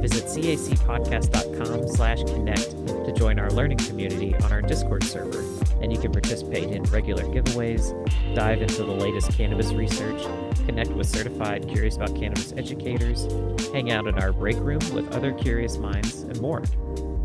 Visit 0.00 0.24
cacpodcast.com 0.24 1.86
slash 1.88 2.24
connect 2.24 2.70
to 2.86 3.12
join 3.12 3.38
our 3.38 3.50
learning 3.50 3.76
community 3.76 4.34
on 4.36 4.52
our 4.52 4.62
Discord 4.62 5.04
server, 5.04 5.44
and 5.82 5.92
you 5.92 5.98
can 6.00 6.12
participate 6.12 6.70
in 6.70 6.82
regular 6.84 7.24
giveaways, 7.24 7.92
dive 8.34 8.62
into 8.62 8.84
the 8.84 8.92
latest 8.94 9.36
cannabis 9.36 9.70
research, 9.74 10.22
connect 10.64 10.88
with 10.92 11.06
certified 11.06 11.68
Curious 11.68 11.96
About 11.96 12.16
Cannabis 12.16 12.54
educators, 12.56 13.30
hang 13.74 13.92
out 13.92 14.06
in 14.06 14.14
our 14.14 14.32
break 14.32 14.56
room 14.60 14.80
with 14.94 15.14
other 15.14 15.30
curious 15.30 15.76
minds, 15.76 16.22
and 16.22 16.40
more. 16.40 16.62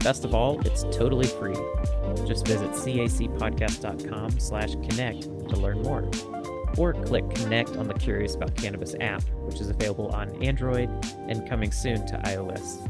Best 0.07 0.23
of 0.23 0.33
all, 0.33 0.57
it's 0.65 0.83
totally 0.83 1.27
free. 1.27 1.53
Just 2.25 2.47
visit 2.47 2.69
cacpodcast.com 2.71 4.39
slash 4.39 4.71
connect 4.75 5.23
to 5.23 5.55
learn 5.57 5.81
more. 5.81 6.09
Or 6.77 6.93
click 6.93 7.29
connect 7.35 7.75
on 7.75 7.89
the 7.89 7.93
Curious 7.93 8.33
About 8.33 8.55
Cannabis 8.55 8.95
app, 9.01 9.21
which 9.47 9.59
is 9.59 9.69
available 9.69 10.07
on 10.15 10.41
Android 10.41 10.89
and 11.27 11.45
coming 11.49 11.73
soon 11.73 12.05
to 12.07 12.13
iOS. 12.19 12.89